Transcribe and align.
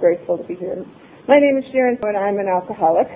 grateful 0.00 0.38
to 0.38 0.44
be 0.48 0.54
here. 0.56 0.82
My 1.28 1.36
name 1.38 1.60
is 1.60 1.64
Sharon, 1.70 2.00
and 2.02 2.16
I'm 2.16 2.40
an 2.40 2.48
alcoholic. 2.48 3.06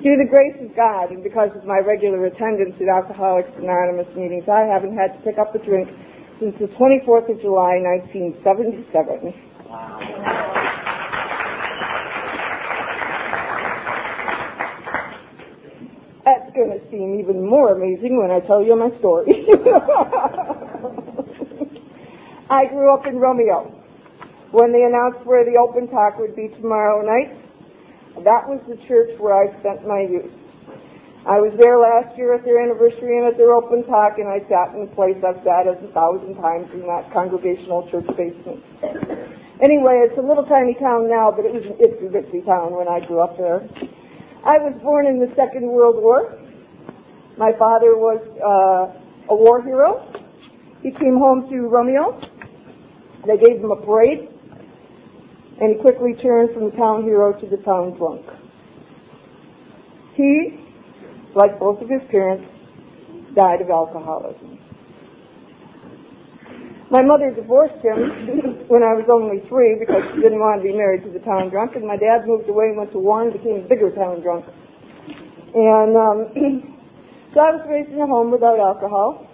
Through 0.00 0.22
the 0.22 0.30
grace 0.30 0.54
of 0.62 0.70
God 0.78 1.10
and 1.10 1.26
because 1.26 1.50
of 1.58 1.66
my 1.66 1.82
regular 1.82 2.24
attendance 2.26 2.78
at 2.80 2.86
Alcoholics 2.86 3.50
Anonymous 3.58 4.06
meetings, 4.14 4.48
I 4.48 4.62
haven't 4.62 4.96
had 4.96 5.18
to 5.18 5.20
pick 5.26 5.38
up 5.38 5.52
a 5.56 5.58
drink 5.58 5.90
since 6.38 6.54
the 6.62 6.70
24th 6.78 7.34
of 7.34 7.40
July, 7.42 7.82
1977. 7.82 9.34
That's 16.24 16.54
going 16.54 16.70
to 16.70 16.80
seem 16.92 17.18
even 17.18 17.44
more 17.44 17.74
amazing 17.74 18.22
when 18.22 18.30
I 18.30 18.38
tell 18.46 18.62
you 18.62 18.76
my 18.78 18.96
story. 19.00 19.26
I 22.50 22.66
grew 22.66 22.94
up 22.94 23.04
in 23.06 23.16
Romeo. 23.16 23.77
When 24.50 24.72
they 24.72 24.80
announced 24.80 25.26
where 25.28 25.44
the 25.44 25.60
open 25.60 25.92
talk 25.92 26.16
would 26.16 26.34
be 26.34 26.48
tomorrow 26.56 27.04
night, 27.04 27.36
that 28.24 28.48
was 28.48 28.64
the 28.64 28.80
church 28.88 29.12
where 29.20 29.36
I 29.36 29.52
spent 29.60 29.84
my 29.84 30.08
youth. 30.08 30.32
I 31.28 31.36
was 31.44 31.52
there 31.60 31.76
last 31.76 32.16
year 32.16 32.32
at 32.32 32.40
their 32.48 32.56
anniversary 32.56 33.20
and 33.20 33.28
at 33.28 33.36
their 33.36 33.52
open 33.52 33.84
talk, 33.84 34.16
and 34.16 34.24
I 34.24 34.40
sat 34.48 34.72
in 34.72 34.88
a 34.88 34.92
place 34.96 35.20
I've 35.20 35.44
sat 35.44 35.68
as 35.68 35.76
a 35.84 35.92
thousand 35.92 36.40
times 36.40 36.72
in 36.72 36.88
that 36.88 37.12
congregational 37.12 37.84
church 37.92 38.08
basement. 38.16 38.64
Anyway, 39.60 40.08
it's 40.08 40.16
a 40.16 40.24
little 40.24 40.48
tiny 40.48 40.72
town 40.80 41.04
now, 41.04 41.28
but 41.28 41.44
it 41.44 41.52
was 41.52 41.68
an 41.68 41.76
itsy 41.84 42.08
bitsy 42.08 42.40
town 42.48 42.72
when 42.72 42.88
I 42.88 43.04
grew 43.04 43.20
up 43.20 43.36
there. 43.36 43.60
I 44.48 44.56
was 44.56 44.72
born 44.80 45.04
in 45.04 45.20
the 45.20 45.28
Second 45.36 45.68
World 45.68 46.00
War. 46.00 46.40
My 47.36 47.52
father 47.58 48.00
was 48.00 48.24
uh, 48.40 49.28
a 49.28 49.36
war 49.36 49.60
hero. 49.60 50.08
He 50.80 50.90
came 50.96 51.20
home 51.20 51.50
to 51.50 51.68
Romeo. 51.68 52.16
They 53.26 53.36
gave 53.36 53.60
him 53.60 53.72
a 53.72 53.76
parade, 53.84 54.30
and 55.60 55.76
he 55.76 55.80
quickly 55.80 56.14
turned 56.22 56.54
from 56.54 56.70
the 56.70 56.76
town 56.76 57.02
hero 57.04 57.32
to 57.32 57.46
the 57.46 57.62
town 57.64 57.96
drunk. 57.96 58.24
He 60.14 60.58
like 61.34 61.58
both 61.58 61.80
of 61.80 61.88
his 61.88 62.02
parents, 62.10 62.44
died 63.34 63.60
of 63.60 63.70
alcoholism. 63.70 64.58
My 66.90 67.02
mother 67.04 67.30
divorced 67.30 67.78
him 67.84 68.66
when 68.72 68.82
I 68.82 68.96
was 68.96 69.04
only 69.12 69.44
three 69.48 69.76
because 69.78 70.00
she 70.10 70.24
didn't 70.24 70.40
want 70.40 70.58
to 70.58 70.64
be 70.64 70.72
married 70.72 71.04
to 71.04 71.12
the 71.12 71.20
town 71.20 71.50
drunk, 71.50 71.76
and 71.76 71.86
my 71.86 72.00
dad 72.00 72.24
moved 72.26 72.48
away 72.48 72.72
and 72.72 72.76
went 72.80 72.92
to 72.92 72.98
war 72.98 73.22
and 73.22 73.32
became 73.32 73.60
a 73.60 73.68
bigger 73.68 73.92
town 73.92 74.24
drunk. 74.24 74.48
And 75.54 75.92
um, 75.94 76.18
so 77.36 77.40
I 77.44 77.54
was 77.54 77.62
raised 77.68 77.92
in 77.92 78.00
a 78.00 78.08
home 78.08 78.32
without 78.32 78.58
alcohol 78.58 79.28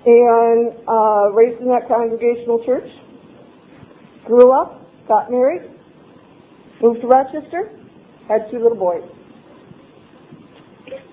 and 0.00 0.72
uh, 0.88 1.28
raised 1.36 1.60
in 1.60 1.68
that 1.68 1.86
congregational 1.86 2.64
church. 2.64 2.88
Grew 4.24 4.48
up, 4.48 4.79
got 5.10 5.28
married, 5.28 5.62
moved 6.80 7.00
to 7.00 7.08
Rochester, 7.08 7.74
had 8.28 8.46
two 8.48 8.62
little 8.62 8.78
boys. 8.78 9.02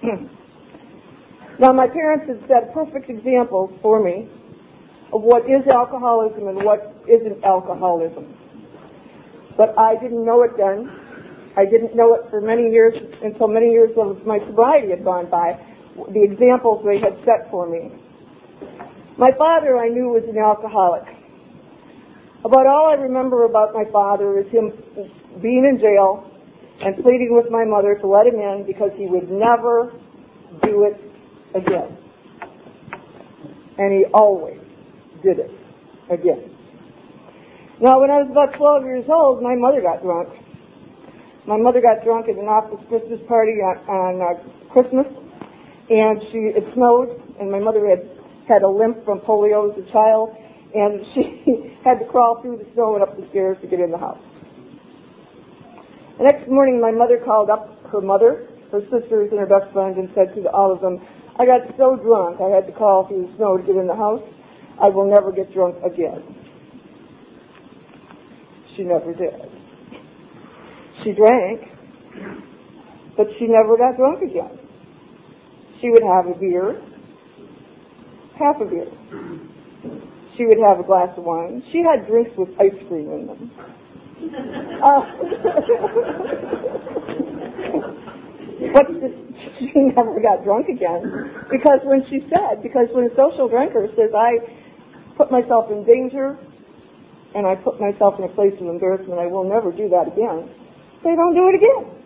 now, 1.59 1.73
my 1.73 1.88
parents 1.88 2.30
had 2.30 2.40
set 2.48 2.72
perfect 2.75 3.09
examples 3.09 3.73
for 3.81 4.03
me 4.03 4.30
of 5.12 5.23
what 5.23 5.50
is 5.50 5.66
alcoholism 5.73 6.48
and 6.48 6.64
what 6.64 6.94
isn't 7.09 7.44
alcoholism. 7.44 8.38
But 9.58 9.73
I 9.80 9.95
didn't 10.00 10.23
know 10.23 10.44
it 10.44 10.52
then. 10.58 10.94
I 11.58 11.66
didn't 11.66 11.95
know 11.95 12.14
it 12.14 12.30
for 12.30 12.40
many 12.40 12.70
years 12.70 12.94
until 13.23 13.48
many 13.48 13.72
years 13.72 13.90
of 13.98 14.23
my 14.28 14.38
sobriety 14.45 14.92
had 14.92 15.03
gone 15.03 15.28
by. 15.31 15.58
The 16.14 16.22
examples 16.22 16.86
they 16.86 17.00
had 17.02 17.18
set 17.25 17.50
for 17.50 17.68
me. 17.68 17.90
My 19.18 19.31
father, 19.40 19.80
I 19.80 19.90
knew, 19.90 20.09
was 20.09 20.22
an 20.30 20.38
alcoholic. 20.38 21.17
About 22.48 22.66
all 22.66 22.88
I 22.88 22.94
remember 22.94 23.44
about 23.44 23.73
my 23.73 23.84
father 23.92 24.40
is 24.40 24.48
him 24.53 24.72
being 25.44 25.67
in 25.67 25.84
jail 25.84 26.31
and 26.80 26.95
pleading 27.03 27.36
with 27.36 27.52
my 27.52 27.66
mother 27.66 28.00
to 28.00 28.08
let 28.08 28.26
him 28.26 28.40
in 28.40 28.64
because 28.66 28.92
he 28.95 29.06
would 29.06 29.30
never 29.30 29.92
do 30.64 30.88
it 30.88 30.95
again. 31.52 31.97
And 33.78 33.91
he 33.91 34.06
always 34.13 34.62
did 35.22 35.40
it 35.44 35.52
again. 36.09 36.56
Now, 37.81 38.00
when 38.00 38.12
I 38.12 38.24
was 38.24 38.31
about 38.31 38.56
12 38.56 38.84
years 38.85 39.06
old, 39.12 39.44
my 39.44 39.53
mother 39.53 39.81
got 39.81 40.00
drunk. 40.02 40.29
My 41.52 41.58
mother 41.58 41.81
got 41.81 42.00
drunk 42.06 42.31
at 42.31 42.40
an 42.40 42.47
office 42.47 42.79
Christmas 42.88 43.19
party 43.28 43.59
on, 43.59 43.75
on 43.91 44.14
uh, 44.24 44.72
Christmas, 44.72 45.08
and 45.91 46.24
she 46.31 46.56
it 46.56 46.64
snowed, 46.75 47.12
and 47.41 47.52
my 47.52 47.59
mother 47.59 47.84
had 47.91 48.08
had 48.47 48.64
a 48.64 48.72
limp 48.72 49.03
from 49.03 49.19
polio 49.19 49.68
as 49.68 49.75
a 49.84 49.91
child, 49.91 50.31
and 50.73 51.01
she 51.13 51.78
had 51.85 52.00
to 52.00 52.05
crawl 52.09 52.41
through 52.41 52.57
the 52.57 52.67
snow 52.73 52.95
and 52.95 53.03
up 53.03 53.16
the 53.16 53.28
stairs 53.29 53.57
to 53.61 53.67
get 53.67 53.79
in 53.79 53.91
the 53.91 53.97
house. 53.97 54.22
The 56.17 56.23
next 56.25 56.50
morning, 56.50 56.81
my 56.81 56.91
mother 56.91 57.22
called 57.23 57.50
up 57.50 57.69
her 57.91 58.01
mother, 58.01 58.50
her 58.72 58.81
sisters, 58.89 59.29
and 59.31 59.39
her 59.39 59.45
best 59.45 59.72
friend 59.72 59.95
and 59.97 60.09
said 60.16 60.33
to 60.35 60.50
all 60.50 60.73
of 60.73 60.81
them, 60.81 60.97
I 61.39 61.45
got 61.45 61.61
so 61.78 61.95
drunk 61.95 62.41
I 62.41 62.50
had 62.50 62.66
to 62.66 62.73
crawl 62.73 63.07
through 63.07 63.29
the 63.29 63.38
snow 63.38 63.57
to 63.57 63.63
get 63.63 63.75
in 63.75 63.85
the 63.85 63.95
house. 63.95 64.23
I 64.81 64.89
will 64.89 65.09
never 65.09 65.31
get 65.31 65.53
drunk 65.53 65.78
again. 65.85 66.25
She 68.75 68.84
never 68.84 69.13
did. 69.13 69.34
She 71.03 71.13
drank, 71.13 71.61
but 73.16 73.28
she 73.38 73.45
never 73.47 73.78
got 73.78 73.97
drunk 73.97 74.22
again. 74.22 74.57
She 75.81 75.89
would 75.89 76.03
have 76.03 76.25
a 76.25 76.39
beer, 76.39 76.81
half 78.39 78.55
a 78.61 78.66
beer. 78.66 78.89
She 80.38 80.46
would 80.46 80.59
have 80.70 80.80
a 80.80 80.84
glass 80.84 81.09
of 81.18 81.24
wine. 81.24 81.64
She 81.72 81.81
had 81.81 82.06
drinks 82.08 82.31
with 82.38 82.50
ice 82.62 82.78
cream 82.88 83.09
in 83.12 83.25
them. 83.28 83.52
Uh, 83.58 85.02
but 88.74 88.86
she 89.59 89.72
never 89.97 90.20
got 90.22 90.44
drunk 90.44 90.70
again 90.70 91.34
because 91.50 91.80
when 91.84 92.06
she 92.09 92.22
said, 92.30 92.62
because 92.62 92.88
when 92.94 93.06
a 93.06 93.14
social 93.16 93.47
drinker 93.50 93.88
says, 93.97 94.14
I 94.14 94.38
put 95.18 95.31
myself 95.31 95.72
in 95.72 95.86
danger 95.86 96.38
and 97.34 97.46
I 97.46 97.56
put 97.56 97.80
myself 97.80 98.16
in 98.20 98.26
a 98.26 98.34
place 98.34 98.53
of 98.62 98.68
embarrassment, 98.68 99.20
I 99.20 99.28
will 99.28 99.47
never 99.47 99.72
do 99.72 99.90
that 99.90 100.14
again, 100.14 100.50
they 101.03 101.16
don't 101.16 101.34
do 101.34 101.50
it 101.50 101.56
again. 101.58 101.97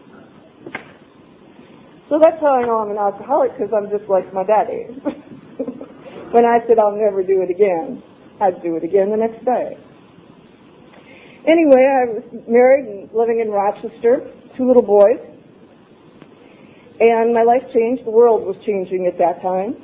So 2.09 2.19
that's 2.21 2.39
how 2.41 2.59
I 2.59 2.65
know 2.65 2.79
I'm 2.79 2.91
an 2.91 2.97
alcoholic 2.97 3.55
because 3.57 3.71
I'm 3.71 3.89
just 3.89 4.09
like 4.09 4.33
my 4.33 4.43
daddy. 4.43 4.87
when 6.35 6.43
I 6.43 6.59
said 6.67 6.79
I'll 6.79 6.95
never 6.95 7.23
do 7.23 7.41
it 7.41 7.49
again, 7.49 8.03
I'd 8.41 8.61
do 8.63 8.75
it 8.75 8.83
again 8.83 9.11
the 9.11 9.17
next 9.17 9.45
day. 9.45 9.77
Anyway, 11.45 11.81
I 11.85 12.09
was 12.09 12.23
married 12.49 12.85
and 12.85 13.09
living 13.13 13.39
in 13.39 13.49
Rochester, 13.49 14.33
two 14.57 14.65
little 14.65 14.81
boys. 14.81 15.21
And 16.99 17.33
my 17.33 17.41
life 17.41 17.61
changed. 17.73 18.05
The 18.05 18.11
world 18.11 18.45
was 18.45 18.55
changing 18.65 19.05
at 19.05 19.17
that 19.17 19.41
time. 19.41 19.77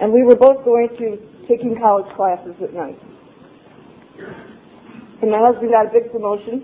And 0.00 0.12
we 0.12 0.22
were 0.22 0.36
both 0.36 0.64
going 0.64 0.88
to 0.98 1.18
taking 1.46 1.78
college 1.78 2.06
classes 2.14 2.54
at 2.62 2.74
night. 2.74 2.98
And 5.22 5.30
my 5.30 5.38
husband 5.38 5.70
got 5.70 5.86
a 5.86 5.92
big 5.94 6.10
promotion. 6.10 6.62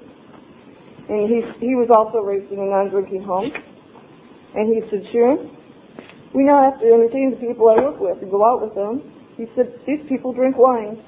And 1.08 1.30
he, 1.30 1.42
he 1.58 1.74
was 1.74 1.90
also 1.90 2.18
raised 2.18 2.50
in 2.50 2.58
a 2.58 2.66
non-drinking 2.66 3.22
home. 3.22 3.50
And 4.54 4.70
he 4.70 4.82
said, 4.90 5.02
Sharon, 5.10 5.50
we 6.34 6.42
now 6.42 6.62
have 6.70 6.80
to 6.80 6.86
entertain 6.86 7.34
the 7.34 7.42
people 7.42 7.68
I 7.70 7.82
work 7.82 7.98
with 7.98 8.22
and 8.22 8.30
go 8.30 8.42
out 8.46 8.62
with 8.62 8.74
them. 8.74 9.02
He 9.36 9.46
said, 9.56 9.80
these 9.86 10.00
people 10.08 10.32
drink 10.32 10.56
wine. 10.56 11.02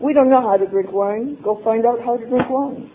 We 0.00 0.12
don't 0.12 0.28
know 0.28 0.42
how 0.42 0.56
to 0.56 0.66
drink 0.66 0.90
wine. 0.90 1.38
Go 1.42 1.60
find 1.62 1.86
out 1.86 2.00
how 2.04 2.16
to 2.16 2.26
drink 2.26 2.50
wine. 2.50 2.90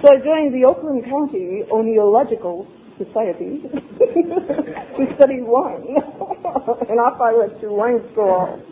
so 0.00 0.08
I 0.08 0.16
joined 0.24 0.54
the 0.54 0.64
Oakland 0.64 1.04
County 1.04 1.62
Oenological 1.70 2.66
Society 2.96 3.62
to 3.68 5.14
study 5.16 5.42
wine. 5.42 5.96
and 6.88 6.98
off 6.98 7.20
I 7.20 7.34
went 7.34 7.60
to 7.60 7.68
wine 7.68 8.00
school. 8.12 8.62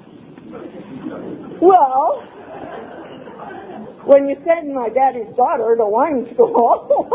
Well, 1.61 2.23
when 4.07 4.29
you 4.29 4.37
send 4.47 4.75
my 4.75 4.89
daddy's 4.89 5.37
daughter 5.37 5.77
to 5.77 5.85
wine 5.87 6.27
school, 6.33 7.07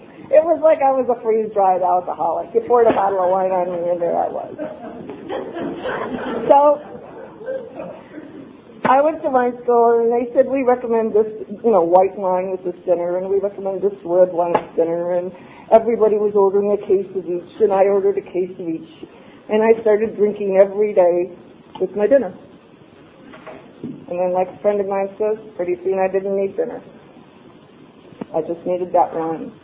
it 0.30 0.42
was 0.46 0.62
like 0.62 0.78
I 0.78 0.94
was 0.94 1.10
a 1.10 1.18
freeze-dried 1.22 1.82
alcoholic. 1.82 2.54
You 2.54 2.62
poured 2.66 2.86
a 2.86 2.94
bottle 2.94 3.18
of 3.18 3.30
wine 3.34 3.50
on 3.50 3.66
me, 3.66 3.90
and 3.90 4.00
there 4.00 4.14
I 4.14 4.30
was. 4.30 4.54
So 6.50 6.80
I 8.90 8.98
went 9.02 9.22
to 9.22 9.30
wine 9.30 9.54
school 9.62 10.02
and 10.02 10.10
they 10.10 10.26
said 10.34 10.50
we 10.50 10.66
recommend 10.66 11.14
this, 11.14 11.30
you 11.46 11.70
know, 11.70 11.86
white 11.86 12.16
wine 12.18 12.50
with 12.50 12.66
this 12.66 12.74
dinner 12.82 13.18
and 13.18 13.30
we 13.30 13.38
recommend 13.38 13.82
this 13.82 13.94
red 14.02 14.34
wine 14.34 14.50
with 14.50 14.74
dinner 14.74 15.14
and 15.14 15.30
everybody 15.70 16.18
was 16.18 16.34
ordering 16.34 16.74
a 16.74 16.80
case 16.88 17.06
of 17.14 17.22
each 17.22 17.54
and 17.62 17.70
I 17.70 17.86
ordered 17.86 18.18
a 18.18 18.26
case 18.26 18.50
of 18.58 18.66
each 18.66 18.90
and 19.46 19.62
I 19.62 19.78
started 19.82 20.16
drinking 20.16 20.58
every 20.58 20.90
day 20.90 21.30
with 21.78 21.94
my 21.94 22.08
dinner. 22.10 22.34
And 23.84 24.18
then 24.18 24.34
like 24.34 24.48
a 24.48 24.58
friend 24.58 24.80
of 24.80 24.88
mine 24.90 25.14
says, 25.14 25.38
pretty 25.54 25.78
soon 25.84 26.02
I 26.02 26.10
didn't 26.10 26.34
need 26.34 26.56
dinner. 26.56 26.82
I 28.34 28.42
just 28.42 28.66
needed 28.66 28.90
that 28.90 29.14
wine. 29.14 29.54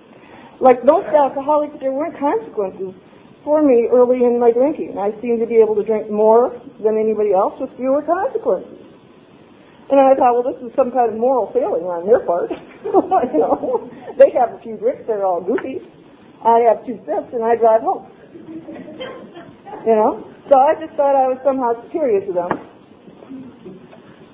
Like 0.61 0.85
most 0.85 1.13
alcoholics, 1.13 1.77
there 1.81 1.93
weren't 1.93 2.19
consequences 2.19 2.97
for 3.45 3.63
me 3.63 3.87
early 3.93 4.25
in 4.25 4.41
my 4.41 4.51
drinking. 4.51 4.97
I 4.99 5.13
seemed 5.21 5.39
to 5.41 5.47
be 5.47 5.63
able 5.63 5.77
to 5.77 5.85
drink 5.85 6.11
more 6.11 6.57
than 6.83 6.99
anybody 6.99 7.33
else 7.37 7.55
with 7.61 7.71
fewer 7.77 8.03
consequences. 8.03 8.87
And 9.87 10.03
I 10.03 10.19
thought, 10.19 10.35
well, 10.35 10.43
this 10.43 10.59
is 10.67 10.75
some 10.75 10.91
kind 10.91 11.13
of 11.13 11.15
moral 11.15 11.55
failing 11.55 11.87
on 11.87 12.11
their 12.11 12.27
part. 12.27 12.51
you 12.83 13.39
know, 13.39 13.87
they 14.19 14.35
have 14.35 14.51
a 14.51 14.59
few 14.67 14.75
drinks, 14.77 15.07
they're 15.07 15.23
all 15.23 15.39
goofy. 15.39 15.79
I 16.43 16.67
have 16.67 16.83
two 16.83 16.99
sips 17.07 17.31
and 17.31 17.47
I 17.47 17.55
drive 17.55 17.87
home. 17.87 18.11
You 19.87 19.95
know, 19.95 20.27
so 20.51 20.59
I 20.59 20.75
just 20.83 20.99
thought 20.99 21.15
I 21.15 21.31
was 21.31 21.39
somehow 21.47 21.79
superior 21.87 22.27
to 22.27 22.33
them. 22.35 22.51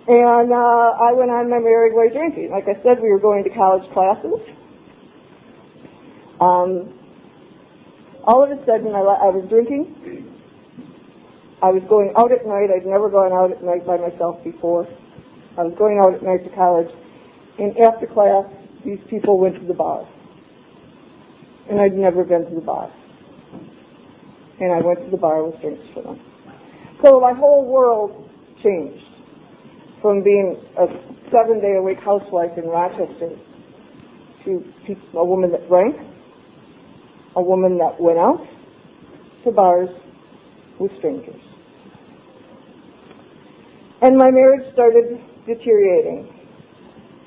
And 0.09 0.49
uh, 0.51 0.89
I 1.05 1.13
went 1.13 1.31
on 1.31 1.53
my 1.53 1.61
merry 1.61 1.93
way 1.93 2.09
drinking. 2.09 2.49
Like 2.49 2.65
I 2.65 2.81
said, 2.81 3.05
we 3.05 3.13
were 3.13 3.21
going 3.21 3.45
to 3.45 3.53
college 3.53 3.85
classes. 3.93 4.41
Um, 6.43 6.99
all 8.27 8.43
of 8.43 8.51
a 8.51 8.59
sudden, 8.67 8.91
I, 8.91 8.99
I 8.99 9.31
was 9.31 9.47
drinking. 9.49 10.27
I 11.63 11.71
was 11.71 11.83
going 11.87 12.11
out 12.19 12.35
at 12.35 12.43
night. 12.43 12.75
I'd 12.75 12.83
never 12.83 13.07
gone 13.07 13.31
out 13.31 13.55
at 13.55 13.63
night 13.63 13.87
by 13.87 13.95
myself 13.95 14.43
before. 14.43 14.83
I 15.55 15.63
was 15.63 15.75
going 15.79 16.03
out 16.03 16.15
at 16.15 16.23
night 16.27 16.43
to 16.43 16.51
college. 16.59 16.91
And 17.63 17.79
after 17.79 18.11
class, 18.11 18.51
these 18.85 18.99
people 19.09 19.39
went 19.39 19.55
to 19.61 19.67
the 19.67 19.75
bar. 19.75 20.03
And 21.71 21.79
I'd 21.79 21.95
never 21.95 22.25
been 22.25 22.43
to 22.51 22.55
the 22.55 22.67
bar. 22.67 22.91
And 24.59 24.73
I 24.73 24.83
went 24.83 24.99
to 25.05 25.11
the 25.11 25.17
bar 25.17 25.47
with 25.47 25.61
drinks 25.61 25.87
for 25.95 26.03
them. 26.03 26.19
So 27.05 27.21
my 27.21 27.35
whole 27.35 27.71
world 27.71 28.29
changed 28.63 29.05
from 30.01 30.25
being 30.25 30.59
a 30.75 30.87
seven 31.31 31.63
day 31.63 31.79
a 31.79 31.83
week 31.83 31.99
housewife 32.03 32.59
in 32.59 32.67
Rochester 32.67 33.39
to 34.45 34.65
a 35.15 35.25
woman 35.25 35.53
that 35.53 35.69
drank, 35.69 35.95
a 37.37 37.43
woman 37.43 37.79
that 37.79 38.01
went 38.01 38.19
out 38.19 38.47
to 39.45 39.51
bars 39.51 39.89
with 40.79 40.91
strangers. 40.99 41.41
And 44.03 44.17
my 44.17 44.31
marriage 44.31 44.73
started 44.73 45.21
deteriorating, 45.47 46.29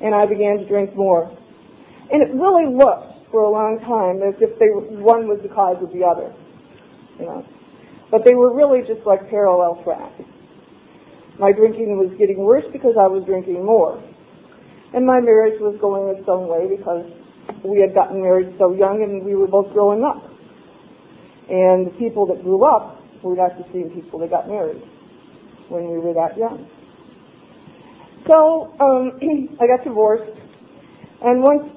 and 0.02 0.14
I 0.14 0.26
began 0.26 0.58
to 0.58 0.68
drink 0.68 0.96
more. 0.96 1.32
And 2.12 2.22
it 2.22 2.36
really 2.36 2.68
looked 2.68 3.32
for 3.32 3.42
a 3.42 3.50
long 3.50 3.80
time 3.88 4.22
as 4.22 4.36
if 4.42 4.60
they, 4.60 4.68
one 5.02 5.28
was 5.28 5.40
the 5.42 5.50
cause 5.50 5.78
of 5.82 5.92
the 5.92 6.04
other, 6.06 6.36
you 7.20 7.26
know. 7.26 7.46
But 8.12 8.24
they 8.26 8.36
were 8.36 8.54
really 8.54 8.82
just 8.86 9.06
like 9.08 9.30
parallel 9.30 9.82
tracks. 9.84 10.22
My 11.40 11.52
drinking 11.52 11.98
was 11.98 12.16
getting 12.20 12.38
worse 12.38 12.64
because 12.72 12.96
I 13.00 13.08
was 13.08 13.26
drinking 13.26 13.66
more. 13.66 14.02
And 14.94 15.06
my 15.06 15.20
marriage 15.20 15.60
was 15.60 15.76
going 15.82 16.16
its 16.16 16.28
own 16.30 16.48
way 16.48 16.72
because 16.72 17.04
we 17.68 17.82
had 17.82 17.94
gotten 17.94 18.22
married 18.22 18.56
so 18.58 18.74
young 18.74 19.04
and 19.04 19.26
we 19.26 19.36
were 19.36 19.48
both 19.48 19.72
growing 19.74 20.04
up. 20.04 20.24
And 21.50 21.88
the 21.88 21.94
people 21.98 22.26
that 22.28 22.42
grew 22.44 22.66
up 22.66 23.02
were 23.24 23.36
not 23.36 23.58
the 23.58 23.66
same 23.74 23.90
people 23.90 24.20
that 24.20 24.30
got 24.30 24.48
married 24.48 24.82
when 25.70 25.90
we 25.90 25.98
were 25.98 26.14
that 26.14 26.38
young. 26.38 26.70
So 28.28 28.74
um, 28.80 29.20
I 29.62 29.68
got 29.68 29.84
divorced, 29.84 30.34
and 31.22 31.44
once 31.44 31.70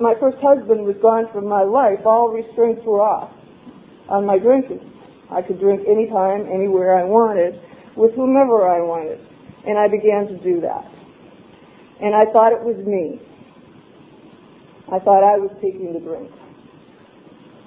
my 0.00 0.14
first 0.20 0.36
husband 0.42 0.84
was 0.84 0.96
gone 1.00 1.28
from 1.32 1.48
my 1.48 1.62
life, 1.62 2.04
all 2.04 2.28
restraints 2.28 2.82
were 2.84 3.00
off 3.00 3.32
on 4.08 4.26
my 4.26 4.38
drinking. 4.38 4.80
I 5.30 5.40
could 5.40 5.58
drink 5.58 5.88
anytime, 5.88 6.46
anywhere 6.52 6.98
I 6.98 7.04
wanted, 7.04 7.60
with 7.96 8.12
whomever 8.14 8.68
I 8.68 8.80
wanted. 8.84 9.20
And 9.66 9.78
I 9.78 9.88
began 9.88 10.28
to 10.28 10.36
do 10.44 10.60
that. 10.60 10.84
And 12.00 12.14
I 12.14 12.28
thought 12.32 12.52
it 12.52 12.60
was 12.60 12.76
me. 12.84 13.20
I 14.92 14.98
thought 14.98 15.24
I 15.24 15.38
was 15.38 15.50
taking 15.62 15.92
the 15.92 16.00
drink. 16.00 16.30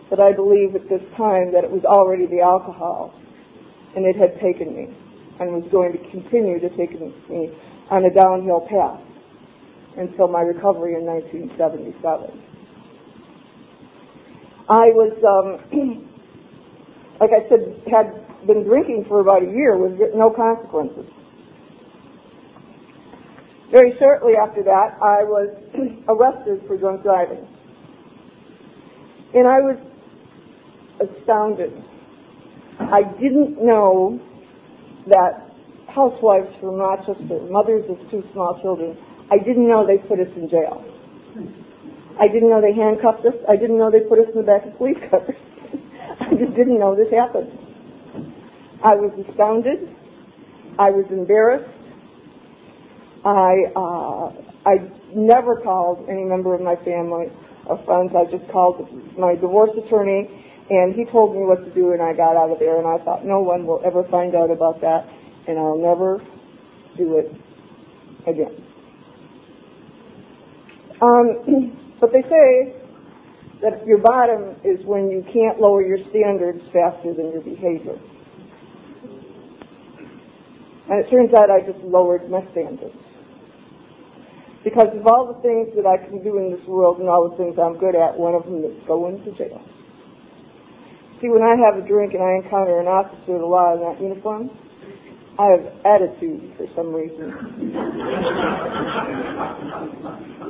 But 0.09 0.19
I 0.19 0.31
believe 0.31 0.75
at 0.75 0.87
this 0.87 1.01
time 1.17 1.51
that 1.51 1.63
it 1.63 1.71
was 1.71 1.83
already 1.83 2.25
the 2.27 2.39
alcohol, 2.39 3.13
and 3.95 4.05
it 4.05 4.15
had 4.15 4.39
taken 4.39 4.75
me, 4.75 4.87
and 5.39 5.51
was 5.51 5.67
going 5.71 5.91
to 5.91 5.99
continue 6.11 6.59
to 6.59 6.69
take 6.77 6.93
me 6.93 7.51
on 7.89 8.05
a 8.05 8.13
downhill 8.13 8.61
path 8.69 9.01
until 9.97 10.27
my 10.27 10.41
recovery 10.41 10.93
in 10.93 11.03
1977. 11.03 12.47
I 14.69 14.91
was, 14.93 15.15
um, 15.25 15.63
like 17.19 17.31
I 17.33 17.49
said, 17.49 17.81
had 17.89 18.13
been 18.45 18.63
drinking 18.63 19.05
for 19.09 19.21
about 19.21 19.41
a 19.41 19.49
year 19.49 19.75
with 19.75 19.97
no 20.13 20.29
consequences. 20.29 21.09
Very 23.77 23.93
shortly 23.99 24.33
after 24.33 24.63
that, 24.63 24.97
I 25.05 25.21
was 25.21 25.53
arrested 26.09 26.65
for 26.65 26.81
drunk 26.81 27.03
driving. 27.03 27.45
And 29.37 29.45
I 29.45 29.61
was 29.61 29.77
astounded. 30.97 31.69
I 32.81 33.05
didn't 33.21 33.61
know 33.61 34.17
that 35.13 35.53
housewives 35.93 36.49
from 36.59 36.81
Rochester, 36.81 37.37
mothers 37.51 37.85
of 37.87 38.01
two 38.09 38.23
small 38.33 38.57
children, 38.63 38.97
I 39.29 39.37
didn't 39.37 39.69
know 39.69 39.85
they 39.85 40.01
put 40.09 40.17
us 40.19 40.33
in 40.35 40.49
jail. 40.49 40.81
I 42.19 42.25
didn't 42.33 42.49
know 42.49 42.59
they 42.59 42.73
handcuffed 42.73 43.29
us. 43.29 43.37
I 43.47 43.57
didn't 43.57 43.77
know 43.77 43.91
they 43.91 44.09
put 44.09 44.17
us 44.17 44.25
in 44.33 44.41
the 44.41 44.47
back 44.47 44.65
of 44.65 44.75
police 44.79 44.97
cars. 45.11 45.37
I 46.19 46.33
just 46.33 46.57
didn't 46.57 46.79
know 46.79 46.97
this 46.97 47.13
happened. 47.13 47.53
I 48.81 48.97
was 48.97 49.13
astounded. 49.21 49.85
I 50.79 50.89
was 50.89 51.05
embarrassed. 51.13 51.76
I 53.27 53.67
uh, 53.75 54.31
I 54.63 54.87
never 55.13 55.59
called 55.59 56.07
any 56.09 56.23
member 56.23 56.55
of 56.55 56.61
my 56.61 56.75
family 56.87 57.27
or 57.65 57.75
friends. 57.83 58.11
I 58.15 58.23
just 58.31 58.49
called 58.51 58.87
my 59.19 59.35
divorce 59.35 59.71
attorney, 59.75 60.31
and 60.69 60.95
he 60.95 61.03
told 61.11 61.35
me 61.35 61.43
what 61.43 61.63
to 61.65 61.73
do, 61.73 61.91
and 61.91 62.01
I 62.01 62.13
got 62.13 62.37
out 62.37 62.51
of 62.51 62.59
there. 62.59 62.77
And 62.77 62.87
I 62.87 63.03
thought, 63.03 63.25
no 63.25 63.41
one 63.41 63.67
will 63.67 63.81
ever 63.83 64.07
find 64.09 64.35
out 64.35 64.49
about 64.49 64.79
that, 64.79 65.03
and 65.47 65.59
I'll 65.59 65.77
never 65.77 66.23
do 66.95 67.17
it 67.19 67.31
again. 68.27 68.63
Um, 71.01 71.95
but 71.99 72.11
they 72.13 72.21
say 72.23 72.79
that 73.61 73.85
your 73.85 73.99
bottom 73.99 74.55
is 74.63 74.79
when 74.85 75.09
you 75.09 75.25
can't 75.33 75.59
lower 75.59 75.83
your 75.83 75.99
standards 76.11 76.61
faster 76.71 77.13
than 77.13 77.31
your 77.31 77.41
behavior. 77.41 77.99
And 80.89 81.03
it 81.03 81.09
turns 81.11 81.33
out 81.33 81.51
I 81.51 81.59
just 81.59 81.83
lowered 81.83 82.29
my 82.29 82.39
standards. 82.51 82.95
Because 84.67 84.91
of 84.99 85.07
all 85.07 85.31
the 85.31 85.39
things 85.39 85.71
that 85.79 85.87
I 85.87 85.95
can 85.95 86.19
do 86.21 86.35
in 86.43 86.51
this 86.51 86.59
world 86.67 86.99
and 86.99 87.07
all 87.07 87.31
the 87.31 87.37
things 87.39 87.55
I'm 87.55 87.79
good 87.79 87.95
at, 87.95 88.19
one 88.19 88.35
of 88.35 88.43
them 88.43 88.67
is 88.67 88.75
going 88.83 89.23
to 89.23 89.31
jail. 89.31 89.63
See, 91.21 91.31
when 91.31 91.39
I 91.39 91.55
have 91.55 91.79
a 91.79 91.87
drink 91.87 92.11
and 92.13 92.21
I 92.21 92.35
encounter 92.43 92.77
an 92.83 92.87
officer 92.91 93.39
of 93.39 93.39
the 93.39 93.47
law 93.47 93.79
in 93.79 93.79
that 93.87 93.95
uniform, 94.03 94.51
I 95.39 95.55
have 95.55 95.63
attitude 95.87 96.51
for 96.59 96.67
some 96.75 96.91
reason. 96.91 97.31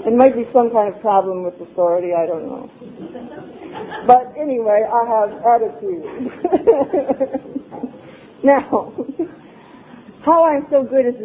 it 0.01 0.17
might 0.17 0.33
be 0.33 0.49
some 0.49 0.73
kind 0.73 0.89
of 0.89 0.99
problem 0.99 1.45
with 1.45 1.53
authority, 1.61 2.17
I 2.17 2.25
don't 2.25 2.49
know. 2.49 2.71
But 4.07 4.33
anyway, 4.33 4.81
I 4.81 5.05
have 5.13 5.29
attitude. 5.45 6.01
now, 8.43 8.97
how 10.25 10.43
I'm 10.43 10.65
so 10.71 10.81
good 10.81 11.05
at 11.05 11.21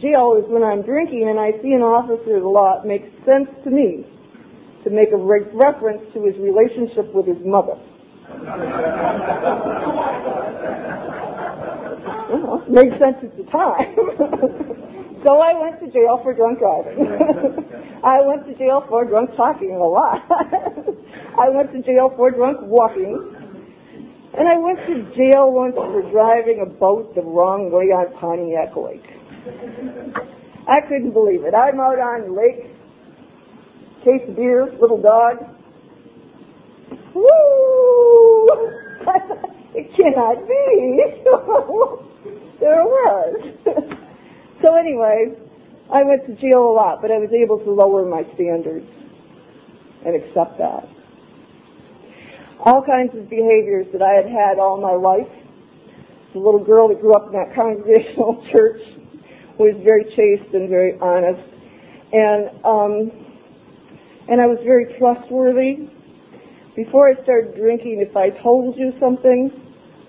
jail 0.00 0.36
is 0.38 0.44
when 0.48 0.62
I'm 0.62 0.82
drinking 0.82 1.28
and 1.28 1.38
I 1.38 1.52
see 1.62 1.72
an 1.72 1.82
officer 1.82 2.36
of 2.36 2.42
the 2.42 2.48
law, 2.48 2.80
it 2.80 2.86
makes 2.86 3.08
sense 3.24 3.48
to 3.64 3.70
me 3.70 4.06
to 4.84 4.90
make 4.90 5.12
a 5.12 5.16
re- 5.16 5.46
reference 5.52 6.02
to 6.14 6.24
his 6.24 6.36
relationship 6.38 7.12
with 7.14 7.26
his 7.26 7.38
mother. 7.44 7.76
well, 12.32 12.64
made 12.68 12.92
sense 12.98 13.20
at 13.22 13.36
the 13.36 13.44
time. 13.52 13.94
so 15.24 15.38
I 15.38 15.54
went 15.58 15.80
to 15.80 15.90
jail 15.92 16.18
for 16.22 16.34
drunk 16.34 16.58
driving. 16.58 16.98
I 18.04 18.20
went 18.22 18.46
to 18.46 18.54
jail 18.58 18.84
for 18.88 19.04
drunk 19.04 19.30
talking 19.36 19.76
a 19.76 19.86
lot. 19.86 20.24
I 21.38 21.48
went 21.48 21.72
to 21.72 21.82
jail 21.82 22.12
for 22.16 22.30
drunk 22.30 22.58
walking. 22.62 23.42
And 24.34 24.48
I 24.48 24.56
went 24.56 24.78
to 24.88 25.14
jail 25.14 25.52
once 25.52 25.74
for 25.76 26.00
driving 26.10 26.60
a 26.62 26.66
boat 26.66 27.14
the 27.14 27.20
wrong 27.20 27.70
way 27.70 27.92
on 27.92 28.08
Pontiac 28.16 28.74
Lake. 28.74 29.21
I 30.68 30.80
couldn't 30.88 31.12
believe 31.12 31.44
it. 31.44 31.54
I'm 31.54 31.80
out 31.80 31.98
on 31.98 32.28
the 32.28 32.32
lake, 32.32 32.70
case 34.04 34.28
of 34.28 34.36
beer, 34.36 34.72
little 34.80 35.00
dog. 35.00 35.38
Woo! 37.14 38.46
it 39.74 39.90
cannot 39.98 40.46
be. 40.46 41.02
there 42.60 42.84
was. 42.84 43.54
so 44.64 44.76
anyway, 44.76 45.34
I 45.92 46.02
went 46.04 46.26
to 46.26 46.34
jail 46.40 46.70
a 46.70 46.74
lot, 46.74 47.02
but 47.02 47.10
I 47.10 47.18
was 47.18 47.30
able 47.32 47.58
to 47.58 47.70
lower 47.70 48.04
my 48.06 48.22
standards 48.34 48.86
and 50.04 50.16
accept 50.16 50.58
that 50.58 50.88
all 52.64 52.82
kinds 52.82 53.10
of 53.16 53.28
behaviors 53.28 53.86
that 53.92 54.02
I 54.02 54.14
had 54.14 54.26
had 54.26 54.58
all 54.58 54.80
my 54.80 54.94
life. 54.94 55.30
The 56.32 56.38
little 56.38 56.64
girl 56.64 56.88
that 56.88 57.00
grew 57.00 57.12
up 57.12 57.26
in 57.26 57.32
that 57.32 57.54
congregational 57.54 58.46
church 58.52 58.80
was 59.58 59.74
very 59.84 60.04
chaste 60.16 60.54
and 60.54 60.68
very 60.68 60.98
honest, 61.00 61.42
and 62.12 62.48
um, 62.64 63.10
and 64.28 64.40
I 64.40 64.46
was 64.46 64.58
very 64.64 64.94
trustworthy. 64.98 65.88
before 66.76 67.08
I 67.08 67.22
started 67.22 67.54
drinking, 67.56 68.04
if 68.08 68.16
I 68.16 68.30
told 68.42 68.76
you 68.76 68.92
something 68.98 69.50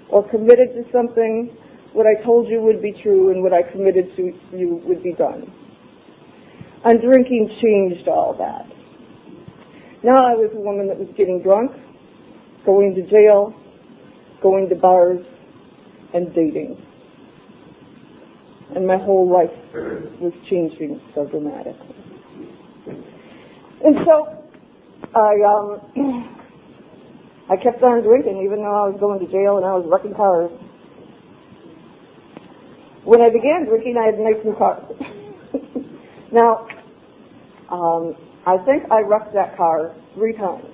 or 0.10 0.28
committed 0.30 0.74
to 0.76 0.84
something, 0.92 1.56
what 1.94 2.06
I 2.08 2.24
told 2.24 2.48
you 2.48 2.62
would 2.62 2.82
be 2.82 2.94
true 3.04 3.32
and 3.32 3.44
what 3.44 3.54
I 3.54 3.64
committed 3.72 4.16
to 4.16 4.32
you 4.56 4.82
would 4.86 5.04
be 5.04 5.14
done. 5.14 5.52
And 6.86 7.02
drinking 7.02 7.50
changed 7.62 8.08
all 8.08 8.36
that. 8.38 8.68
Now 10.04 10.28
I 10.28 10.36
was 10.36 10.52
a 10.54 10.60
woman 10.60 10.88
that 10.88 11.00
was 11.00 11.08
getting 11.18 11.42
drunk, 11.42 11.72
going 12.66 12.94
to 12.96 13.02
jail, 13.10 13.54
going 14.42 14.68
to 14.70 14.76
bars, 14.76 15.26
and 16.14 16.34
dating. 16.36 16.78
And 18.76 18.88
my 18.88 18.98
whole 18.98 19.30
life 19.32 19.54
was 20.20 20.34
changing 20.50 21.00
so 21.14 21.26
dramatically. 21.26 21.96
And 23.86 23.96
so 24.06 24.44
I 25.14 25.34
um 25.46 26.30
I 27.50 27.56
kept 27.58 27.84
on 27.84 28.02
drinking 28.02 28.42
even 28.44 28.60
though 28.60 28.86
I 28.86 28.90
was 28.90 28.98
going 29.00 29.20
to 29.20 29.28
jail 29.32 29.58
and 29.58 29.66
I 29.66 29.74
was 29.74 29.86
wrecking 29.86 30.16
cars. 30.16 30.50
When 33.04 33.22
I 33.22 33.30
began 33.30 33.66
drinking, 33.68 33.98
I 34.00 34.06
had 34.06 34.18
nice 34.18 34.40
new 34.46 34.56
car. 34.56 34.80
now, 36.32 36.66
um, 37.70 38.16
I 38.48 38.58
think 38.64 38.90
I 38.90 39.02
wrecked 39.02 39.34
that 39.34 39.58
car 39.58 39.94
three 40.16 40.34
times. 40.34 40.73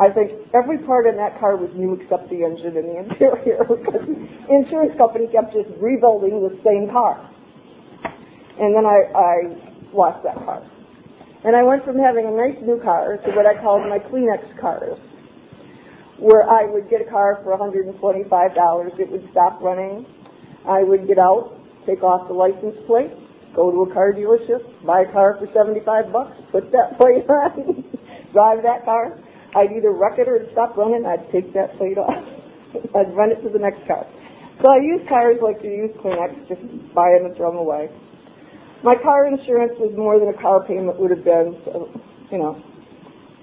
I 0.00 0.08
think 0.08 0.32
every 0.56 0.80
part 0.88 1.04
in 1.04 1.20
that 1.20 1.36
car 1.36 1.60
was 1.60 1.68
new 1.76 1.92
except 1.92 2.32
the 2.32 2.40
engine 2.40 2.72
and 2.72 2.88
the 2.88 2.96
interior 3.04 3.60
because 3.68 4.00
the 4.00 4.16
insurance 4.48 4.96
company 4.96 5.28
kept 5.28 5.52
just 5.52 5.68
rebuilding 5.76 6.40
the 6.40 6.56
same 6.64 6.88
car. 6.88 7.20
And 8.56 8.72
then 8.72 8.88
I, 8.88 9.12
I 9.12 9.36
lost 9.92 10.24
that 10.24 10.40
car. 10.40 10.64
And 11.44 11.52
I 11.56 11.62
went 11.62 11.84
from 11.84 12.00
having 12.00 12.24
a 12.24 12.32
nice 12.32 12.56
new 12.64 12.80
car 12.80 13.20
to 13.20 13.28
what 13.36 13.44
I 13.44 13.60
called 13.60 13.84
my 13.88 14.00
Kleenex 14.00 14.40
cars, 14.60 14.96
where 16.16 16.48
I 16.48 16.64
would 16.64 16.88
get 16.88 17.04
a 17.04 17.08
car 17.08 17.40
for 17.44 17.52
$125. 17.56 17.92
It 17.92 19.10
would 19.10 19.28
stop 19.32 19.60
running. 19.60 20.04
I 20.68 20.82
would 20.82 21.08
get 21.08 21.18
out, 21.18 21.60
take 21.84 22.02
off 22.02 22.28
the 22.28 22.34
license 22.34 22.76
plate, 22.86 23.12
go 23.56 23.70
to 23.70 23.90
a 23.90 23.92
car 23.92 24.12
dealership, 24.12 24.64
buy 24.84 25.04
a 25.08 25.12
car 25.12 25.36
for 25.40 25.48
75 25.52 26.12
bucks, 26.12 26.36
put 26.52 26.72
that 26.72 26.96
plate 27.00 27.28
on, 27.28 27.84
drive 28.32 28.64
that 28.64 28.84
car. 28.84 29.16
I'd 29.54 29.72
either 29.72 29.92
wreck 29.92 30.18
it 30.18 30.28
or 30.28 30.46
stop 30.52 30.76
running. 30.76 31.06
I'd 31.06 31.30
take 31.32 31.52
that 31.54 31.76
plate 31.76 31.98
off. 31.98 32.12
I'd 32.94 33.14
run 33.14 33.32
it 33.32 33.42
to 33.42 33.48
the 33.50 33.58
next 33.58 33.86
car. 33.86 34.06
So 34.62 34.70
I 34.70 34.76
use 34.76 35.00
cars 35.08 35.40
like 35.42 35.64
you 35.64 35.88
use 35.88 35.94
Kleenex, 36.04 36.36
just 36.46 36.60
buy 36.94 37.16
them 37.16 37.26
and 37.26 37.36
throw 37.36 37.50
them 37.50 37.58
away. 37.58 37.88
My 38.84 38.94
car 38.94 39.26
insurance 39.26 39.72
was 39.80 39.92
more 39.96 40.20
than 40.20 40.28
a 40.28 40.36
car 40.36 40.64
payment 40.64 41.00
would 41.00 41.10
have 41.10 41.24
been, 41.24 41.56
so, 41.64 41.88
you 42.30 42.38
know, 42.38 42.60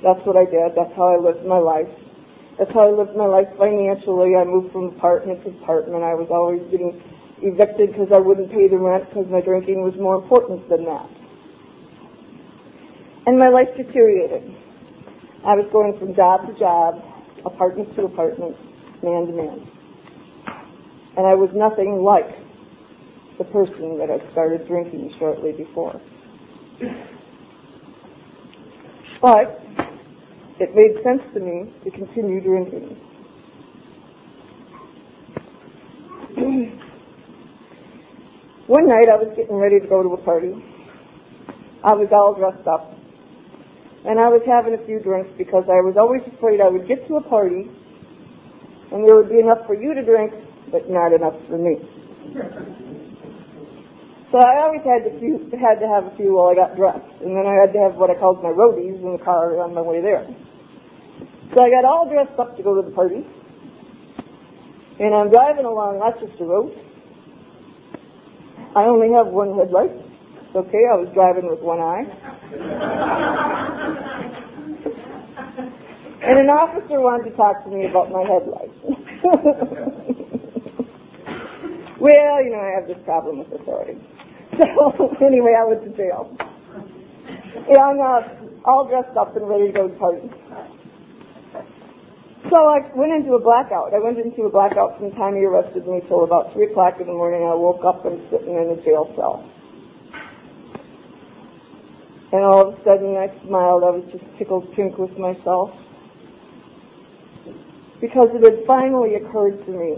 that's 0.05 0.21
what 0.25 0.37
I 0.37 0.45
did. 0.45 0.77
That's 0.77 0.93
how 0.93 1.13
I 1.13 1.17
lived 1.17 1.45
my 1.45 1.57
life. 1.57 1.89
That's 2.57 2.69
how 2.73 2.89
I 2.89 2.93
lived 2.93 3.17
my 3.17 3.25
life 3.25 3.49
financially. 3.57 4.37
I 4.37 4.45
moved 4.45 4.73
from 4.73 4.93
apartment 4.97 5.43
to 5.45 5.53
apartment. 5.61 6.05
I 6.05 6.13
was 6.13 6.29
always 6.29 6.61
getting 6.69 7.01
evicted 7.41 7.93
because 7.93 8.09
I 8.13 8.21
wouldn't 8.21 8.49
pay 8.49 8.69
the 8.69 8.77
rent 8.77 9.09
because 9.09 9.25
my 9.29 9.41
drinking 9.41 9.81
was 9.81 9.93
more 9.97 10.21
important 10.21 10.69
than 10.69 10.85
that. 10.85 11.09
And 13.25 13.37
my 13.37 13.49
life 13.49 13.69
deteriorated. 13.77 14.53
I 15.47 15.55
was 15.55 15.65
going 15.71 15.97
from 15.97 16.13
job 16.13 16.45
to 16.45 16.51
job, 16.59 16.99
apartment 17.45 17.95
to 17.95 18.03
apartment, 18.03 18.57
man 19.01 19.27
to 19.27 19.33
man. 19.33 19.63
And 21.15 21.25
I 21.25 21.35
was 21.35 21.49
nothing 21.55 22.03
like 22.03 22.27
the 23.37 23.45
person 23.45 23.97
that 23.97 24.09
had 24.09 24.19
started 24.33 24.67
drinking 24.67 25.15
shortly 25.17 25.53
before. 25.53 26.01
But 29.21 29.63
it 30.59 30.75
made 30.75 31.01
sense 31.01 31.21
to 31.33 31.39
me 31.39 31.71
to 31.85 31.91
continue 31.91 32.41
drinking. 32.41 32.97
One 38.67 38.85
night 38.89 39.07
I 39.07 39.15
was 39.15 39.31
getting 39.37 39.55
ready 39.55 39.79
to 39.79 39.87
go 39.87 40.03
to 40.03 40.09
a 40.09 40.17
party. 40.25 40.51
I 41.85 41.93
was 41.93 42.09
all 42.11 42.35
dressed 42.35 42.67
up. 42.67 42.96
And 44.07 44.19
I 44.19 44.31
was 44.31 44.41
having 44.47 44.73
a 44.73 44.81
few 44.87 45.03
drinks 45.03 45.29
because 45.37 45.67
I 45.67 45.83
was 45.83 45.99
always 45.99 46.23
afraid 46.31 46.61
I 46.61 46.69
would 46.69 46.87
get 46.87 47.05
to 47.07 47.19
a 47.19 47.23
party 47.27 47.67
and 48.91 49.03
there 49.03 49.15
would 49.15 49.29
be 49.29 49.39
enough 49.39 49.67
for 49.67 49.75
you 49.75 49.93
to 49.93 50.03
drink, 50.03 50.31
but 50.71 50.89
not 50.89 51.11
enough 51.11 51.35
for 51.47 51.57
me. 51.57 51.75
So 54.29 54.39
I 54.39 54.59
always 54.59 54.83
had 54.83 55.07
to 55.07 55.19
few, 55.19 55.39
had 55.55 55.79
to 55.79 55.87
have 55.87 56.11
a 56.11 56.13
few 56.17 56.35
while 56.35 56.51
I 56.51 56.55
got 56.55 56.75
dressed, 56.75 57.23
and 57.23 57.31
then 57.31 57.47
I 57.47 57.55
had 57.55 57.71
to 57.71 57.79
have 57.79 57.95
what 57.95 58.11
I 58.11 58.15
called 58.19 58.43
my 58.43 58.51
roadies 58.51 58.99
in 58.99 59.15
the 59.15 59.23
car 59.23 59.55
on 59.63 59.73
my 59.73 59.79
way 59.79 60.01
there. 60.01 60.27
So 61.55 61.63
I 61.63 61.71
got 61.71 61.87
all 61.87 62.11
dressed 62.11 62.37
up 62.37 62.57
to 62.57 62.61
go 62.61 62.75
to 62.75 62.83
the 62.83 62.93
party, 62.93 63.23
and 64.99 65.15
I'm 65.15 65.31
driving 65.31 65.63
along 65.63 65.99
Rochester 65.99 66.43
Road. 66.43 66.75
I 68.75 68.83
only 68.83 69.15
have 69.15 69.27
one 69.27 69.55
headlight. 69.55 69.95
It's 69.95 70.55
okay, 70.55 70.83
I 70.91 70.99
was 70.99 71.07
driving 71.15 71.47
with 71.47 71.61
one 71.63 71.79
eye. 71.79 73.63
and 76.27 76.43
an 76.43 76.51
officer 76.51 76.99
wanted 76.99 77.31
to 77.31 77.35
talk 77.39 77.63
to 77.63 77.71
me 77.71 77.87
about 77.87 78.11
my 78.11 78.19
headlights. 78.27 78.75
well, 82.03 82.43
you 82.43 82.51
know, 82.51 82.59
I 82.59 82.75
have 82.75 82.83
this 82.83 82.99
problem 83.07 83.39
with 83.39 83.47
authority. 83.55 83.95
So 84.57 85.13
anyway, 85.21 85.53
I 85.53 85.63
went 85.69 85.83
to 85.85 85.91
jail. 85.95 86.35
And 86.35 87.77
I'm 87.77 88.01
uh, 88.01 88.65
all 88.65 88.89
dressed 88.89 89.15
up 89.15 89.37
and 89.37 89.47
ready 89.47 89.67
to 89.67 89.73
go 89.73 89.87
to 89.87 89.95
party. 89.95 90.27
So 92.49 92.57
I 92.65 92.79
went 92.95 93.13
into 93.13 93.35
a 93.35 93.41
blackout. 93.41 93.93
I 93.93 93.99
went 93.99 94.17
into 94.17 94.43
a 94.43 94.49
blackout 94.49 94.97
from 94.97 95.11
the 95.11 95.15
time 95.15 95.35
he 95.35 95.45
arrested 95.45 95.85
me 95.85 96.01
till 96.07 96.23
about 96.23 96.53
3 96.53 96.71
o'clock 96.71 96.95
in 96.99 97.07
the 97.07 97.13
morning. 97.13 97.43
I 97.43 97.53
woke 97.53 97.85
up 97.85 98.03
and 98.05 98.19
sitting 98.31 98.55
in 98.57 98.73
a 98.73 98.83
jail 98.83 99.13
cell. 99.15 99.45
And 102.33 102.43
all 102.43 102.73
of 102.73 102.79
a 102.79 102.83
sudden 102.83 103.15
I 103.15 103.29
smiled. 103.45 103.83
I 103.83 103.91
was 103.93 104.03
just 104.11 104.25
tickled 104.39 104.73
pink 104.75 104.97
with 104.97 105.15
myself. 105.19 105.71
Because 107.99 108.27
it 108.33 108.43
had 108.43 108.65
finally 108.67 109.15
occurred 109.15 109.65
to 109.65 109.71
me 109.71 109.97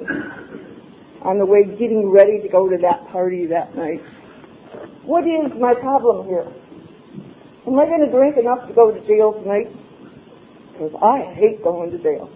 on 1.22 1.38
the 1.38 1.46
way 1.46 1.64
getting 1.64 2.10
ready 2.10 2.40
to 2.42 2.48
go 2.48 2.70
to 2.70 2.78
that 2.82 3.12
party 3.12 3.46
that 3.48 3.76
night 3.76 4.02
what 5.10 5.26
is 5.26 5.50
my 5.58 5.74
problem 5.74 6.28
here? 6.28 6.46
Am 7.66 7.74
I 7.80 7.86
going 7.90 8.06
to 8.06 8.12
drink 8.14 8.38
enough 8.38 8.68
to 8.68 8.74
go 8.78 8.94
to 8.94 9.00
jail 9.10 9.34
tonight? 9.42 9.66
Because 10.72 10.94
I 11.02 11.34
hate 11.34 11.64
going 11.64 11.90
to 11.90 11.98
jail. 11.98 12.30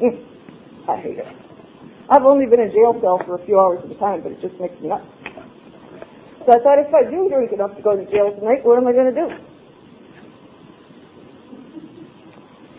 Mm, 0.00 0.88
I 0.88 0.96
hate 0.96 1.18
it. 1.20 1.28
I've 2.08 2.24
only 2.24 2.46
been 2.46 2.60
in 2.60 2.72
jail 2.72 2.96
cell 3.04 3.20
for 3.26 3.36
a 3.36 3.44
few 3.44 3.60
hours 3.60 3.84
at 3.84 3.92
a 3.92 3.98
time, 4.00 4.22
but 4.22 4.32
it 4.32 4.40
just 4.40 4.58
makes 4.58 4.80
me 4.80 4.88
nuts. 4.88 5.04
So 6.48 6.56
I 6.56 6.64
thought 6.64 6.80
if 6.80 6.88
I 6.88 7.04
do 7.04 7.28
drink 7.28 7.52
enough 7.52 7.76
to 7.76 7.82
go 7.82 7.96
to 7.96 8.04
jail 8.08 8.32
tonight, 8.32 8.64
what 8.64 8.78
am 8.80 8.88
I 8.88 8.92
going 8.92 9.12
to 9.12 9.20
do? 9.20 9.28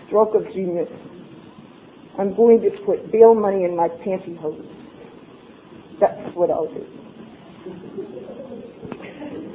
Stroke 0.07 0.33
of 0.33 0.49
genius. 0.51 0.89
I'm 2.17 2.35
going 2.35 2.61
to 2.61 2.69
put 2.85 3.11
bail 3.11 3.35
money 3.35 3.63
in 3.65 3.75
my 3.75 3.89
pantyhose. 3.89 4.65
That's 5.99 6.35
what 6.35 6.49
I'll 6.49 6.67
do. 6.67 6.85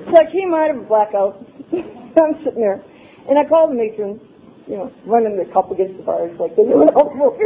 So 0.07 0.15
I 0.17 0.31
came 0.33 0.53
out 0.55 0.71
of 0.71 0.83
a 0.83 0.87
blackout. 0.87 1.47
I'm 1.73 2.35
sitting 2.45 2.61
there, 2.61 2.83
and 3.29 3.39
I 3.39 3.49
called 3.49 3.71
the 3.71 3.75
matron, 3.75 4.21
you 4.67 4.77
know, 4.77 4.93
running 5.07 5.37
the 5.39 5.51
cup 5.53 5.71
against 5.71 5.97
the 5.97 6.03
bars 6.03 6.37
like 6.41 6.57
they 6.57 6.65
do 6.65 6.83
in 6.83 6.89
all 6.91 7.39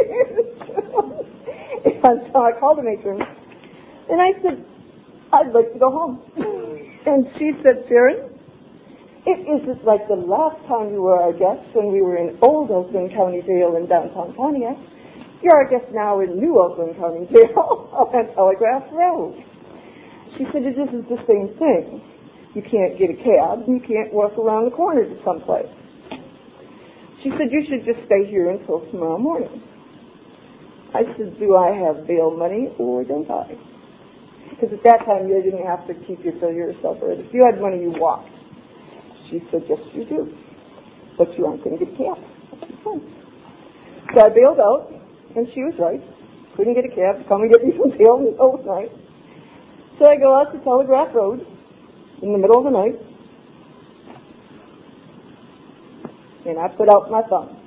and 1.85 2.21
so 2.33 2.43
I 2.43 2.53
called 2.59 2.79
the 2.79 2.83
matron, 2.83 3.21
and 4.11 4.21
I 4.21 4.33
said, 4.43 4.65
I'd 5.33 5.53
like 5.53 5.73
to 5.73 5.79
go 5.79 5.91
home. 5.91 6.23
And 7.07 7.27
she 7.37 7.53
said, 7.63 7.85
Sharon, 7.87 8.33
it 9.27 9.45
isn't 9.45 9.85
like 9.85 10.09
the 10.09 10.17
last 10.17 10.57
time 10.69 10.89
you 10.89 11.03
were 11.03 11.21
our 11.21 11.33
guest 11.33 11.61
when 11.75 11.93
we 11.93 12.01
were 12.01 12.17
in 12.17 12.39
Old 12.41 12.71
Oakland 12.71 13.13
County 13.13 13.43
Jail 13.43 13.77
in 13.77 13.87
downtown 13.87 14.33
Pontiac. 14.33 14.77
You're 15.43 15.57
our 15.57 15.69
guest 15.69 15.91
now 15.93 16.21
in 16.21 16.39
New 16.39 16.59
Oakland 16.61 16.97
County 16.97 17.27
Jail 17.33 17.91
on 17.93 18.35
Telegraph 18.35 18.85
Road. 18.93 19.43
She 20.39 20.45
said, 20.53 20.63
this 20.67 20.75
is 20.75 21.05
the 21.07 21.21
same 21.27 21.55
thing. 21.59 22.03
You 22.55 22.63
can't 22.63 22.99
get 22.99 23.11
a 23.11 23.19
cab. 23.19 23.67
You 23.67 23.81
can't 23.83 24.13
walk 24.13 24.39
around 24.39 24.67
the 24.67 24.75
corner 24.75 25.05
to 25.05 25.17
someplace. 25.25 25.71
She 27.23 27.31
said, 27.39 27.51
you 27.51 27.63
should 27.69 27.85
just 27.85 28.05
stay 28.07 28.27
here 28.31 28.51
until 28.51 28.87
tomorrow 28.91 29.19
morning. 29.19 29.63
I 30.95 31.03
said, 31.19 31.39
do 31.39 31.57
I 31.57 31.75
have 31.75 32.07
bail 32.07 32.31
money 32.31 32.71
or 32.79 33.03
don't 33.03 33.29
I? 33.31 33.59
Because 34.51 34.71
at 34.73 34.85
that 34.85 35.05
time 35.05 35.27
you 35.27 35.43
didn't 35.43 35.67
have 35.67 35.87
to 35.89 35.95
keep 36.07 36.23
your 36.23 36.35
yourself 36.53 36.99
or 37.03 37.13
if 37.13 37.27
you 37.33 37.43
had 37.45 37.61
money 37.61 37.81
you 37.81 37.91
walked. 37.97 38.31
She 39.31 39.41
said, 39.51 39.63
yes 39.69 39.79
you 39.93 40.05
do. 40.05 40.31
But 41.19 41.37
you 41.39 41.47
aren't 41.47 41.65
going 41.65 41.79
to 41.79 41.85
get 41.85 41.95
a 41.95 41.97
cab. 41.97 42.19
So 44.15 44.21
I 44.21 44.29
bailed 44.29 44.61
out 44.61 45.04
and 45.37 45.47
she 45.55 45.63
was 45.63 45.75
right. 45.79 46.01
Couldn't 46.57 46.75
get 46.75 46.85
a 46.85 46.95
cab 46.95 47.19
to 47.19 47.25
come 47.29 47.43
and 47.43 47.53
get 47.53 47.65
me 47.65 47.73
from 47.79 47.91
jail 47.99 48.23
overnight. 48.39 48.91
So 49.99 50.11
I 50.11 50.17
go 50.17 50.35
out 50.35 50.53
to 50.53 50.59
Telegraph 50.65 51.15
Road 51.15 51.47
in 52.23 52.33
the 52.33 52.39
middle 52.39 52.59
of 52.59 52.65
the 52.65 52.71
night, 52.71 52.99
and 56.47 56.59
I 56.59 56.69
put 56.69 56.89
out 56.89 57.11
my 57.11 57.23
thumb. 57.23 57.61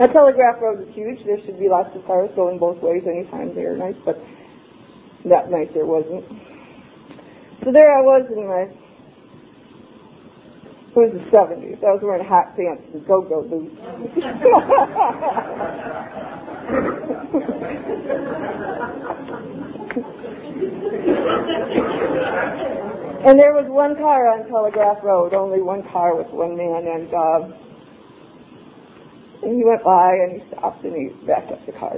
Now, 0.00 0.06
Telegraph 0.06 0.60
Road 0.60 0.82
is 0.82 0.94
huge. 0.94 1.24
There 1.24 1.38
should 1.46 1.60
be 1.60 1.68
lots 1.68 1.94
of 1.94 2.04
cars 2.06 2.30
going 2.34 2.58
both 2.58 2.82
ways 2.82 3.04
anytime 3.06 3.54
day 3.54 3.62
or 3.62 3.76
night, 3.76 3.96
but 4.04 4.18
that 5.30 5.50
night 5.50 5.72
there 5.74 5.86
wasn't. 5.86 6.24
So 7.64 7.70
there 7.70 7.96
I 7.96 8.02
was 8.02 8.26
in 8.34 8.48
my, 8.48 8.66
was 10.94 11.10
the 11.12 11.20
70s. 11.34 11.82
I 11.82 11.92
was 11.92 12.00
wearing 12.02 12.26
hot 12.26 12.54
pants 12.56 12.82
and 12.92 13.06
go-go 13.06 13.42
boots. 13.48 13.74
and 23.24 23.38
there 23.38 23.54
was 23.54 23.66
one 23.68 23.94
car 23.96 24.28
on 24.28 24.46
Telegraph 24.48 25.02
Road, 25.02 25.32
only 25.32 25.62
one 25.62 25.82
car 25.90 26.14
with 26.16 26.28
one 26.30 26.56
man, 26.56 26.86
and 26.86 27.14
uh, 27.14 27.48
and 29.42 29.56
he 29.56 29.64
went 29.64 29.82
by 29.82 30.12
and 30.12 30.40
he 30.40 30.48
stopped 30.52 30.84
and 30.84 30.94
he 30.94 31.08
backed 31.26 31.50
up 31.50 31.64
the 31.66 31.72
car. 31.72 31.96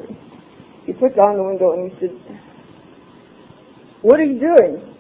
He 0.86 0.92
put 0.92 1.16
down 1.16 1.36
the 1.36 1.44
window 1.44 1.72
and 1.72 1.90
he 1.90 1.98
said, 1.98 2.10
"What 4.02 4.20
are 4.20 4.24
you 4.24 4.38
doing?" 4.38 4.93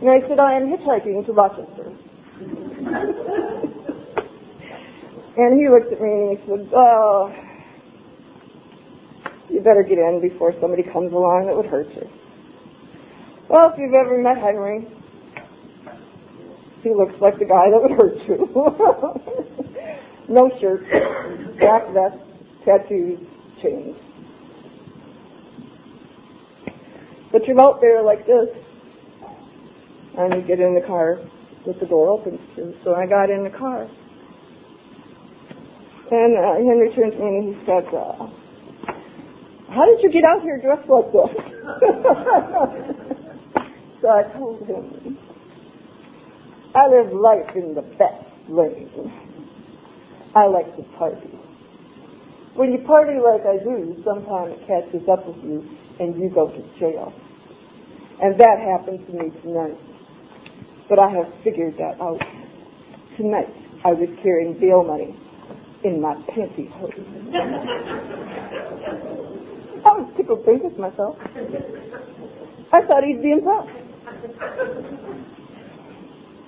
And 0.00 0.10
I 0.10 0.20
said, 0.28 0.38
"I 0.38 0.54
am 0.54 0.72
hitchhiking 0.72 1.26
to 1.26 1.32
Rochester." 1.32 1.92
and 5.36 5.60
he 5.60 5.68
looked 5.68 5.92
at 5.92 6.00
me 6.00 6.10
and 6.10 6.38
he 6.38 6.46
said, 6.46 6.68
"Oh." 6.74 7.32
You 9.50 9.60
better 9.60 9.82
get 9.82 9.98
in 9.98 10.20
before 10.22 10.54
somebody 10.60 10.84
comes 10.84 11.12
along 11.12 11.46
that 11.46 11.56
would 11.56 11.66
hurt 11.66 11.88
you. 11.96 12.08
Well, 13.48 13.72
if 13.72 13.78
you've 13.78 13.94
ever 13.94 14.16
met 14.22 14.38
Henry, 14.38 14.86
he 16.82 16.90
looks 16.90 17.14
like 17.20 17.38
the 17.40 17.46
guy 17.46 17.68
that 17.68 17.82
would 17.82 17.90
hurt 17.90 18.16
you. 18.28 18.46
no 20.28 20.50
shirt, 20.60 20.84
black 21.58 21.92
vest, 21.92 22.22
tattoos, 22.64 23.18
chains. 23.60 23.96
You're 27.50 27.58
out 27.62 27.80
there 27.80 28.00
like 28.00 28.24
this, 28.30 28.46
and 30.16 30.32
you 30.34 30.42
get 30.46 30.60
in 30.60 30.76
the 30.80 30.86
car 30.86 31.18
with 31.66 31.80
the 31.80 31.86
door 31.86 32.06
open. 32.06 32.38
So 32.84 32.94
I 32.94 33.06
got 33.06 33.28
in 33.28 33.42
the 33.42 33.50
car. 33.50 33.90
And 36.12 36.38
uh, 36.38 36.54
Henry 36.62 36.94
turned 36.94 37.10
to 37.10 37.18
me 37.18 37.26
and 37.26 37.42
he 37.50 37.58
said, 37.66 37.90
uh, 37.90 38.30
how 39.66 39.82
did 39.82 39.98
you 39.98 40.12
get 40.12 40.22
out 40.22 40.42
here 40.42 40.60
dressed 40.62 40.88
like 40.88 41.10
this? 41.10 41.26
so 44.00 44.06
I 44.06 44.22
told 44.38 44.62
him, 44.68 45.18
I 46.76 46.86
live 46.86 47.12
life 47.12 47.50
in 47.56 47.74
the 47.74 47.82
best 47.98 48.30
lane. 48.48 49.10
I 50.36 50.46
like 50.46 50.76
to 50.76 50.84
party. 50.96 51.36
When 52.54 52.70
you 52.70 52.78
party 52.86 53.18
like 53.18 53.42
I 53.42 53.58
do, 53.58 53.96
sometimes 54.04 54.54
it 54.54 54.64
catches 54.68 55.08
up 55.10 55.26
with 55.26 55.42
you 55.42 55.66
and 55.98 56.14
you 56.14 56.30
go 56.32 56.46
to 56.46 56.62
jail. 56.78 57.12
And 58.22 58.38
that 58.38 58.60
happened 58.60 59.06
to 59.06 59.12
me 59.12 59.30
tonight. 59.42 59.78
But 60.88 61.00
I 61.00 61.10
have 61.10 61.26
figured 61.42 61.74
that 61.78 62.00
out. 62.00 62.20
Tonight, 63.16 63.48
I 63.84 63.92
was 63.92 64.08
carrying 64.22 64.58
bail 64.60 64.84
money 64.84 65.16
in 65.84 66.00
my 66.00 66.14
pantyhose. 66.28 66.90
I 69.80 69.96
was 69.96 70.12
tickled 70.16 70.44
pink 70.44 70.62
with 70.62 70.76
myself. 70.76 71.16
I 72.72 72.84
thought 72.84 73.02
he'd 73.04 73.22
be 73.22 73.32
impressed. 73.32 73.72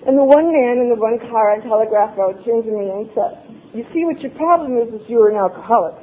And 0.05 0.19
the 0.19 0.27
one 0.27 0.53
man 0.53 0.83
in 0.83 0.91
the 0.91 1.01
one 1.01 1.17
car 1.31 1.57
on 1.57 1.63
Telegraph 1.63 2.19
Road 2.19 2.45
turned 2.45 2.65
to 2.69 2.73
me 2.75 2.91
and 2.91 3.09
said, 3.17 3.41
You 3.73 3.87
see 3.95 4.05
what 4.05 4.21
your 4.21 4.35
problem 4.37 4.77
is 4.77 4.93
is 4.93 5.01
you're 5.09 5.31
an 5.31 5.37
alcoholic. 5.41 5.97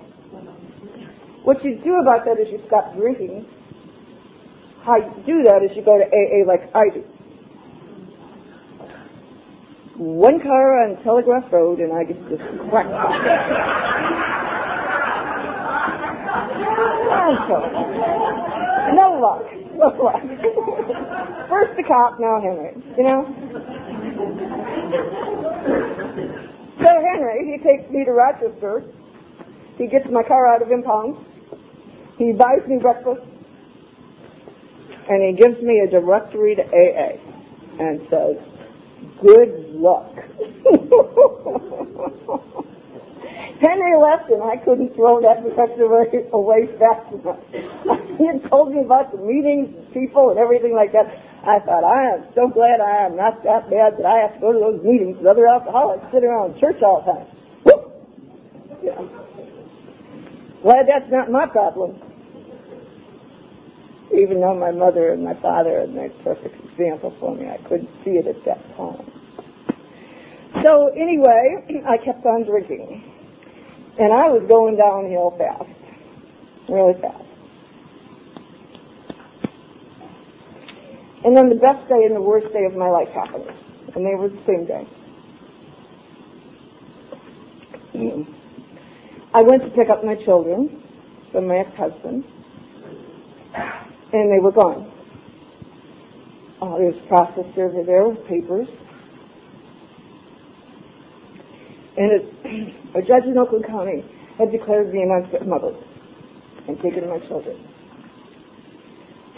What 1.43 1.63
you 1.63 1.77
do 1.83 2.01
about 2.01 2.25
that 2.25 2.41
is 2.41 2.47
you 2.49 2.63
stop 2.65 2.95
drinking. 2.95 3.45
How 4.83 4.97
you 4.97 5.23
do 5.25 5.43
that 5.43 5.61
is 5.63 5.75
you 5.75 5.83
go 5.83 5.97
to 5.97 6.05
AA 6.05 6.47
like 6.47 6.69
I 6.73 6.89
do. 6.93 7.03
One 9.97 10.39
car 10.39 10.83
on 10.83 11.03
Telegraph 11.03 11.51
Road 11.51 11.79
and 11.79 11.91
I 11.91 12.03
get 12.05 12.17
this 12.29 12.39
crack. 12.69 12.87
No 18.95 19.19
luck. 19.19 19.43
No 19.75 19.87
luck. 20.01 20.21
First 21.49 21.75
the 21.75 21.83
cop, 21.87 22.19
now 22.19 22.39
Henry. 22.41 22.73
You 22.97 23.03
know? 23.03 23.25
So 26.79 26.89
Henry, 27.13 27.51
he 27.51 27.57
takes 27.61 27.91
me 27.91 28.05
to 28.05 28.11
Rochester. 28.11 28.83
He 29.77 29.87
gets 29.87 30.05
my 30.11 30.23
car 30.23 30.47
out 30.47 30.61
of 30.61 30.71
impound. 30.71 31.17
He 32.17 32.31
buys 32.31 32.65
me 32.67 32.77
breakfast. 32.81 33.28
And 35.09 35.25
he 35.25 35.33
gives 35.41 35.57
me 35.63 35.81
a 35.81 35.89
directory 35.89 36.53
to 36.55 36.61
AA 36.61 37.17
and 37.81 38.05
says, 38.13 38.37
good 39.25 39.73
luck. 39.73 40.13
Henry 43.59 43.91
left 43.99 44.29
and 44.29 44.41
I 44.43 44.55
couldn't 44.63 44.95
throw 44.95 45.19
that 45.19 45.43
directory 45.43 46.23
away 46.31 46.67
fast 46.77 47.11
enough. 47.11 47.39
he 48.17 48.25
had 48.27 48.47
told 48.49 48.71
me 48.71 48.79
about 48.85 49.11
the 49.11 49.17
meetings 49.17 49.75
and 49.75 49.91
people 49.93 50.29
and 50.29 50.39
everything 50.39 50.73
like 50.75 50.93
that. 50.93 51.07
I 51.41 51.59
thought, 51.65 51.83
I 51.83 52.13
am 52.15 52.23
so 52.35 52.47
glad 52.47 52.79
I 52.79 53.05
am 53.07 53.15
not 53.15 53.43
that 53.43 53.69
bad 53.69 53.97
that 53.97 54.05
I 54.05 54.19
have 54.27 54.35
to 54.35 54.39
go 54.39 54.53
to 54.53 54.59
those 54.59 54.83
meetings 54.83 55.17
with 55.17 55.25
other 55.25 55.47
alcoholics 55.47 56.05
sit 56.13 56.23
around 56.23 56.59
church 56.59 56.81
all 56.83 57.01
the 57.01 57.11
time. 57.11 57.27
Whoop! 57.65 57.85
Yeah. 58.83 59.01
Glad 60.61 60.87
that's 60.87 61.09
not 61.11 61.31
my 61.31 61.47
problem. 61.47 61.97
Even 64.13 64.41
though 64.41 64.57
my 64.57 64.71
mother 64.71 65.13
and 65.13 65.23
my 65.23 65.39
father 65.41 65.81
are 65.81 65.87
the 65.87 66.09
perfect 66.23 66.55
example 66.71 67.15
for 67.19 67.35
me, 67.35 67.47
I 67.47 67.57
couldn't 67.69 67.89
see 68.03 68.17
it 68.17 68.25
at 68.27 68.43
that 68.45 68.61
time. 68.75 69.05
So 70.65 70.89
anyway, 70.89 71.83
I 71.87 71.97
kept 72.03 72.25
on 72.25 72.43
drinking. 72.45 73.03
And 73.99 74.13
I 74.13 74.31
was 74.31 74.47
going 74.47 74.77
downhill 74.77 75.35
fast, 75.37 75.69
really 76.69 76.93
fast. 77.01 77.29
And 81.25 81.35
then 81.35 81.49
the 81.49 81.55
best 81.55 81.87
day 81.89 82.05
and 82.05 82.15
the 82.15 82.21
worst 82.21 82.47
day 82.53 82.63
of 82.63 82.75
my 82.75 82.89
life 82.89 83.09
happened, 83.13 83.43
and 83.93 84.05
they 84.05 84.15
were 84.15 84.29
the 84.29 84.41
same 84.47 84.65
day. 84.65 84.87
Mm. 87.93 88.25
I 89.33 89.43
went 89.43 89.63
to 89.63 89.69
pick 89.71 89.89
up 89.91 90.05
my 90.05 90.15
children 90.23 90.81
from 91.33 91.47
my 91.47 91.57
ex-husband, 91.57 92.23
and 94.11 94.31
they 94.31 94.39
were 94.39 94.51
gone. 94.51 94.91
Uh, 96.61 96.77
there 96.77 96.87
was 96.87 96.95
a 97.03 97.07
process 97.07 97.45
server 97.55 97.83
there 97.85 98.07
with 98.07 98.25
papers. 98.27 98.67
And 101.97 102.11
it, 102.11 102.23
a 102.95 103.01
judge 103.01 103.23
in 103.25 103.37
Oakland 103.37 103.65
County 103.65 104.03
had 104.37 104.51
declared 104.51 104.93
me 104.93 105.01
an 105.01 105.11
unfit 105.11 105.47
mother 105.47 105.73
and 106.67 106.77
taken 106.81 107.07
my 107.07 107.19
children. 107.27 107.57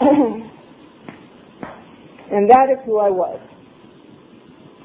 and 2.30 2.50
that 2.50 2.70
is 2.70 2.78
who 2.86 2.98
I 2.98 3.10
was. 3.10 3.40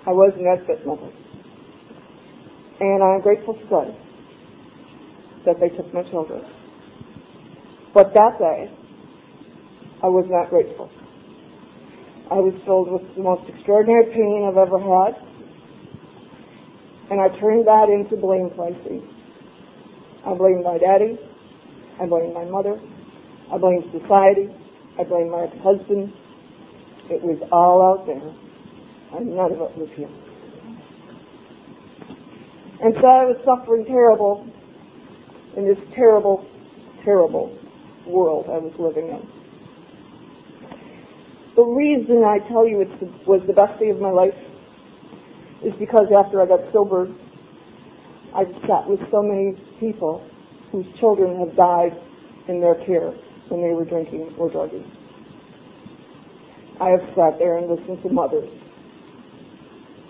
I 0.06 0.12
was 0.12 0.34
an 0.38 0.46
unfit 0.48 0.86
mother. 0.86 1.12
And 2.80 3.04
I'm 3.04 3.22
grateful 3.22 3.56
to 3.56 3.66
God 3.70 3.96
that 5.46 5.60
they 5.60 5.70
took 5.70 5.92
my 5.94 6.04
children. 6.12 6.44
But 7.94 8.14
that 8.14 8.38
day, 8.38 8.77
I 10.04 10.08
was 10.08 10.26
not 10.30 10.50
grateful. 10.50 10.92
I 12.30 12.36
was 12.36 12.54
filled 12.66 12.92
with 12.92 13.02
the 13.16 13.24
most 13.24 13.50
extraordinary 13.50 14.14
pain 14.14 14.46
I've 14.46 14.58
ever 14.58 14.78
had. 14.78 15.16
And 17.10 17.22
I 17.22 17.30
turned 17.40 17.66
that 17.66 17.90
into 17.90 18.20
blame 18.20 18.52
placing. 18.54 19.02
I 20.26 20.34
blamed 20.36 20.64
my 20.64 20.78
daddy. 20.78 21.18
I 22.02 22.06
blamed 22.06 22.34
my 22.34 22.46
mother. 22.46 22.78
I 23.52 23.58
blamed 23.58 23.86
society. 23.96 24.54
I 25.00 25.04
blamed 25.04 25.32
my 25.32 25.48
ex-husband. 25.48 26.14
It 27.10 27.24
was 27.24 27.40
all 27.52 27.82
out 27.82 28.06
there. 28.06 28.22
And 29.18 29.34
none 29.34 29.54
of 29.54 29.62
it 29.62 29.78
was 29.78 29.90
him. 29.96 30.12
And 32.84 32.94
so 33.02 33.08
I 33.08 33.26
was 33.26 33.38
suffering 33.46 33.86
terrible 33.86 34.46
in 35.56 35.66
this 35.66 35.80
terrible, 35.96 36.46
terrible 37.04 37.58
world 38.06 38.46
I 38.52 38.60
was 38.60 38.74
living 38.78 39.10
in. 39.10 39.37
The 41.58 41.66
reason 41.66 42.24
I 42.24 42.38
tell 42.48 42.68
you 42.68 42.82
it 42.82 43.28
was 43.28 43.42
the 43.48 43.54
best 43.54 43.80
day 43.80 43.90
of 43.90 44.00
my 44.00 44.12
life 44.12 44.38
is 45.66 45.74
because 45.80 46.06
after 46.14 46.40
I 46.40 46.46
got 46.46 46.60
sober, 46.72 47.10
I 48.36 48.46
sat 48.70 48.88
with 48.88 49.00
so 49.10 49.24
many 49.24 49.58
people 49.80 50.22
whose 50.72 50.86
children 51.00 51.40
have 51.40 51.58
died 51.58 51.98
in 52.48 52.62
their 52.62 52.76
care 52.86 53.10
when 53.50 53.64
they 53.64 53.74
were 53.74 53.86
drinking 53.86 54.36
or 54.38 54.52
drugging. 54.52 54.86
I 56.80 56.90
have 56.90 57.02
sat 57.18 57.40
there 57.40 57.58
and 57.58 57.68
listened 57.68 58.04
to 58.04 58.10
mothers 58.10 58.50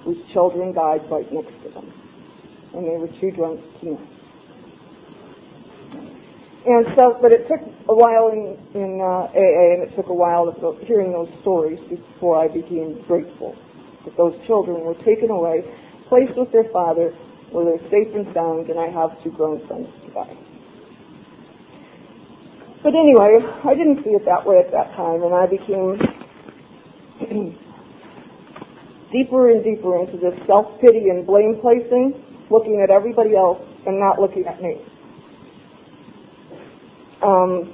whose 0.04 0.18
children 0.34 0.74
died 0.74 1.00
right 1.10 1.32
next 1.32 1.56
to 1.64 1.70
them, 1.72 1.94
and 2.76 2.84
they 2.84 2.98
were 2.98 3.08
too 3.22 3.32
drunk 3.32 3.62
to 3.80 3.86
know. 3.86 4.17
And 6.68 6.84
so, 7.00 7.16
but 7.22 7.32
it 7.32 7.48
took 7.48 7.64
a 7.64 7.96
while 7.96 8.28
in, 8.36 8.60
in 8.76 9.00
uh, 9.00 9.32
AA, 9.32 9.80
and 9.80 9.88
it 9.88 9.96
took 9.96 10.12
a 10.12 10.14
while 10.14 10.52
of 10.52 10.60
hearing 10.84 11.16
those 11.16 11.32
stories 11.40 11.80
before 11.88 12.36
I 12.36 12.52
became 12.52 13.00
grateful 13.08 13.56
that 14.04 14.18
those 14.20 14.36
children 14.48 14.84
were 14.84 15.00
taken 15.08 15.32
away, 15.32 15.64
placed 16.12 16.36
with 16.36 16.52
their 16.52 16.68
father, 16.76 17.16
where 17.56 17.64
they're 17.64 17.88
safe 17.88 18.12
and 18.12 18.28
sound, 18.36 18.68
and 18.68 18.76
I 18.76 18.92
have 18.92 19.16
two 19.24 19.32
grown 19.32 19.64
sons 19.72 19.88
today. 20.04 20.36
But 22.84 23.00
anyway, 23.00 23.32
I 23.64 23.72
didn't 23.72 24.04
see 24.04 24.12
it 24.12 24.28
that 24.28 24.44
way 24.44 24.60
at 24.60 24.68
that 24.76 24.92
time, 25.00 25.24
and 25.24 25.32
I 25.32 25.48
became 25.48 25.96
deeper 29.16 29.56
and 29.56 29.64
deeper 29.64 30.04
into 30.04 30.20
this 30.20 30.36
self-pity 30.52 31.16
and 31.16 31.24
blame 31.26 31.64
placing, 31.64 32.12
looking 32.52 32.84
at 32.84 32.92
everybody 32.92 33.40
else 33.40 33.64
and 33.88 34.04
not 34.04 34.20
looking 34.20 34.44
at 34.44 34.62
me. 34.62 34.84
Um, 37.24 37.74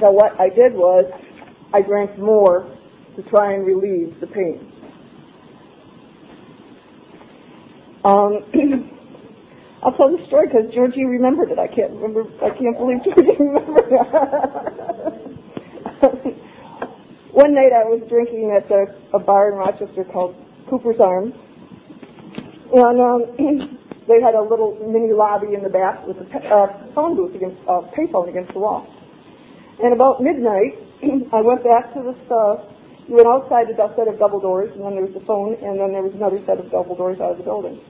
so 0.00 0.10
what 0.10 0.38
I 0.40 0.48
did 0.48 0.72
was 0.74 1.04
I 1.72 1.82
drank 1.82 2.18
more 2.18 2.66
to 3.16 3.22
try 3.30 3.54
and 3.54 3.66
relieve 3.66 4.18
the 4.20 4.26
pain. 4.26 4.72
Um, 8.04 8.44
I'll 9.82 9.92
tell 9.96 10.10
the 10.16 10.24
story 10.26 10.46
because 10.48 10.72
Georgie 10.74 11.04
remembered 11.04 11.50
it. 11.50 11.58
I 11.58 11.68
can't 11.68 11.92
remember. 11.92 12.24
I 12.42 12.50
can't 12.50 12.76
believe 12.78 13.04
Georgie 13.04 13.36
remembered 13.38 13.92
it. 13.92 14.00
One 17.32 17.54
night 17.54 17.72
I 17.74 17.84
was 17.84 18.00
drinking 18.08 18.56
at 18.56 18.70
a, 18.70 18.86
a 19.16 19.18
bar 19.18 19.50
in 19.52 19.58
Rochester 19.58 20.04
called 20.12 20.36
Cooper's 20.70 21.00
Arms, 21.00 21.34
and 22.72 23.00
um, 23.00 23.24
they 24.08 24.20
had 24.20 24.36
a 24.36 24.42
little 24.44 24.76
mini 24.84 25.12
lobby 25.12 25.56
in 25.56 25.62
the 25.62 25.72
back 25.72 26.04
with 26.06 26.20
a 26.20 26.26
uh, 26.28 26.92
phone 26.94 27.16
booth 27.16 27.34
against 27.34 27.56
a 27.64 27.80
uh, 27.80 27.90
payphone 27.96 28.28
against 28.28 28.52
the 28.52 28.60
wall. 28.60 28.84
And 29.80 29.92
about 29.92 30.20
midnight, 30.20 30.76
I 31.32 31.40
went 31.40 31.64
back 31.64 31.92
to 31.96 32.00
this. 32.04 32.20
Uh, 32.28 32.68
we 33.08 33.16
went 33.20 33.28
outside 33.28 33.68
a 33.68 33.76
set 33.76 34.08
of 34.08 34.16
double 34.18 34.40
doors, 34.40 34.72
and 34.72 34.84
then 34.84 34.96
there 34.96 35.04
was 35.04 35.12
the 35.12 35.24
phone, 35.28 35.56
and 35.60 35.76
then 35.80 35.92
there 35.92 36.04
was 36.04 36.12
another 36.16 36.40
set 36.48 36.56
of 36.56 36.70
double 36.72 36.96
doors 36.96 37.20
out 37.20 37.36
of 37.36 37.38
the 37.38 37.44
building. 37.44 37.80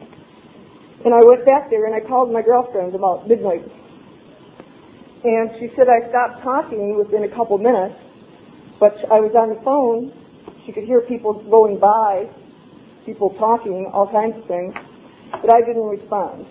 And 1.05 1.12
I 1.12 1.20
went 1.20 1.44
back 1.44 1.68
there 1.68 1.85
and 1.85 1.94
I 1.94 2.00
called 2.00 2.33
my 2.33 2.40
girlfriend 2.40 2.94
about 2.94 3.29
midnight. 3.29 3.61
And 5.24 5.53
she 5.61 5.68
said 5.77 5.85
I 5.85 6.09
stopped 6.09 6.42
talking 6.42 6.96
within 6.96 7.29
a 7.29 7.33
couple 7.37 7.59
minutes, 7.59 7.94
but 8.81 8.96
I 9.12 9.20
was 9.20 9.37
on 9.37 9.53
the 9.53 9.61
phone. 9.61 10.12
She 10.64 10.72
could 10.72 10.85
hear 10.85 11.03
people 11.05 11.44
going 11.53 11.77
by, 11.77 12.24
people 13.05 13.37
talking, 13.37 13.90
all 13.92 14.09
kinds 14.09 14.33
of 14.40 14.48
things, 14.48 14.72
but 15.42 15.54
I 15.54 15.60
didn't 15.60 15.82
respond. 15.82 16.46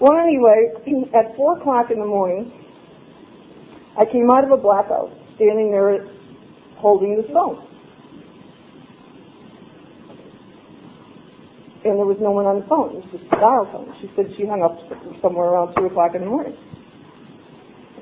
Well, 0.00 0.18
anyway, 0.18 0.72
at 1.14 1.36
4 1.36 1.58
o'clock 1.58 1.90
in 1.90 1.98
the 1.98 2.06
morning, 2.06 2.52
I 3.98 4.04
came 4.04 4.28
out 4.30 4.44
of 4.44 4.50
a 4.50 4.60
blackout, 4.60 5.10
standing 5.36 5.70
there 5.70 6.06
holding 6.76 7.16
the 7.16 7.28
phone. 7.32 7.66
and 11.86 12.02
there 12.02 12.06
was 12.08 12.18
no 12.18 12.34
one 12.34 12.50
on 12.50 12.58
the 12.58 12.66
phone. 12.66 12.98
It 12.98 13.06
was 13.06 13.10
just 13.14 13.30
a 13.30 13.38
dial 13.38 13.62
phone. 13.70 13.86
She 14.02 14.10
said 14.18 14.26
she 14.34 14.42
hung 14.42 14.66
up 14.66 14.74
somewhere 15.22 15.54
around 15.54 15.78
2 15.78 15.86
o'clock 15.86 16.18
in 16.18 16.26
the 16.26 16.30
morning. 16.30 16.58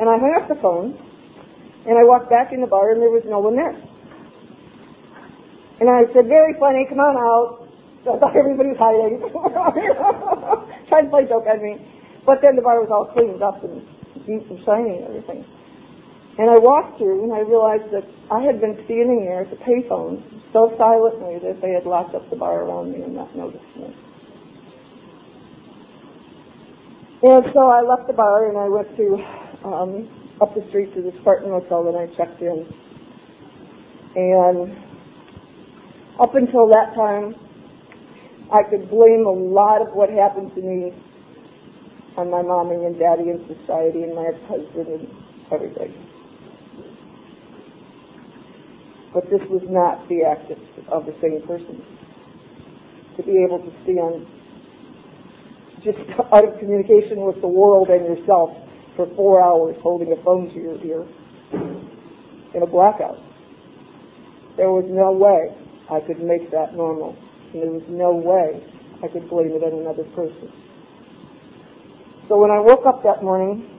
And 0.00 0.08
I 0.08 0.16
hung 0.16 0.32
up 0.40 0.48
the 0.48 0.56
phone, 0.64 0.96
and 1.84 1.94
I 2.00 2.02
walked 2.08 2.32
back 2.32 2.52
in 2.56 2.64
the 2.64 2.66
bar, 2.66 2.96
and 2.96 3.00
there 3.04 3.12
was 3.12 3.22
no 3.28 3.44
one 3.44 3.60
there. 3.60 3.76
And 5.84 5.90
I 5.92 6.08
said, 6.16 6.32
very 6.32 6.56
funny, 6.56 6.88
come 6.88 6.98
on 6.98 7.12
out. 7.12 7.63
I 8.04 8.20
thought 8.20 8.36
everybody 8.36 8.76
was 8.76 8.80
hiding. 8.80 9.16
Trying 10.88 11.08
to 11.08 11.10
play 11.10 11.24
joke 11.24 11.48
on 11.48 11.62
me. 11.64 11.80
But 12.26 12.44
then 12.44 12.56
the 12.56 12.62
bar 12.62 12.80
was 12.80 12.92
all 12.92 13.08
cleaned 13.12 13.40
up 13.40 13.64
and 13.64 13.80
neat 14.28 14.44
and 14.48 14.60
shiny 14.64 15.00
and 15.00 15.08
everything. 15.08 15.44
And 16.36 16.50
I 16.50 16.58
walked 16.58 16.98
through 16.98 17.24
and 17.24 17.32
I 17.32 17.40
realized 17.40 17.88
that 17.94 18.04
I 18.28 18.42
had 18.42 18.60
been 18.60 18.76
standing 18.84 19.24
there 19.24 19.46
at 19.46 19.50
the 19.50 19.60
payphone 19.64 20.20
so 20.52 20.74
silently 20.76 21.38
that 21.40 21.62
they 21.62 21.72
had 21.72 21.86
locked 21.86 22.14
up 22.14 22.28
the 22.28 22.36
bar 22.36 22.64
around 22.64 22.92
me 22.92 23.02
and 23.02 23.14
not 23.14 23.34
noticed 23.36 23.64
me. 23.76 23.94
And 27.24 27.44
so 27.54 27.70
I 27.70 27.80
left 27.80 28.06
the 28.06 28.12
bar 28.12 28.48
and 28.50 28.58
I 28.58 28.68
went 28.68 28.90
to 29.00 29.06
um, 29.64 30.36
up 30.42 30.54
the 30.54 30.66
street 30.68 30.92
to 30.94 31.00
the 31.00 31.12
Spartan 31.20 31.48
Hotel 31.48 31.88
and 31.88 31.96
I 31.96 32.06
checked 32.16 32.42
in. 32.42 32.66
And 34.16 34.76
up 36.20 36.34
until 36.34 36.68
that 36.68 36.94
time, 36.94 37.34
I 38.52 38.62
could 38.68 38.90
blame 38.90 39.24
a 39.26 39.33
lot 39.33 39.80
of 39.80 39.94
what 39.94 40.11
happened 40.11 40.54
to 40.54 40.61
me 40.61 40.92
on 42.16 42.30
my 42.30 42.42
mommy 42.42 42.85
and 42.85 42.98
daddy 42.98 43.30
and 43.30 43.40
society 43.46 44.04
and 44.04 44.14
my 44.14 44.26
ex-husband 44.26 44.87
and 44.87 45.09
everybody. 45.50 45.94
But 49.12 49.30
this 49.30 49.40
was 49.48 49.62
not 49.68 50.09
the 50.09 50.24
act 50.24 50.50
of 50.88 51.07
the 51.07 51.14
same 51.22 51.46
person. 51.46 51.83
To 53.16 53.22
be 53.22 53.44
able 53.46 53.62
to 53.62 53.70
stand 53.83 54.26
just 55.85 55.98
out 56.33 56.46
of 56.46 56.59
communication 56.59 57.22
with 57.22 57.40
the 57.40 57.48
world 57.48 57.88
and 57.88 58.04
yourself 58.04 58.50
for 58.96 59.07
four 59.14 59.42
hours 59.42 59.76
holding 59.83 60.12
a 60.12 60.22
phone 60.24 60.48
to 60.48 60.61
your 60.61 60.83
ear 60.85 61.07
in 62.54 62.62
a 62.62 62.66
blackout. 62.66 63.18
There 64.57 64.70
was 64.70 64.87
no 64.88 65.12
way 65.12 65.50
I 65.90 66.00
could 66.07 66.22
make 66.22 66.50
that 66.50 66.74
normal. 66.74 67.16
And 67.54 67.62
there 67.62 67.70
was 67.70 67.86
no 67.88 68.10
way 68.10 68.58
I 68.98 69.06
could 69.06 69.30
blame 69.30 69.54
it 69.54 69.62
on 69.62 69.78
another 69.78 70.02
person. 70.18 70.50
So 72.28 72.36
when 72.40 72.50
I 72.50 72.58
woke 72.58 72.84
up 72.84 73.04
that 73.04 73.22
morning, 73.22 73.70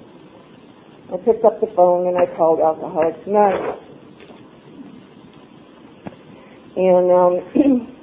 I 1.12 1.18
picked 1.18 1.44
up 1.44 1.60
the 1.60 1.68
phone 1.76 2.08
and 2.08 2.16
I 2.18 2.26
called 2.38 2.62
Alcoholics 2.64 3.20
Anonymous. 3.28 3.84
And 6.78 7.12
um, 7.12 7.34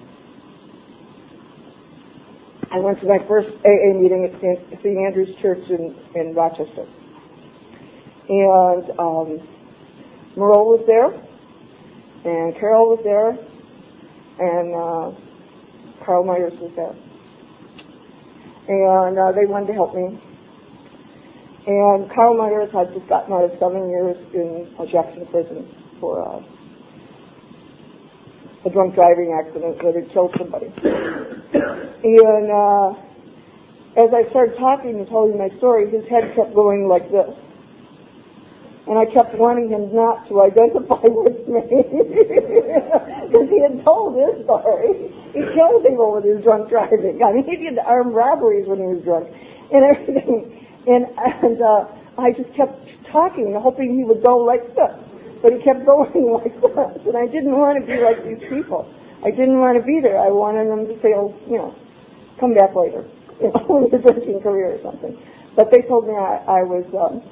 I 2.73 2.79
went 2.79 3.01
to 3.01 3.07
my 3.07 3.19
first 3.27 3.49
AA 3.65 3.97
meeting 3.97 4.29
at 4.29 4.41
St. 4.41 4.99
Andrew's 4.99 5.35
Church 5.41 5.65
in, 5.71 5.97
in 6.15 6.35
Rochester. 6.35 6.85
And 8.29 8.91
um, 9.01 9.41
was 10.37 10.85
there, 10.87 11.13
and 12.25 12.55
Carol 12.59 12.97
was 12.97 13.01
there, 13.05 13.37
and 14.39 14.75
uh, 14.75 15.32
Carl 16.05 16.25
Myers 16.25 16.53
was 16.61 16.73
there. 16.77 16.95
And 18.69 19.19
uh, 19.19 19.33
they 19.33 19.47
wanted 19.47 19.69
to 19.69 19.73
help 19.75 19.95
me. 19.95 20.19
And 21.67 22.11
Carl 22.11 22.37
Myers 22.37 22.71
had 22.75 22.93
just 22.95 23.09
gotten 23.09 23.33
out 23.33 23.45
of 23.45 23.53
seven 23.59 23.89
years 23.91 24.17
in 24.35 24.67
Jackson 24.91 25.27
prison 25.31 25.67
for 26.01 26.19
uh, 26.19 26.43
a 28.67 28.71
drunk 28.71 28.95
driving 28.95 29.35
accident 29.35 29.79
that 29.83 29.95
had 29.95 30.11
killed 30.13 30.35
somebody. 30.39 30.67
and 30.75 32.47
uh, 32.51 32.95
as 33.95 34.11
I 34.11 34.29
started 34.31 34.57
talking 34.59 34.99
and 34.99 35.07
telling 35.09 35.37
my 35.39 35.51
story, 35.59 35.91
his 35.91 36.03
head 36.09 36.35
kept 36.35 36.55
going 36.55 36.89
like 36.89 37.11
this. 37.11 37.31
And 38.89 38.99
I 38.99 39.07
kept 39.07 39.39
wanting 39.39 39.71
him 39.71 39.95
not 39.95 40.27
to 40.29 40.43
identify 40.49 41.03
with 41.07 41.47
me 41.47 41.63
because 43.33 43.49
he 43.49 43.65
had 43.65 43.81
told 43.81 44.13
his 44.13 44.45
story. 44.45 45.09
He 45.33 45.41
killed 45.57 45.81
people 45.81 46.13
with 46.13 46.29
his 46.29 46.45
drunk 46.45 46.69
driving. 46.69 47.25
I 47.25 47.33
mean, 47.33 47.49
he 47.49 47.57
did 47.57 47.81
armed 47.81 48.13
robberies 48.13 48.69
when 48.69 48.85
he 48.85 48.89
was 48.93 49.01
drunk 49.01 49.33
and 49.73 49.81
everything. 49.81 50.53
And 50.85 51.09
and 51.17 51.57
uh, 51.57 51.89
I 52.21 52.37
just 52.37 52.53
kept 52.53 52.77
talking, 53.09 53.57
hoping 53.57 53.97
he 53.97 54.05
would 54.05 54.21
go 54.21 54.37
like 54.37 54.69
this. 54.77 54.93
But 55.41 55.57
he 55.57 55.65
kept 55.65 55.89
going 55.89 56.29
like 56.45 56.53
that. 56.61 57.01
And 57.09 57.17
I 57.17 57.25
didn't 57.25 57.57
want 57.57 57.81
to 57.81 57.85
be 57.89 57.97
like 57.97 58.21
these 58.21 58.45
people. 58.53 58.85
I 59.25 59.33
didn't 59.33 59.57
want 59.57 59.81
to 59.81 59.85
be 59.87 60.05
there. 60.05 60.21
I 60.21 60.29
wanted 60.29 60.69
them 60.69 60.85
to 60.85 60.95
say, 61.01 61.17
oh, 61.17 61.33
you 61.49 61.57
know, 61.57 61.73
come 62.37 62.53
back 62.53 62.77
later, 62.77 63.09
you 63.41 63.49
know, 63.49 63.89
with 63.89 64.03
drinking 64.03 64.43
career 64.43 64.77
or 64.77 64.81
something. 64.85 65.17
But 65.57 65.71
they 65.71 65.87
told 65.89 66.11
me 66.11 66.15
I, 66.15 66.61
I 66.61 66.63
was, 66.67 66.85
um, 66.93 67.23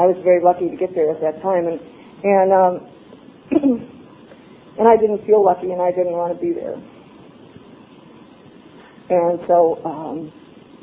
I 0.00 0.08
was 0.08 0.16
very 0.24 0.42
lucky 0.42 0.72
to 0.72 0.76
get 0.76 0.94
there 0.94 1.12
at 1.12 1.20
that 1.20 1.42
time, 1.42 1.68
and 1.68 1.78
and 2.24 2.48
um, 2.50 2.74
and 4.78 4.88
I 4.88 4.96
didn't 4.96 5.24
feel 5.26 5.44
lucky, 5.44 5.70
and 5.70 5.80
I 5.80 5.90
didn't 5.90 6.12
want 6.12 6.34
to 6.34 6.40
be 6.40 6.52
there. 6.52 6.74
And 9.10 9.38
so 9.46 9.80
um, 9.84 10.32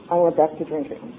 I 0.10 0.16
went 0.16 0.38
back 0.38 0.58
to 0.58 0.66
drinking. 0.66 1.18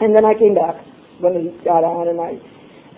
And 0.00 0.14
then 0.14 0.24
I 0.24 0.34
came 0.34 0.54
back 0.54 0.76
when 1.20 1.34
he 1.34 1.64
got 1.64 1.82
on, 1.82 2.08
and 2.08 2.20
I 2.20 2.36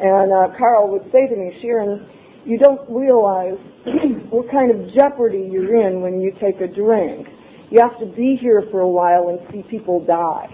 and 0.01 0.33
uh, 0.33 0.57
Carl 0.57 0.91
would 0.93 1.11
say 1.11 1.27
to 1.27 1.37
me, 1.37 1.59
Sharon, 1.61 2.09
you 2.45 2.59
don't 2.59 2.81
realize 2.89 3.59
what 4.31 4.51
kind 4.51 4.71
of 4.71 4.95
jeopardy 4.95 5.49
you're 5.51 5.87
in 5.87 6.01
when 6.01 6.21
you 6.21 6.33
take 6.41 6.61
a 6.61 6.69
drink. 6.69 7.27
You 7.71 7.81
have 7.83 7.99
to 8.01 8.07
be 8.07 8.39
here 8.41 8.63
for 8.71 8.81
a 8.81 8.89
while 8.89 9.29
and 9.29 9.41
see 9.53 9.69
people 9.69 10.05
die 10.05 10.49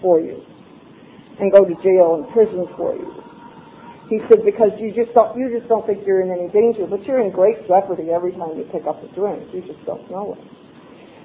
for 0.00 0.20
you 0.20 0.42
and 1.40 1.50
go 1.52 1.64
to 1.64 1.74
jail 1.82 2.22
and 2.22 2.32
prison 2.32 2.66
for 2.76 2.94
you. 2.94 3.19
He 4.10 4.18
said, 4.26 4.42
because 4.44 4.74
you 4.82 4.90
just 4.90 5.14
don't, 5.14 5.38
you 5.38 5.46
just 5.54 5.70
don't 5.70 5.86
think 5.86 6.02
you're 6.02 6.20
in 6.20 6.34
any 6.34 6.50
danger, 6.50 6.82
but 6.90 7.06
you're 7.06 7.22
in 7.22 7.30
great 7.30 7.62
jeopardy 7.70 8.10
every 8.10 8.34
time 8.34 8.58
you 8.58 8.66
pick 8.74 8.82
up 8.90 8.98
a 8.98 9.08
drink. 9.14 9.46
You 9.54 9.62
just 9.62 9.78
don't 9.86 10.02
know 10.10 10.34
it. 10.34 10.42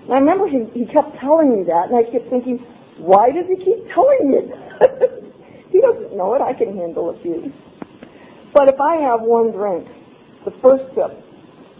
And 0.05 0.13
I 0.13 0.21
remember 0.21 0.45
he, 0.45 0.69
he 0.77 0.85
kept 0.85 1.17
telling 1.17 1.49
me 1.49 1.65
that, 1.65 1.89
and 1.89 1.97
I 1.97 2.05
kept 2.05 2.29
thinking, 2.29 2.61
why 3.01 3.33
does 3.33 3.49
he 3.49 3.57
keep 3.57 3.89
telling 3.89 4.29
me 4.29 4.37
that? 4.53 5.17
he 5.73 5.81
doesn't 5.81 6.13
know 6.13 6.37
it. 6.37 6.45
I 6.45 6.53
can 6.53 6.77
handle 6.77 7.09
a 7.09 7.17
few. 7.25 7.49
But 8.53 8.69
if 8.69 8.79
I 8.79 9.01
have 9.01 9.25
one 9.25 9.49
drink, 9.49 9.89
the 10.45 10.53
first 10.61 10.85
sip 10.93 11.09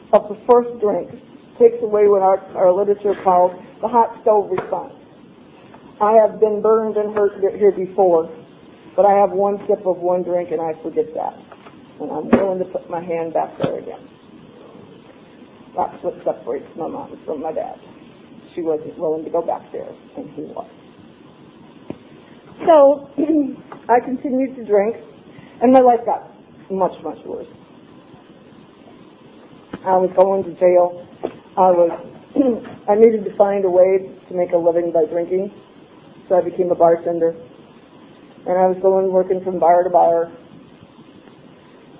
of 0.09 0.25
the 0.25 0.41
first 0.49 0.73
drink 0.81 1.13
takes 1.61 1.77
away 1.85 2.09
what 2.09 2.25
our, 2.25 2.41
our 2.57 2.73
literature 2.73 3.13
calls 3.23 3.53
the 3.79 3.87
hot 3.87 4.17
stove 4.25 4.49
response. 4.49 4.97
I 6.01 6.17
have 6.17 6.41
been 6.41 6.65
burned 6.65 6.97
and 6.97 7.15
hurt 7.15 7.39
here 7.39 7.71
before, 7.71 8.25
but 8.95 9.05
I 9.05 9.13
have 9.19 9.31
one 9.31 9.59
sip 9.67 9.85
of 9.85 9.97
one 9.97 10.23
drink 10.23 10.49
and 10.51 10.61
I 10.61 10.73
forget 10.81 11.05
that. 11.13 11.35
And 11.99 12.11
I'm 12.11 12.27
willing 12.29 12.59
to 12.59 12.65
put 12.65 12.89
my 12.89 13.03
hand 13.03 13.33
back 13.33 13.57
there 13.61 13.79
again. 13.79 14.07
That's 15.75 16.01
what 16.03 16.15
separates 16.23 16.67
my 16.77 16.87
mom 16.87 17.19
from 17.25 17.41
my 17.41 17.51
dad. 17.51 17.75
She 18.55 18.61
wasn't 18.61 18.97
willing 18.97 19.25
to 19.25 19.29
go 19.29 19.41
back 19.41 19.69
there, 19.73 19.91
and 20.15 20.29
he 20.31 20.43
was. 20.43 20.69
So, 22.63 23.11
I 23.89 23.99
continued 23.99 24.55
to 24.55 24.63
drink, 24.63 24.95
and 25.61 25.73
my 25.73 25.81
life 25.81 25.99
got 26.05 26.31
much, 26.71 26.95
much 27.03 27.17
worse. 27.25 27.47
I 29.83 29.97
was 29.99 30.09
going 30.15 30.43
to 30.43 30.53
jail. 30.55 31.05
I 31.59 31.69
was, 31.75 31.91
I 32.89 32.95
needed 32.95 33.25
to 33.25 33.35
find 33.35 33.65
a 33.65 33.69
way 33.69 33.99
to 34.29 34.33
make 34.33 34.53
a 34.53 34.57
living 34.57 34.91
by 34.93 35.03
drinking, 35.11 35.51
so 36.29 36.35
I 36.35 36.41
became 36.41 36.71
a 36.71 36.75
bartender. 36.75 37.35
And 38.45 38.57
I 38.57 38.67
was 38.69 38.77
going 38.81 39.11
working 39.11 39.43
from 39.43 39.59
bar 39.59 39.83
to 39.83 39.89
bar. 39.89 40.31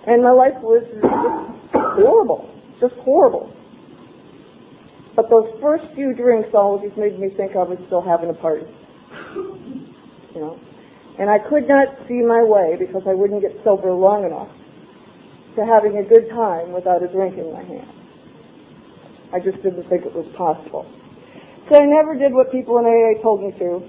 And 0.08 0.22
my 0.22 0.32
life 0.32 0.54
was 0.62 0.86
just 0.86 1.74
horrible, 1.74 2.46
just 2.80 2.94
horrible. 3.02 3.52
But 5.16 5.30
those 5.30 5.50
first 5.62 5.86
few 5.96 6.14
drinks 6.14 6.50
always 6.54 6.92
made 6.98 7.18
me 7.18 7.30
think 7.36 7.56
I 7.56 7.64
was 7.64 7.80
still 7.88 8.04
having 8.04 8.30
a 8.30 8.38
party. 8.38 8.68
You 10.36 10.42
know? 10.42 10.60
And 11.18 11.30
I 11.30 11.40
could 11.40 11.68
not 11.68 11.88
see 12.08 12.20
my 12.20 12.44
way 12.44 12.76
because 12.78 13.04
I 13.08 13.16
wouldn't 13.16 13.42
get 13.42 13.56
sober 13.64 13.92
long 13.92 14.28
enough 14.28 14.52
to 15.56 15.64
having 15.64 15.98
a 15.98 16.04
good 16.04 16.28
time 16.30 16.76
without 16.76 17.02
a 17.02 17.08
drink 17.08 17.40
in 17.40 17.54
my 17.56 17.64
hand. 17.64 17.88
I 19.32 19.40
just 19.40 19.64
didn't 19.64 19.88
think 19.88 20.04
it 20.04 20.14
was 20.14 20.28
possible. 20.36 20.84
So 21.72 21.80
I 21.80 21.88
never 21.88 22.20
did 22.20 22.36
what 22.36 22.52
people 22.52 22.78
in 22.78 22.86
AA 22.86 23.24
told 23.24 23.42
me 23.42 23.56
to. 23.58 23.82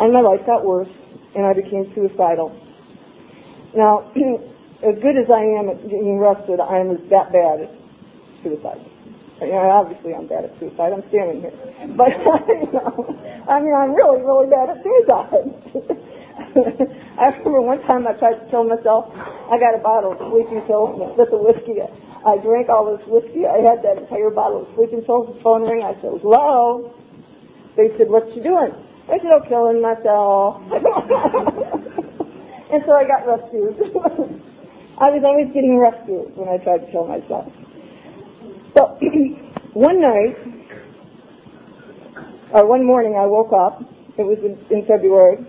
And 0.00 0.12
my 0.12 0.20
life 0.20 0.40
got 0.46 0.64
worse, 0.64 0.88
and 1.36 1.44
I 1.44 1.52
became 1.52 1.92
suicidal. 1.94 2.56
Now, 3.76 4.10
as 4.80 4.96
good 5.04 5.20
as 5.20 5.28
I 5.28 5.44
am 5.60 5.68
at 5.68 5.84
getting 5.84 6.16
arrested, 6.16 6.58
I 6.58 6.80
am 6.80 6.96
that 7.12 7.28
bad 7.28 7.68
at 7.68 7.72
suicide. 8.42 8.80
You 9.40 9.56
know, 9.56 9.72
obviously 9.72 10.12
I'm 10.12 10.28
bad 10.28 10.44
at 10.44 10.52
suicide. 10.60 10.92
I'm 10.92 11.04
standing 11.08 11.40
here. 11.40 11.56
But, 11.96 12.12
you 12.48 12.72
know, 12.72 12.92
I 13.48 13.60
mean, 13.60 13.72
I'm 13.72 13.92
really, 13.92 14.20
really 14.20 14.48
bad 14.48 14.72
at 14.72 14.80
suicide. 14.84 15.48
I 17.20 17.36
remember 17.36 17.60
one 17.60 17.80
time 17.84 18.08
I 18.08 18.16
tried 18.16 18.40
to 18.40 18.44
kill 18.48 18.64
myself. 18.64 19.12
I 19.16 19.60
got 19.60 19.76
a 19.76 19.82
bottle 19.84 20.12
of 20.12 20.20
sleeping 20.32 20.60
pills 20.64 20.96
with 21.16 21.28
the 21.28 21.40
whiskey. 21.40 21.80
I 21.80 22.36
drank 22.40 22.68
all 22.68 22.88
this 22.88 23.04
whiskey. 23.08 23.48
I 23.48 23.64
had 23.64 23.80
that 23.84 24.00
entire 24.00 24.28
bottle 24.28 24.64
of 24.64 24.68
sleeping 24.76 25.04
pills. 25.04 25.32
The 25.32 25.40
phone 25.44 25.64
rang. 25.64 25.84
I 25.84 25.96
said, 26.00 26.20
hello. 26.20 26.92
They 27.76 27.92
said, 27.96 28.08
what 28.08 28.28
you 28.36 28.42
doing? 28.44 28.72
I 29.10 29.18
said, 29.18 29.34
oh, 29.34 29.42
killing 29.50 29.82
myself. 29.82 30.62
and 32.70 32.82
so 32.86 32.94
I 32.94 33.02
got 33.02 33.26
rescued. 33.26 33.74
I 35.02 35.10
was 35.10 35.26
always 35.26 35.50
getting 35.50 35.74
rescued 35.82 36.30
when 36.38 36.46
I 36.46 36.62
tried 36.62 36.86
to 36.86 36.88
kill 36.94 37.10
myself. 37.10 37.50
So 38.78 38.94
one 39.74 39.98
night, 39.98 40.38
or 42.54 42.68
one 42.70 42.86
morning, 42.86 43.18
I 43.18 43.26
woke 43.26 43.50
up. 43.50 43.82
It 44.14 44.22
was 44.22 44.38
in, 44.46 44.54
in 44.70 44.86
February, 44.86 45.42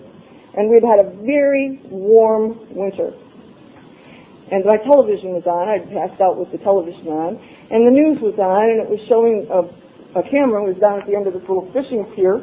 and 0.58 0.66
we'd 0.66 0.82
had 0.82 1.06
a 1.06 1.10
very 1.22 1.86
warm 1.92 2.66
winter. 2.74 3.14
And 4.50 4.66
my 4.66 4.82
television 4.82 5.38
was 5.38 5.46
on. 5.46 5.70
I'd 5.70 5.86
passed 5.94 6.18
out 6.18 6.40
with 6.40 6.50
the 6.50 6.58
television 6.66 7.14
on, 7.14 7.38
and 7.70 7.86
the 7.86 7.94
news 7.94 8.18
was 8.26 8.40
on, 8.42 8.74
and 8.74 8.82
it 8.82 8.90
was 8.90 9.04
showing 9.06 9.46
a, 9.54 9.70
a 10.18 10.24
camera 10.34 10.66
was 10.66 10.80
down 10.82 10.98
at 10.98 11.06
the 11.06 11.14
end 11.14 11.28
of 11.28 11.38
this 11.38 11.46
little 11.46 11.70
fishing 11.76 12.10
pier, 12.16 12.42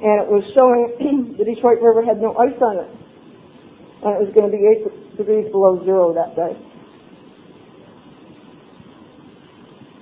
and 0.00 0.24
it 0.24 0.28
was 0.32 0.44
showing 0.56 1.36
the 1.38 1.44
Detroit 1.44 1.84
River 1.84 2.00
had 2.00 2.20
no 2.20 2.32
ice 2.40 2.56
on 2.56 2.80
it, 2.80 2.90
and 4.00 4.10
it 4.16 4.20
was 4.24 4.32
going 4.32 4.48
to 4.48 4.54
be 4.56 4.64
eight 4.64 4.82
degrees 5.16 5.44
below 5.52 5.84
zero 5.84 6.16
that 6.16 6.32
day. 6.32 6.56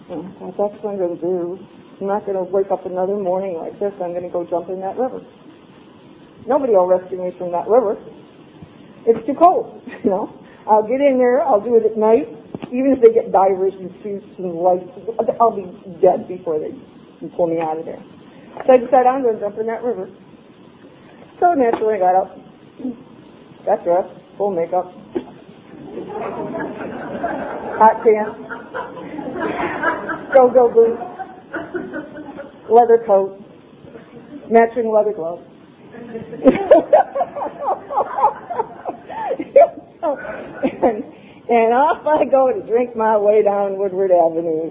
And 0.08 0.24
that's 0.54 0.56
what 0.80 0.86
I'm 0.86 0.96
going 0.96 1.18
to 1.18 1.20
do. 1.20 1.58
I'm 2.00 2.06
not 2.06 2.24
going 2.24 2.38
to 2.38 2.46
wake 2.46 2.70
up 2.70 2.86
another 2.86 3.18
morning 3.18 3.58
like 3.58 3.74
this. 3.82 3.92
I'm 4.00 4.14
going 4.14 4.24
to 4.24 4.32
go 4.32 4.46
jump 4.46 4.70
in 4.70 4.80
that 4.80 4.96
river. 4.96 5.20
Nobody 6.46 6.72
will 6.72 6.86
rescue 6.86 7.18
me 7.18 7.34
from 7.36 7.50
that 7.52 7.66
river. 7.68 7.98
It's 9.04 9.20
too 9.26 9.34
cold, 9.34 9.82
you 10.04 10.10
know. 10.10 10.30
I'll 10.70 10.86
get 10.86 11.02
in 11.02 11.18
there. 11.18 11.42
I'll 11.42 11.60
do 11.60 11.76
it 11.76 11.84
at 11.84 11.98
night. 11.98 12.30
Even 12.70 12.94
if 12.94 13.02
they 13.02 13.12
get 13.12 13.32
divers 13.32 13.72
and 13.74 13.90
suits 14.02 14.26
and 14.38 14.54
lights, 14.62 14.88
I'll 15.40 15.56
be 15.56 15.66
dead 16.00 16.28
before 16.28 16.60
they 16.60 16.72
pull 17.34 17.48
me 17.48 17.60
out 17.60 17.78
of 17.78 17.84
there. 17.84 18.00
So 18.66 18.72
I 18.72 18.76
decided 18.76 19.06
I'm 19.06 19.22
going 19.22 19.36
to 19.36 19.40
jump 19.40 19.58
in 19.58 19.66
that 19.66 19.82
river. 19.82 20.08
So 21.40 21.54
naturally 21.54 21.94
I 21.94 21.98
got 21.98 22.14
up, 22.16 22.36
got 23.64 23.84
dressed, 23.84 24.14
full 24.36 24.50
makeup, 24.50 24.92
hot 27.78 28.02
pants, 28.02 28.38
go-go 30.34 30.68
boots, 30.72 31.02
leather 32.68 33.04
coat, 33.06 33.38
matching 34.50 34.92
leather 34.92 35.12
gloves. 35.12 35.42
and, 40.82 41.04
and 41.48 41.72
off 41.74 42.06
I 42.06 42.24
go 42.30 42.52
to 42.52 42.66
drink 42.66 42.96
my 42.96 43.16
way 43.16 43.42
down 43.42 43.78
Woodward 43.78 44.10
Avenue. 44.10 44.70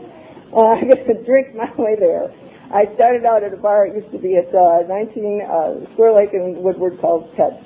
Uh, 0.55 0.75
I 0.75 0.81
get 0.83 1.07
to 1.07 1.23
drink 1.25 1.55
my 1.55 1.69
way 1.77 1.95
there. 1.99 2.31
I 2.73 2.83
started 2.95 3.23
out 3.23 3.43
at 3.43 3.53
a 3.53 3.57
bar. 3.57 3.87
It 3.87 3.95
used 3.95 4.11
to 4.11 4.19
be 4.19 4.35
at 4.35 4.51
uh, 4.53 4.83
19 4.87 5.41
uh, 5.41 5.93
Square 5.93 6.13
Lake 6.19 6.33
in 6.33 6.61
Woodward 6.61 6.99
called 6.99 7.31
Ted's, 7.37 7.63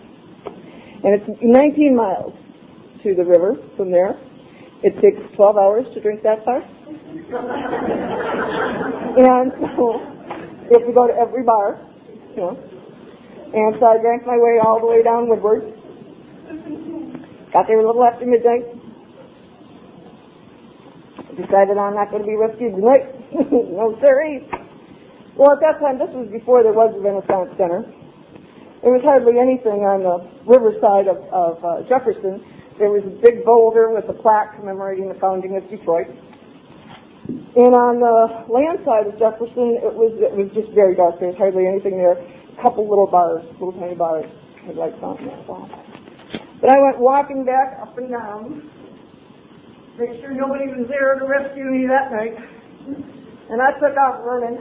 and 1.03 1.17
it's 1.17 1.25
19 1.41 1.95
miles 1.95 2.33
to 3.03 3.15
the 3.15 3.25
river 3.25 3.55
from 3.77 3.89
there. 3.89 4.13
It 4.83 4.93
takes 5.01 5.17
12 5.35 5.57
hours 5.57 5.85
to 5.93 6.01
drink 6.01 6.21
that 6.21 6.45
far. 6.45 6.61
and 9.17 9.51
so, 9.77 9.97
you 10.69 10.93
go 10.93 11.07
to 11.07 11.13
every 11.13 11.43
bar, 11.43 11.81
you 12.31 12.37
know, 12.37 12.57
and 13.53 13.75
so 13.79 13.85
I 13.85 13.97
drank 13.97 14.25
my 14.25 14.37
way 14.37 14.59
all 14.61 14.79
the 14.79 14.87
way 14.87 15.01
down 15.01 15.27
Woodward. 15.27 15.73
Got 17.51 17.67
there 17.67 17.79
a 17.79 17.85
little 17.85 18.03
after 18.05 18.25
midnight. 18.25 18.63
Decided 21.35 21.77
I'm 21.77 21.95
not 21.95 22.11
going 22.11 22.23
to 22.23 22.27
be 22.27 22.35
rescued 22.35 22.75
tonight. 22.75 23.11
no 23.51 23.97
siree. 23.99 24.47
Well, 25.37 25.55
at 25.55 25.61
that 25.63 25.79
time, 25.79 25.97
this 25.97 26.11
was 26.11 26.27
before 26.27 26.63
there 26.63 26.75
was 26.75 26.91
a 26.91 26.99
Renaissance 26.99 27.55
Center. 27.55 27.87
There 28.83 28.91
was 28.91 29.05
hardly 29.05 29.37
anything 29.37 29.85
on 29.85 30.01
the 30.03 30.17
riverside 30.43 31.05
of, 31.07 31.21
of 31.29 31.61
uh, 31.63 31.85
Jefferson. 31.87 32.41
There 32.81 32.89
was 32.89 33.05
a 33.05 33.13
big 33.21 33.45
boulder 33.45 33.93
with 33.93 34.09
a 34.09 34.17
plaque 34.17 34.57
commemorating 34.57 35.07
the 35.07 35.19
founding 35.21 35.55
of 35.55 35.63
Detroit. 35.69 36.09
And 37.29 37.71
on 37.77 38.01
the 38.01 38.49
land 38.49 38.81
side 38.83 39.05
of 39.07 39.15
Jefferson, 39.21 39.79
it 39.79 39.93
was 39.93 40.17
it 40.19 40.33
was 40.33 40.49
just 40.51 40.73
very 40.73 40.95
dark. 40.97 41.19
There 41.19 41.29
was 41.29 41.37
hardly 41.37 41.67
anything 41.67 41.95
there. 41.95 42.17
A 42.17 42.57
couple 42.59 42.89
little 42.89 43.07
bars, 43.07 43.45
little 43.61 43.75
tiny 43.77 43.95
bars, 43.95 44.25
had 44.65 44.75
lights 44.75 44.99
on 45.03 45.19
them. 45.21 45.39
But 46.59 46.69
I 46.73 46.77
went 46.79 46.99
walking 46.99 47.45
back 47.45 47.79
up 47.81 47.97
and 47.97 48.09
down, 48.09 48.65
make 49.97 50.19
sure 50.19 50.33
nobody 50.33 50.67
was 50.73 50.89
there 50.89 51.15
to 51.21 51.25
rescue 51.25 51.65
me 51.69 51.87
that 51.87 52.11
night. 52.11 52.35
And 53.51 53.61
I 53.61 53.75
took 53.77 53.93
off 53.97 54.25
running, 54.25 54.57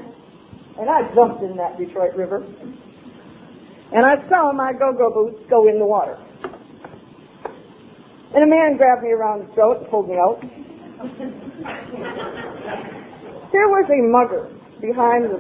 and 0.81 0.89
I 0.89 1.03
jumped 1.15 1.43
in 1.43 1.57
that 1.57 1.77
Detroit 1.77 2.17
River. 2.17 2.43
And 3.93 4.07
I 4.07 4.17
saw 4.31 4.51
my 4.53 4.73
go-go 4.73 5.13
boots 5.13 5.45
go 5.51 5.69
in 5.69 5.79
the 5.79 5.85
water. 5.85 6.17
And 8.33 8.45
a 8.45 8.47
man 8.47 8.79
grabbed 8.79 9.03
me 9.03 9.11
around 9.11 9.47
the 9.47 9.55
throat 9.55 9.83
and 9.83 9.91
pulled 9.91 10.09
me 10.09 10.17
out. 10.17 10.41
There 13.53 13.69
was 13.69 13.91
a 13.91 14.01
mugger 14.09 14.49
behind 14.81 15.25
the 15.25 15.37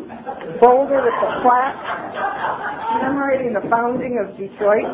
boulder 0.61 1.00
with 1.00 1.14
the 1.24 1.40
plaque 1.40 1.81
commemorating 3.00 3.55
the 3.55 3.64
founding 3.70 4.18
of 4.20 4.37
Detroit. 4.37 4.85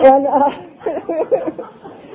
And 0.00 0.26
uh, 0.26 0.48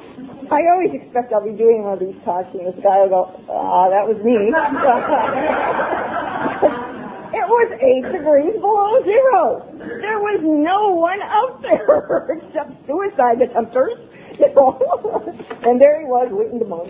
I 0.52 0.68
always 0.72 0.92
expect 0.94 1.32
I'll 1.32 1.44
be 1.46 1.52
doing 1.56 1.84
one 1.84 1.94
of 1.96 2.00
these 2.04 2.18
talks 2.26 2.50
and 2.56 2.66
this 2.68 2.76
guy 2.84 3.00
will 3.06 3.14
go, 3.14 3.24
ah, 3.48 3.90
that 3.92 4.04
was 4.04 4.18
me. 4.24 4.34
it 7.38 7.46
was 7.48 7.70
eight 7.80 8.04
degrees 8.12 8.56
below 8.60 9.00
zero. 9.06 9.64
There 9.78 10.20
was 10.20 10.42
no 10.44 10.92
one 10.98 11.22
out 11.22 11.62
there 11.62 12.28
except 12.40 12.72
suicide 12.88 13.40
attempters 13.40 13.96
and 14.34 15.78
there 15.78 16.02
he 16.02 16.10
was, 16.10 16.26
waiting 16.34 16.58
to 16.58 16.66
monk. 16.66 16.90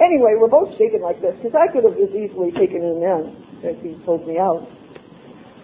Anyway, 0.00 0.32
we're 0.38 0.48
both 0.48 0.70
shaking 0.78 1.02
like 1.02 1.20
this 1.20 1.34
because 1.36 1.52
I 1.58 1.66
could 1.68 1.84
have 1.84 1.98
just 1.98 2.14
easily 2.14 2.52
taken 2.56 2.80
him 2.80 3.02
in 3.04 3.36
if 3.66 3.76
he 3.82 3.98
pulled 4.06 4.26
me 4.26 4.38
out. 4.38 4.64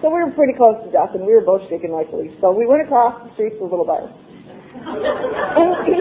So 0.03 0.11
we 0.13 0.21
were 0.21 0.33
pretty 0.37 0.53
close 0.53 0.77
to 0.85 0.91
death, 0.93 1.15
and 1.15 1.25
we 1.25 1.33
were 1.33 1.47
both 1.47 1.63
shaking 1.71 1.93
like 1.95 2.13
leaves. 2.13 2.35
So 2.43 2.53
we 2.53 2.67
went 2.67 2.83
across 2.83 3.23
the 3.25 3.33
street 3.33 3.57
to 3.57 3.65
a 3.65 3.71
little 3.71 3.87
bar. 3.87 4.13
And 4.85 5.71
he, 5.89 5.97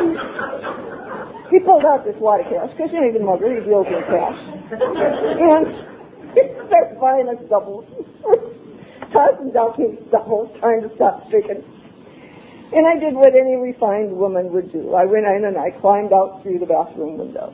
he 1.52 1.58
pulled 1.64 1.86
out 1.86 2.04
this 2.04 2.20
water 2.20 2.44
cash 2.50 2.70
because 2.76 2.92
you 2.92 3.00
know 3.00 3.08
he's 3.08 3.20
a 3.20 3.24
mugger; 3.24 3.48
he 3.48 3.64
deals 3.64 3.88
in 3.88 4.04
cash. 4.12 4.40
And 4.76 5.68
he 6.36 6.42
starts 6.68 6.94
buying 7.00 7.28
us 7.32 7.40
doubles, 7.50 7.88
tossing 9.16 9.52
down 9.56 9.74
these 9.80 10.00
doubles, 10.12 10.52
trying 10.60 10.84
to 10.84 10.92
stop 10.96 11.24
shaking. 11.32 11.64
And 12.74 12.88
I 12.90 12.98
did 12.98 13.14
what 13.14 13.38
any 13.38 13.56
refined 13.56 14.12
woman 14.12 14.52
would 14.52 14.72
do. 14.72 14.96
I 14.96 15.06
went 15.06 15.26
in 15.30 15.46
and 15.46 15.58
I 15.58 15.70
climbed 15.80 16.12
out 16.12 16.42
through 16.42 16.58
the 16.58 16.66
bathroom 16.66 17.20
window. 17.20 17.54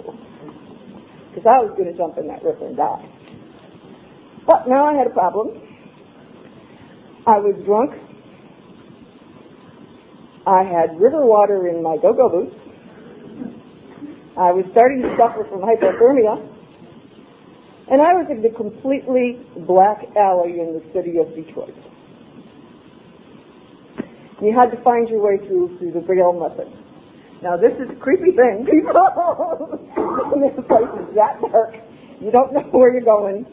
Because 1.30 1.44
I 1.44 1.60
was 1.60 1.76
going 1.76 1.92
to 1.92 1.98
jump 1.98 2.18
in 2.18 2.28
that 2.28 2.42
river 2.42 2.66
and 2.66 2.78
die. 2.78 3.04
But 4.48 4.68
now 4.68 4.86
I 4.86 4.96
had 4.96 5.08
a 5.08 5.14
problem. 5.14 5.62
I 7.28 7.38
was 7.38 7.54
drunk. 7.66 7.92
I 10.50 10.66
had 10.66 10.98
river 10.98 11.22
water 11.30 11.70
in 11.70 11.84
my 11.86 11.96
go-go 12.02 12.26
boots. 12.26 12.58
I 14.34 14.50
was 14.50 14.66
starting 14.74 15.06
to 15.06 15.14
suffer 15.14 15.46
from 15.46 15.62
hypothermia. 15.62 16.42
And 17.94 18.02
I 18.02 18.18
was 18.18 18.26
in 18.34 18.42
the 18.42 18.50
completely 18.58 19.46
black 19.70 20.10
alley 20.18 20.58
in 20.58 20.74
the 20.74 20.82
city 20.90 21.22
of 21.22 21.30
Detroit. 21.38 21.78
You 24.42 24.58
had 24.58 24.74
to 24.74 24.82
find 24.82 25.06
your 25.10 25.22
way 25.22 25.38
through 25.46 25.78
through 25.78 25.94
the 25.94 26.02
Braille 26.02 26.34
method. 26.34 26.74
Now 27.46 27.54
this 27.54 27.78
is 27.78 27.86
a 27.94 28.00
creepy 28.02 28.34
thing, 28.34 28.66
people. 28.74 28.98
this 30.34 30.58
place 30.66 30.94
is 30.98 31.14
that 31.14 31.38
dark. 31.46 31.78
You 32.22 32.34
don't 32.34 32.54
know 32.54 32.66
where 32.74 32.90
you're 32.90 33.06
going, 33.06 33.46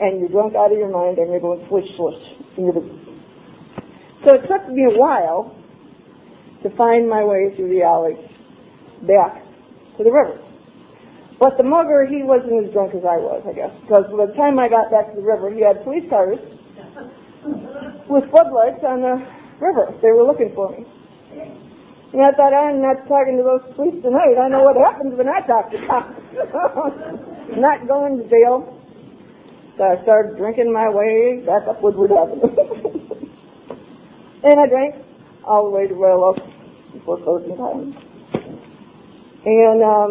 and 0.00 0.20
you're 0.20 0.28
drunk 0.28 0.52
out 0.52 0.72
of 0.72 0.76
your 0.76 0.92
mind, 0.92 1.16
and 1.16 1.30
you're 1.30 1.40
going 1.40 1.64
swish 1.68 1.88
swish. 1.96 2.20
So 4.26 4.36
it 4.36 4.44
took 4.48 4.68
me 4.68 4.84
a 4.84 4.98
while 4.98 5.61
to 6.62 6.70
find 6.76 7.08
my 7.08 7.24
way 7.24 7.54
through 7.56 7.70
the 7.70 7.82
alley 7.82 8.14
back 9.06 9.42
to 9.98 10.04
the 10.04 10.10
river. 10.10 10.38
But 11.42 11.58
the 11.58 11.66
mugger, 11.66 12.06
he 12.06 12.22
wasn't 12.22 12.54
as 12.62 12.70
drunk 12.70 12.94
as 12.94 13.02
I 13.02 13.18
was, 13.18 13.42
I 13.42 13.50
guess, 13.50 13.74
because 13.82 14.06
by 14.14 14.30
the 14.30 14.36
time 14.38 14.62
I 14.62 14.70
got 14.70 14.94
back 14.94 15.10
to 15.10 15.16
the 15.18 15.26
river, 15.26 15.50
he 15.50 15.58
had 15.58 15.82
police 15.82 16.06
cars 16.06 16.38
with 18.06 18.30
floodlights 18.30 18.86
on 18.86 19.02
the 19.02 19.18
river. 19.58 19.90
They 19.98 20.14
were 20.14 20.22
looking 20.22 20.54
for 20.54 20.70
me. 20.70 20.86
And 22.14 22.22
I 22.22 22.30
thought, 22.36 22.54
I'm 22.54 22.78
not 22.78 23.08
talking 23.08 23.40
to 23.40 23.42
those 23.42 23.64
police 23.74 23.98
tonight. 24.04 24.38
I 24.38 24.46
know 24.52 24.62
what 24.62 24.76
happens 24.78 25.18
when 25.18 25.26
I 25.26 25.40
talk 25.42 25.72
to 25.72 25.78
cops. 25.88 26.14
not 27.58 27.88
going 27.88 28.22
to 28.22 28.24
jail. 28.28 28.68
So 29.78 29.82
I 29.82 29.96
started 30.04 30.36
drinking 30.36 30.70
my 30.70 30.92
way 30.92 31.42
back 31.42 31.66
up 31.66 31.82
Woodward 31.82 32.12
Avenue. 32.12 32.52
and 34.44 34.60
I 34.60 34.68
drank 34.68 34.94
all 35.42 35.64
the 35.64 35.74
way 35.74 35.88
to 35.88 35.94
Royal 35.94 36.22
Oak 36.22 36.51
before 37.02 37.18
closing 37.26 37.58
time. 37.58 37.90
And 39.42 39.82
um, 39.82 40.10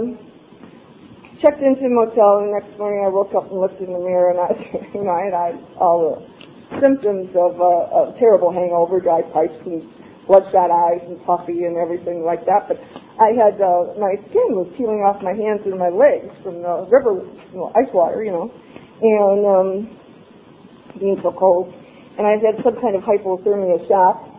checked 1.39 1.63
into 1.63 1.87
the 1.87 1.95
motel, 1.95 2.43
and 2.43 2.51
the 2.51 2.59
next 2.59 2.75
morning 2.75 3.07
I 3.07 3.09
woke 3.09 3.31
up 3.31 3.47
and 3.47 3.63
looked 3.63 3.79
in 3.79 3.95
the 3.95 4.03
mirror, 4.03 4.35
and 4.35 4.39
I, 4.43 4.51
you 4.93 5.03
know, 5.07 5.15
I 5.15 5.31
had 5.31 5.55
all 5.79 6.03
the 6.03 6.79
symptoms 6.83 7.31
of 7.35 7.55
uh, 7.59 8.11
a 8.11 8.15
terrible 8.19 8.51
hangover, 8.51 8.99
dry 8.99 9.23
pipes 9.31 9.55
and 9.63 9.87
bloodshot 10.27 10.71
eyes 10.71 11.03
and 11.07 11.19
puffy 11.27 11.67
and 11.67 11.75
everything 11.75 12.23
like 12.23 12.45
that. 12.47 12.67
But 12.67 12.79
I 13.19 13.35
had 13.35 13.59
uh, 13.59 13.99
my 13.99 14.15
skin 14.31 14.55
was 14.55 14.71
peeling 14.79 15.03
off 15.03 15.19
my 15.19 15.35
hands 15.35 15.63
and 15.67 15.75
my 15.75 15.91
legs 15.91 16.31
from 16.43 16.63
the 16.63 16.87
river, 16.87 17.27
you 17.51 17.57
know, 17.59 17.71
ice 17.75 17.91
water, 17.91 18.23
you 18.23 18.31
know, 18.31 18.47
and 18.47 19.41
um, 19.43 19.69
being 20.99 21.19
so 21.23 21.35
cold. 21.35 21.73
And 22.15 22.23
I 22.27 22.39
had 22.39 22.59
some 22.63 22.79
kind 22.79 22.95
of 22.95 23.03
hypothermia 23.03 23.83
shock. 23.87 24.30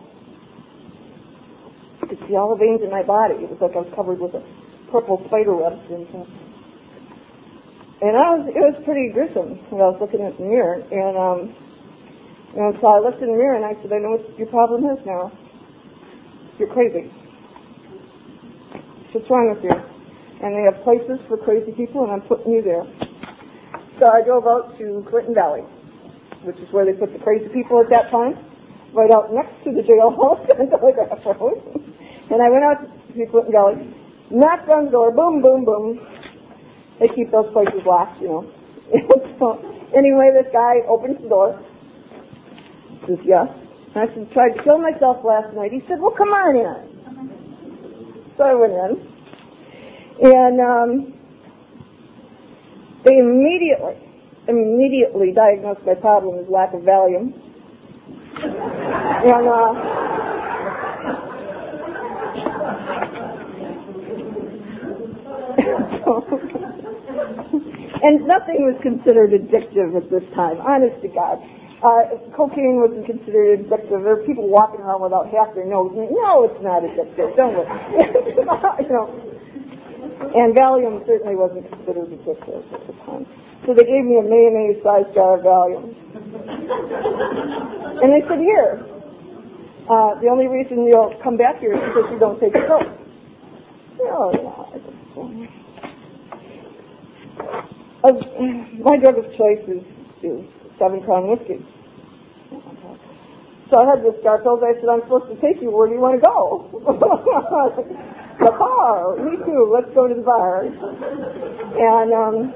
Could 2.13 2.29
see 2.29 2.37
all 2.37 2.53
the 2.53 2.61
veins 2.61 2.85
in 2.85 2.93
my 2.93 3.01
body. 3.01 3.41
It 3.41 3.49
was 3.49 3.57
like 3.57 3.73
I 3.73 3.81
was 3.81 3.89
covered 3.97 4.21
with 4.21 4.37
a 4.37 4.45
purple 4.93 5.17
spider 5.25 5.57
webs 5.57 5.81
and 5.89 6.05
stuff. 6.13 6.29
And 8.05 8.13
I 8.13 8.25
was, 8.37 8.43
it 8.53 8.61
was 8.61 8.77
pretty 8.85 9.09
gruesome 9.09 9.57
when 9.73 9.81
I 9.81 9.89
was 9.89 9.97
looking 9.97 10.21
at 10.21 10.37
the 10.37 10.45
mirror. 10.45 10.77
And 10.77 11.17
um, 11.17 11.39
and 12.53 12.77
so 12.77 12.85
I 12.85 13.01
looked 13.01 13.17
in 13.17 13.33
the 13.33 13.39
mirror 13.39 13.57
and 13.57 13.65
I 13.65 13.73
said, 13.81 13.89
I 13.89 13.97
know 13.97 14.13
what 14.13 14.29
your 14.37 14.45
problem 14.53 14.85
is 14.93 15.01
now. 15.09 15.33
You're 16.61 16.69
crazy. 16.69 17.09
What's 19.09 19.25
wrong 19.25 19.49
with 19.49 19.65
you? 19.65 19.73
And 19.73 20.53
they 20.53 20.61
have 20.69 20.85
places 20.85 21.17
for 21.25 21.41
crazy 21.41 21.73
people 21.73 22.05
and 22.05 22.13
I'm 22.13 22.21
putting 22.29 22.53
you 22.53 22.61
there. 22.61 22.85
So 23.97 24.05
I 24.05 24.21
drove 24.21 24.45
out 24.45 24.77
to 24.77 25.01
Clinton 25.09 25.33
Valley, 25.33 25.65
which 26.45 26.61
is 26.61 26.69
where 26.69 26.85
they 26.85 26.93
put 26.93 27.09
the 27.09 27.21
crazy 27.25 27.49
people 27.49 27.81
at 27.81 27.89
that 27.89 28.13
time, 28.13 28.37
right 28.93 29.09
out 29.09 29.33
next 29.33 29.57
to 29.65 29.73
the 29.73 29.81
jailhouse 29.81 30.45
and 30.53 30.69
the 30.69 30.77
Telegraph 30.77 31.25
Road. 31.25 31.57
And 32.31 32.41
I 32.41 32.49
went 32.49 32.63
out 32.63 32.79
to 32.81 33.25
Clinton 33.27 33.51
Valley, 33.51 33.75
knocked 34.31 34.69
on 34.69 34.85
the 34.85 34.91
door, 34.91 35.11
boom, 35.11 35.41
boom, 35.41 35.65
boom. 35.65 35.99
They 36.99 37.07
keep 37.13 37.31
those 37.31 37.51
places 37.53 37.81
locked, 37.85 38.21
you 38.21 38.27
know. 38.27 38.43
so 39.39 39.59
anyway, 39.95 40.31
this 40.31 40.51
guy 40.53 40.81
opens 40.87 41.21
the 41.21 41.29
door, 41.29 41.59
says, 43.07 43.19
yes. 43.25 43.47
And 43.95 44.09
I 44.09 44.13
said, 44.13 44.31
tried 44.33 44.57
to 44.57 44.63
kill 44.63 44.79
myself 44.79 45.23
last 45.23 45.53
night. 45.55 45.71
He 45.71 45.81
said, 45.87 45.99
well, 45.99 46.15
come 46.17 46.29
on 46.29 46.55
in. 46.55 46.93
So 48.37 48.43
I 48.43 48.55
went 48.55 48.73
in. 48.73 49.13
And 50.23 50.61
um, 50.61 51.13
they 53.05 53.17
immediately, 53.17 53.93
immediately 54.47 55.31
diagnosed 55.35 55.81
my 55.85 55.95
problem 55.95 56.39
as 56.39 56.49
lack 56.49 56.73
of 56.73 56.81
Valium. 56.81 57.33
and 58.43 59.47
uh, 59.47 60.02
and 68.03 68.27
nothing 68.27 68.63
was 68.63 68.75
considered 68.83 69.31
addictive 69.35 69.95
at 69.95 70.09
this 70.11 70.23
time, 70.35 70.57
honest 70.63 71.01
to 71.03 71.07
God. 71.11 71.39
Uh, 71.83 72.15
cocaine 72.31 72.79
wasn't 72.79 73.03
considered 73.03 73.67
addictive. 73.67 74.07
There 74.07 74.15
are 74.15 74.23
people 74.23 74.47
walking 74.47 74.79
around 74.79 75.03
without 75.03 75.27
half 75.27 75.51
their 75.51 75.67
nose. 75.67 75.91
No, 75.91 76.47
it's 76.47 76.55
not 76.63 76.87
addictive. 76.87 77.35
Don't 77.35 77.59
worry. 77.59 77.67
you 78.87 78.87
know. 78.87 79.11
And 80.31 80.55
Valium 80.55 81.03
certainly 81.03 81.35
wasn't 81.35 81.67
considered 81.67 82.07
addictive 82.07 82.63
at 82.71 82.87
the 82.87 82.95
time. 83.03 83.27
So 83.67 83.75
they 83.75 83.83
gave 83.83 84.07
me 84.07 84.15
a 84.15 84.23
mayonnaise-sized 84.23 85.11
jar 85.11 85.35
of 85.39 85.43
Valium. 85.43 85.91
and 87.99 88.11
they 88.11 88.19
said, 88.27 88.39
here, 88.39 88.92
uh, 89.89 90.19
the 90.21 90.27
only 90.31 90.47
reason 90.47 90.87
you'll 90.87 91.15
come 91.23 91.37
back 91.37 91.59
here 91.59 91.73
is 91.73 91.81
because 91.87 92.09
you 92.11 92.19
don't 92.19 92.39
take 92.39 92.55
a 92.55 92.63
coke. 92.67 92.87
Oh, 94.01 94.31
yeah. 94.31 94.63
Uh, 98.03 98.11
my 98.83 98.97
drug 98.97 99.17
of 99.17 99.25
choice 99.37 99.63
is, 99.67 99.83
is 100.23 100.43
seven 100.77 101.01
crown 101.03 101.27
whiskey. 101.27 101.63
So 103.71 103.79
I 103.79 103.89
had 103.89 104.03
this 104.03 104.19
guy 104.23 104.37
told 104.43 104.61
I 104.61 104.75
said, 104.79 104.89
I'm 104.91 105.01
supposed 105.07 105.31
to 105.33 105.39
take 105.41 105.61
you. 105.61 105.71
Where 105.71 105.87
do 105.87 105.95
you 105.95 106.01
want 106.03 106.19
to 106.19 106.23
go? 106.23 106.67
the 108.39 108.51
bar. 108.51 109.15
Me 109.17 109.37
too. 109.47 109.71
Let's 109.71 109.89
go 109.95 110.07
to 110.07 110.13
the 110.13 110.21
bar. 110.21 110.67
And 110.67 112.13
um, 112.13 112.53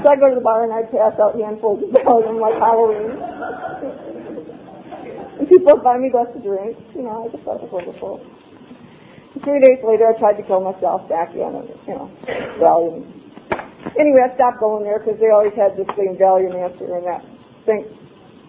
so 0.00 0.08
I 0.08 0.16
go 0.16 0.30
to 0.30 0.34
the 0.34 0.40
bar 0.40 0.64
and 0.64 0.72
I 0.72 0.88
pass 0.88 1.18
out 1.18 1.34
handfuls 1.34 1.82
of 1.82 1.90
Valium 2.06 2.40
like 2.40 2.56
Halloween. 2.62 4.11
And 5.42 5.50
people 5.50 5.74
buy 5.82 5.98
me 5.98 6.10
glass 6.10 6.30
of 6.34 6.42
drinks. 6.42 6.78
You 6.94 7.02
know, 7.02 7.26
I 7.26 7.34
just 7.34 7.42
thought 7.42 7.58
it 7.58 7.66
was 7.66 7.74
wonderful. 7.74 8.22
Three 9.42 9.58
days 9.58 9.82
later, 9.82 10.06
I 10.06 10.14
tried 10.22 10.38
to 10.38 10.46
kill 10.46 10.62
myself 10.62 11.08
back 11.10 11.34
in, 11.34 11.42
you 11.42 11.94
know, 11.98 12.06
Valium. 12.62 13.02
Anyway, 13.98 14.22
I 14.22 14.30
stopped 14.38 14.60
going 14.62 14.84
there 14.86 15.02
because 15.02 15.18
they 15.18 15.34
always 15.34 15.56
had 15.58 15.74
this 15.74 15.88
same 15.98 16.14
Valium 16.14 16.54
answer, 16.54 16.94
and 16.94 17.02
that 17.02 17.26
thank, 17.66 17.90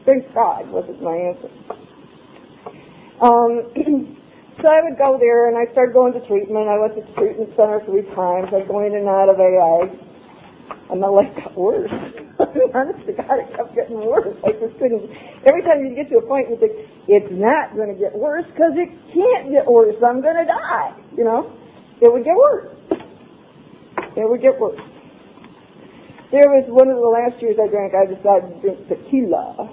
thank 0.05 0.22
God 0.38 0.70
wasn't 0.70 1.01
my 1.01 1.18
answer. 1.18 1.49
Um, 3.24 3.74
so 4.61 4.70
I 4.70 4.86
would 4.86 4.99
go 4.99 5.18
there, 5.18 5.49
and 5.49 5.57
I 5.57 5.65
started 5.72 5.97
going 5.97 6.13
to 6.13 6.22
treatment. 6.28 6.70
I 6.70 6.78
went 6.78 6.93
to 6.93 7.01
the 7.01 7.13
treatment 7.18 7.49
center 7.57 7.82
three 7.89 8.05
times. 8.13 8.53
I 8.53 8.61
was 8.61 8.68
going 8.70 8.93
in 8.93 9.01
and 9.01 9.09
out 9.09 9.34
of 9.34 9.39
AA, 9.41 9.89
and 10.91 11.01
my 11.01 11.09
life 11.09 11.34
got 11.41 11.57
worse. 11.57 11.89
Honest 12.73 13.05
to 13.05 13.13
God, 13.13 13.38
it 13.38 13.49
kept 13.55 13.75
getting 13.75 14.01
worse. 14.01 14.34
I 14.41 14.57
just 14.57 14.73
couldn't. 14.81 15.05
Every 15.45 15.61
time 15.61 15.86
you 15.86 15.93
get 15.93 16.09
to 16.09 16.17
a 16.17 16.25
point, 16.25 16.49
you 16.49 16.57
think 16.57 16.73
it's 17.07 17.29
not 17.29 17.75
going 17.75 17.93
to 17.93 17.99
get 17.99 18.15
worse 18.15 18.45
because 18.49 18.73
it 18.73 18.89
can't 19.13 19.53
get 19.53 19.69
worse. 19.69 19.95
I'm 20.01 20.21
going 20.21 20.41
to 20.41 20.47
die. 20.49 20.97
You 21.15 21.25
know, 21.25 21.53
it 22.01 22.11
would 22.11 22.25
get 22.25 22.34
worse. 22.34 22.73
It 24.17 24.25
would 24.25 24.41
get 24.41 24.59
worse. 24.59 24.81
There 26.31 26.49
was 26.49 26.65
one 26.65 26.89
of 26.89 26.97
the 26.97 27.05
last 27.05 27.38
years 27.41 27.57
I 27.61 27.69
drank, 27.69 27.93
I 27.93 28.09
decided 28.09 28.49
to 28.49 28.61
drink 28.61 28.89
tequila. 28.89 29.69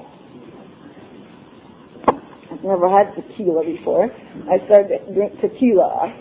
I've 2.52 2.60
never 2.60 2.84
had 2.92 3.16
tequila 3.16 3.64
before. 3.64 4.12
I 4.44 4.60
started 4.68 5.00
to 5.08 5.14
drink 5.14 5.40
tequila. 5.40 6.12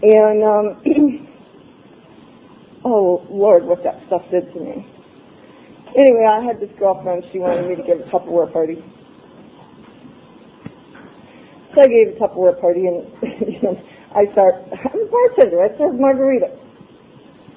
And, 0.00 0.40
um, 0.40 1.28
oh, 2.84 3.26
Lord, 3.30 3.64
what 3.64 3.82
that 3.84 4.00
stuff 4.06 4.22
did 4.30 4.52
to 4.52 4.60
me. 4.60 4.86
Anyway, 5.98 6.24
I 6.24 6.42
had 6.42 6.58
this 6.60 6.70
girlfriend. 6.78 7.24
She 7.32 7.38
wanted 7.38 7.68
me 7.68 7.76
to 7.76 7.82
give 7.82 8.00
a 8.00 8.08
Tupperware 8.10 8.50
party. 8.52 8.82
So 11.74 11.82
I 11.82 11.86
gave 11.86 12.16
a 12.16 12.18
Tupperware 12.18 12.58
party, 12.60 12.86
and 12.86 13.06
I 14.16 14.24
start, 14.32 14.54
I'm 14.72 15.00
a 15.00 15.06
bartender. 15.08 15.62
I 15.62 15.68
serve 15.78 15.94
margaritas. 15.96 16.58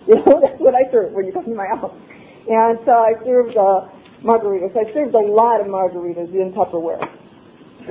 You 0.07 0.13
know, 0.17 0.39
that's 0.39 0.61
what 0.61 0.75
I 0.75 0.85
serve 0.91 1.13
when 1.13 1.25
you 1.25 1.33
come 1.33 1.45
to 1.45 1.55
my 1.55 1.65
house. 1.65 1.91
And 2.47 2.77
so 2.85 2.91
I 2.91 3.13
served 3.25 3.57
uh, 3.57 3.89
margaritas. 4.21 4.77
I 4.77 4.93
served 4.93 5.15
a 5.15 5.19
lot 5.19 5.61
of 5.61 5.65
margaritas 5.65 6.29
in 6.29 6.53
Tupperware. 6.53 7.01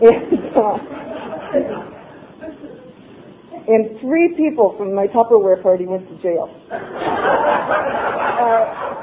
and, 0.00 0.56
uh, 0.56 1.97
and 3.68 4.00
three 4.00 4.34
people 4.36 4.74
from 4.78 4.94
my 4.94 5.06
Tupperware 5.06 5.62
party 5.62 5.86
went 5.86 6.08
to 6.08 6.22
jail. 6.22 6.48
Uh, 8.38 8.98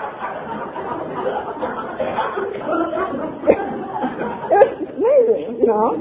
it 4.47 4.59
was 4.63 4.71
amazing, 4.95 5.59
you 5.59 5.67
know. 5.67 5.91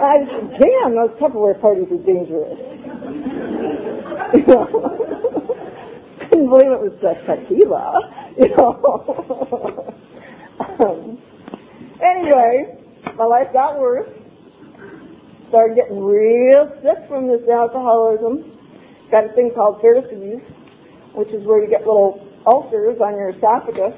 I 0.00 0.24
said, 0.24 0.60
damn, 0.60 0.94
those 0.94 1.12
Tupperware 1.20 1.60
parties 1.60 1.88
are 1.90 2.02
dangerous. 2.04 2.58
You 4.34 4.46
know? 4.48 4.66
Couldn't 6.30 6.48
believe 6.48 6.72
it 6.72 6.80
was 6.80 6.96
just 7.02 7.20
tequila, 7.26 7.92
you 8.38 8.48
know. 8.56 8.72
um, 10.80 11.18
anyway, 12.00 12.78
my 13.16 13.24
life 13.24 13.52
got 13.52 13.78
worse. 13.78 14.08
Started 15.54 15.78
getting 15.78 16.02
real 16.02 16.66
sick 16.82 17.06
from 17.06 17.30
this 17.30 17.46
alcoholism. 17.46 18.42
Got 19.14 19.30
a 19.30 19.32
thing 19.38 19.54
called 19.54 19.78
varices, 19.78 20.42
which 21.14 21.30
is 21.30 21.46
where 21.46 21.62
you 21.62 21.70
get 21.70 21.86
little 21.86 22.26
ulcers 22.42 22.98
on 22.98 23.14
your 23.14 23.30
esophagus. 23.30 23.94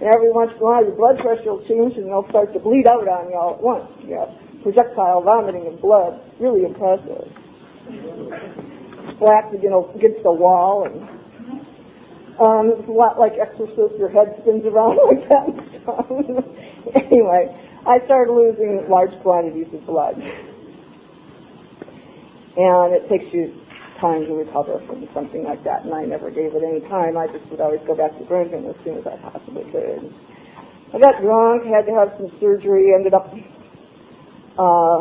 And 0.00 0.08
every 0.08 0.32
once 0.32 0.56
in 0.56 0.56
a 0.56 0.64
while 0.64 0.80
your 0.80 0.96
blood 0.96 1.20
pressure 1.20 1.52
will 1.52 1.68
change 1.68 2.00
and 2.00 2.08
they'll 2.08 2.24
start 2.32 2.48
to 2.56 2.60
bleed 2.64 2.88
out 2.88 3.04
on 3.04 3.28
you 3.28 3.36
all 3.36 3.60
at 3.60 3.60
once. 3.60 3.92
You 4.08 4.16
have 4.24 4.32
projectile 4.64 5.20
vomiting 5.20 5.68
of 5.68 5.84
blood. 5.84 6.16
Really 6.40 6.64
impressive. 6.64 7.28
Slapped 9.20 9.52
you 9.52 9.68
know, 9.68 9.92
against 9.92 10.24
the 10.24 10.32
wall 10.32 10.88
and 10.88 10.96
um, 12.40 12.72
it's 12.72 12.88
a 12.88 12.96
lot 12.96 13.20
like 13.20 13.36
exorcist, 13.36 14.00
your 14.00 14.08
head 14.08 14.32
spins 14.40 14.64
around 14.64 14.96
like 15.12 15.28
that 15.28 15.44
and 15.44 15.60
anyway, 17.04 17.52
I 17.84 18.00
started 18.08 18.32
losing 18.32 18.88
large 18.88 19.12
quantities 19.20 19.68
of 19.76 19.84
blood. 19.84 20.16
And 22.56 22.96
it 22.96 23.08
takes 23.08 23.28
you 23.32 23.52
time 24.00 24.24
to 24.26 24.34
recover 24.34 24.80
from 24.86 25.08
something 25.14 25.44
like 25.44 25.62
that, 25.64 25.84
and 25.84 25.92
I 25.92 26.04
never 26.04 26.30
gave 26.30 26.54
it 26.54 26.62
any 26.64 26.80
time. 26.88 27.16
I 27.16 27.26
just 27.28 27.44
would 27.50 27.60
always 27.60 27.80
go 27.86 27.96
back 27.96 28.16
to 28.18 28.24
drinking 28.26 28.64
as 28.68 28.76
soon 28.84 28.98
as 28.98 29.04
I 29.06 29.16
possibly 29.20 29.64
could. 29.72 30.12
I 30.94 30.98
got 30.98 31.20
drunk, 31.20 31.64
had 31.64 31.84
to 31.84 31.92
have 31.92 32.16
some 32.16 32.32
surgery, 32.40 32.92
ended 32.94 33.12
up, 33.12 33.28
uh, 33.28 34.98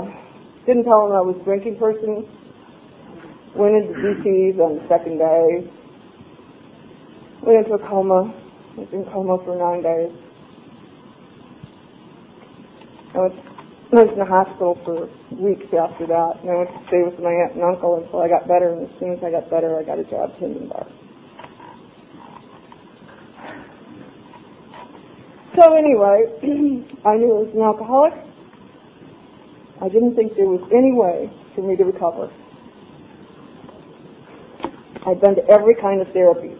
didn't 0.65 0.83
tell 0.83 1.07
them 1.07 1.15
I 1.15 1.23
was 1.23 1.37
a 1.39 1.43
drinking 1.43 1.77
person, 1.77 2.27
went 3.55 3.75
into 3.75 3.93
DTs 3.95 4.59
on 4.59 4.79
the 4.79 4.83
second 4.89 5.19
day, 5.19 5.71
went 7.43 7.63
into 7.63 7.75
a 7.75 7.87
coma, 7.87 8.33
was 8.75 8.87
in 8.91 9.05
coma 9.11 9.37
for 9.45 9.55
nine 9.55 9.83
days. 9.83 10.11
I 13.13 13.17
was, 13.17 13.54
I 13.93 14.01
was 14.01 14.11
in 14.11 14.19
the 14.19 14.25
hospital 14.25 14.75
for 14.83 15.05
weeks 15.37 15.69
after 15.71 16.07
that, 16.09 16.41
and 16.41 16.49
I 16.49 16.55
went 16.57 16.73
to 16.73 16.81
stay 16.89 17.05
with 17.05 17.21
my 17.21 17.29
aunt 17.29 17.53
and 17.53 17.63
uncle 17.63 18.01
until 18.01 18.19
I 18.19 18.27
got 18.27 18.47
better, 18.49 18.73
and 18.73 18.89
as 18.89 18.93
soon 18.99 19.13
as 19.13 19.21
I 19.23 19.29
got 19.29 19.47
better, 19.49 19.77
I 19.77 19.83
got 19.85 19.99
a 19.99 20.03
job 20.09 20.33
tending 20.39 20.67
bar. 20.67 20.89
So 25.53 25.77
anyway, 25.77 26.25
I 27.05 27.15
knew 27.15 27.29
I 27.29 27.39
was 27.45 27.51
an 27.53 27.61
alcoholic. 27.61 28.13
I 29.79 29.87
didn't 29.87 30.15
think 30.15 30.33
there 30.35 30.49
was 30.49 30.65
any 30.73 30.91
way 30.91 31.29
for 31.53 31.61
me 31.61 31.77
to 31.77 31.85
recover. 31.85 32.33
I'd 35.05 35.21
been 35.21 35.35
to 35.35 35.45
every 35.47 35.75
kind 35.79 36.01
of 36.01 36.09
therapy. 36.11 36.57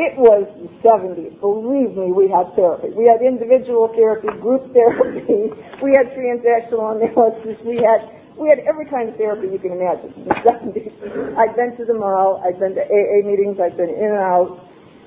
It 0.00 0.16
was 0.16 0.48
the 0.56 0.72
70s. 0.80 1.36
Believe 1.44 1.92
me, 1.92 2.16
we 2.16 2.24
had 2.32 2.48
therapy. 2.56 2.96
We 2.96 3.04
had 3.04 3.20
individual 3.20 3.92
therapy, 3.92 4.32
group 4.40 4.72
therapy. 4.72 5.52
We 5.82 5.90
had 5.98 6.14
transactional 6.14 6.94
analysis. 6.94 7.58
We 7.66 7.82
had 7.82 8.06
we 8.38 8.48
had 8.48 8.60
every 8.60 8.86
kind 8.86 9.10
of 9.10 9.16
therapy 9.16 9.48
you 9.50 9.58
can 9.58 9.72
imagine 9.72 10.14
in 10.14 10.24
the 10.30 10.38
70s. 10.46 10.94
I'd 11.36 11.56
been 11.56 11.76
to 11.76 11.84
them 11.84 12.02
all. 12.02 12.40
I'd 12.46 12.58
been 12.58 12.74
to 12.78 12.86
AA 12.86 13.26
meetings. 13.26 13.58
I'd 13.58 13.76
been 13.76 13.90
in 13.90 14.14
and 14.14 14.22
out. 14.22 14.62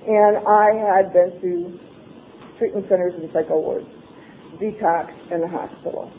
And 0.06 0.44
I 0.44 0.76
had 0.76 1.14
been 1.14 1.40
to 1.42 1.80
treatment 2.60 2.86
centers 2.90 3.14
and 3.16 3.32
psycho 3.34 3.58
wards, 3.58 3.88
detox, 4.62 5.16
and 5.32 5.42
the 5.42 5.48
hospital. 5.48 6.12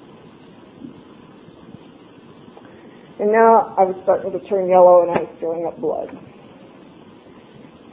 And 3.20 3.30
now 3.32 3.76
I 3.78 3.84
was 3.84 3.96
starting 4.02 4.32
to 4.32 4.40
turn 4.48 4.68
yellow 4.68 5.02
and 5.02 5.10
I 5.12 5.24
was 5.24 5.36
throwing 5.38 5.64
up 5.66 5.80
blood. 5.80 6.08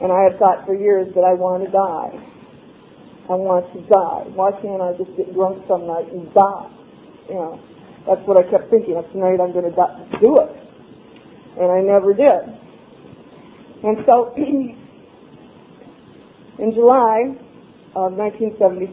And 0.04 0.12
I 0.12 0.28
had 0.28 0.36
thought 0.36 0.68
for 0.68 0.76
years 0.76 1.08
that 1.16 1.24
I 1.24 1.32
want 1.32 1.64
to 1.64 1.72
die. 1.72 2.12
I 3.24 3.40
want 3.40 3.64
to 3.72 3.80
die. 3.88 4.28
Why 4.36 4.52
can't 4.60 4.84
I 4.84 4.92
just 5.00 5.16
get 5.16 5.32
drunk 5.32 5.64
some 5.64 5.88
night 5.88 6.12
and 6.12 6.28
die? 6.36 6.68
You 7.32 7.40
know, 7.40 7.56
that's 8.04 8.20
what 8.28 8.36
I 8.36 8.44
kept 8.52 8.68
thinking. 8.68 9.00
Tonight 9.16 9.40
I'm 9.40 9.56
going 9.56 9.64
to 9.64 9.72
do 10.20 10.44
it. 10.44 10.52
And 11.56 11.72
I 11.72 11.80
never 11.80 12.12
did. 12.12 12.44
And 13.80 14.04
so, 14.04 14.36
in 14.36 14.76
July 16.76 17.40
of 17.96 18.12
1977, 18.12 18.92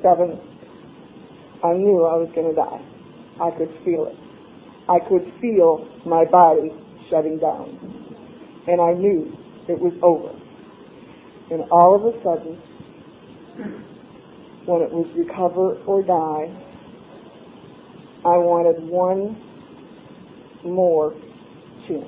I 1.59 1.75
knew 1.75 2.07
I 2.07 2.15
was 2.15 2.31
going 2.31 2.47
to 2.47 2.55
die. 2.55 2.79
I 3.35 3.51
could 3.59 3.75
feel 3.83 4.07
it. 4.07 4.15
I 4.87 5.03
could 5.11 5.27
feel 5.43 5.91
my 6.07 6.23
body 6.23 6.71
shutting 7.11 7.35
down. 7.35 7.75
And 8.71 8.79
I 8.79 8.95
knew 8.95 9.27
it 9.67 9.75
was 9.75 9.91
over. 9.99 10.40
And 11.51 11.63
all 11.69 11.95
of 11.95 12.05
a 12.07 12.17
sudden, 12.23 12.55
when 14.65 14.81
it 14.81 14.91
was 14.91 15.05
recover 15.17 15.75
or 15.83 16.01
die, 16.01 16.47
I 18.23 18.37
wanted 18.37 18.81
one 18.87 19.35
more 20.63 21.11
chance. 21.87 22.07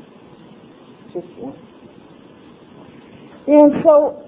Just 1.12 1.28
one. 1.38 1.60
And 3.48 3.84
so 3.84 4.24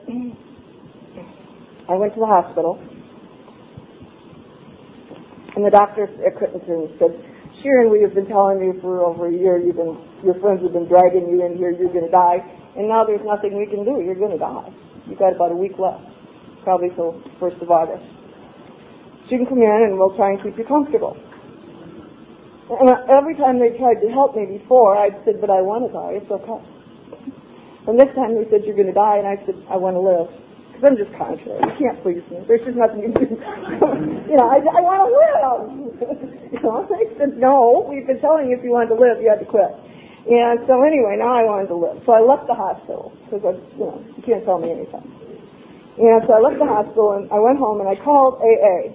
I 1.88 1.96
went 1.96 2.14
to 2.16 2.20
the 2.20 2.26
hospital, 2.26 2.76
and 5.56 5.64
the 5.64 5.72
doctor 5.72 6.12
at 6.28 6.36
Crittenton 6.36 7.00
said, 7.00 7.16
Sharon, 7.64 7.90
we 7.90 8.02
have 8.02 8.14
been 8.14 8.28
telling 8.28 8.60
you 8.60 8.76
for 8.82 9.06
over 9.06 9.28
a 9.28 9.32
year, 9.32 9.58
you've 9.58 9.78
been, 9.78 9.96
your 10.26 10.36
friends 10.42 10.62
have 10.64 10.74
been 10.74 10.90
dragging 10.90 11.30
you 11.30 11.46
in 11.46 11.56
here, 11.56 11.72
you're 11.72 11.94
going 11.94 12.04
to 12.04 12.12
die, 12.12 12.44
and 12.76 12.90
now 12.90 13.06
there's 13.06 13.24
nothing 13.24 13.56
we 13.58 13.66
can 13.66 13.86
do, 13.86 14.04
you're 14.04 14.20
going 14.20 14.36
to 14.36 14.38
die. 14.38 14.68
You've 15.08 15.20
got 15.20 15.36
about 15.36 15.52
a 15.52 15.56
week 15.56 15.78
left, 15.78 16.04
probably 16.64 16.90
till 16.96 17.22
1st 17.40 17.62
of 17.62 17.70
August. 17.70 18.06
So 19.26 19.34
you 19.34 19.38
can 19.42 19.48
come 19.48 19.62
in 19.62 19.82
and 19.90 19.98
we'll 19.98 20.16
try 20.18 20.34
and 20.34 20.42
keep 20.42 20.58
you 20.58 20.66
comfortable. 20.66 21.18
And 22.66 22.90
uh, 22.90 23.06
every 23.14 23.38
time 23.38 23.62
they 23.62 23.78
tried 23.78 24.02
to 24.02 24.10
help 24.10 24.36
me 24.36 24.46
before, 24.46 24.98
I'd 24.98 25.18
said, 25.26 25.38
but 25.42 25.54
I 25.54 25.62
want 25.62 25.86
to 25.86 25.92
die, 25.94 26.18
it's 26.18 26.30
okay. 26.30 26.62
And 27.86 27.94
this 28.02 28.10
time 28.18 28.34
they 28.34 28.50
said, 28.50 28.66
you're 28.66 28.78
going 28.78 28.90
to 28.90 28.98
die, 28.98 29.22
and 29.22 29.30
I 29.30 29.38
said, 29.46 29.54
I 29.70 29.78
want 29.78 29.94
to 29.94 30.02
live. 30.02 30.26
Because 30.74 30.90
I'm 30.90 30.98
just 30.98 31.14
contrary. 31.14 31.62
You 31.62 31.74
can't 31.78 32.02
please 32.02 32.26
me. 32.34 32.42
There's 32.50 32.66
just 32.66 32.74
nothing 32.74 33.06
you 33.06 33.14
can 33.14 33.38
do. 33.38 33.38
you 34.34 34.36
know, 34.36 34.50
I, 34.50 34.58
I 34.58 34.82
want 34.82 35.06
to 35.06 35.10
live. 35.14 35.62
you 36.54 36.60
know, 36.66 36.82
they 36.90 37.06
said, 37.22 37.38
no, 37.38 37.86
we've 37.86 38.10
been 38.10 38.18
telling 38.20 38.50
you 38.50 38.58
if 38.58 38.66
you 38.66 38.74
wanted 38.74 38.98
to 38.98 39.00
live, 39.00 39.22
you 39.22 39.30
had 39.30 39.40
to 39.40 39.48
quit. 39.48 39.70
And 40.26 40.66
so 40.66 40.82
anyway, 40.82 41.22
now 41.22 41.38
I 41.38 41.46
wanted 41.46 41.70
to 41.70 41.78
live. 41.78 42.02
So 42.02 42.18
I 42.18 42.22
left 42.22 42.50
the 42.50 42.58
hospital 42.58 43.14
because 43.30 43.62
you 43.78 43.86
know, 43.86 44.02
you 44.18 44.24
can't 44.26 44.42
tell 44.42 44.58
me 44.58 44.74
anything. 44.74 45.06
And 46.02 46.26
so 46.26 46.34
I 46.34 46.42
left 46.42 46.58
the 46.58 46.66
hospital 46.66 47.14
and 47.14 47.30
I 47.30 47.38
went 47.38 47.62
home 47.62 47.78
and 47.78 47.86
I 47.86 47.94
called 48.02 48.42
AA 48.42 48.90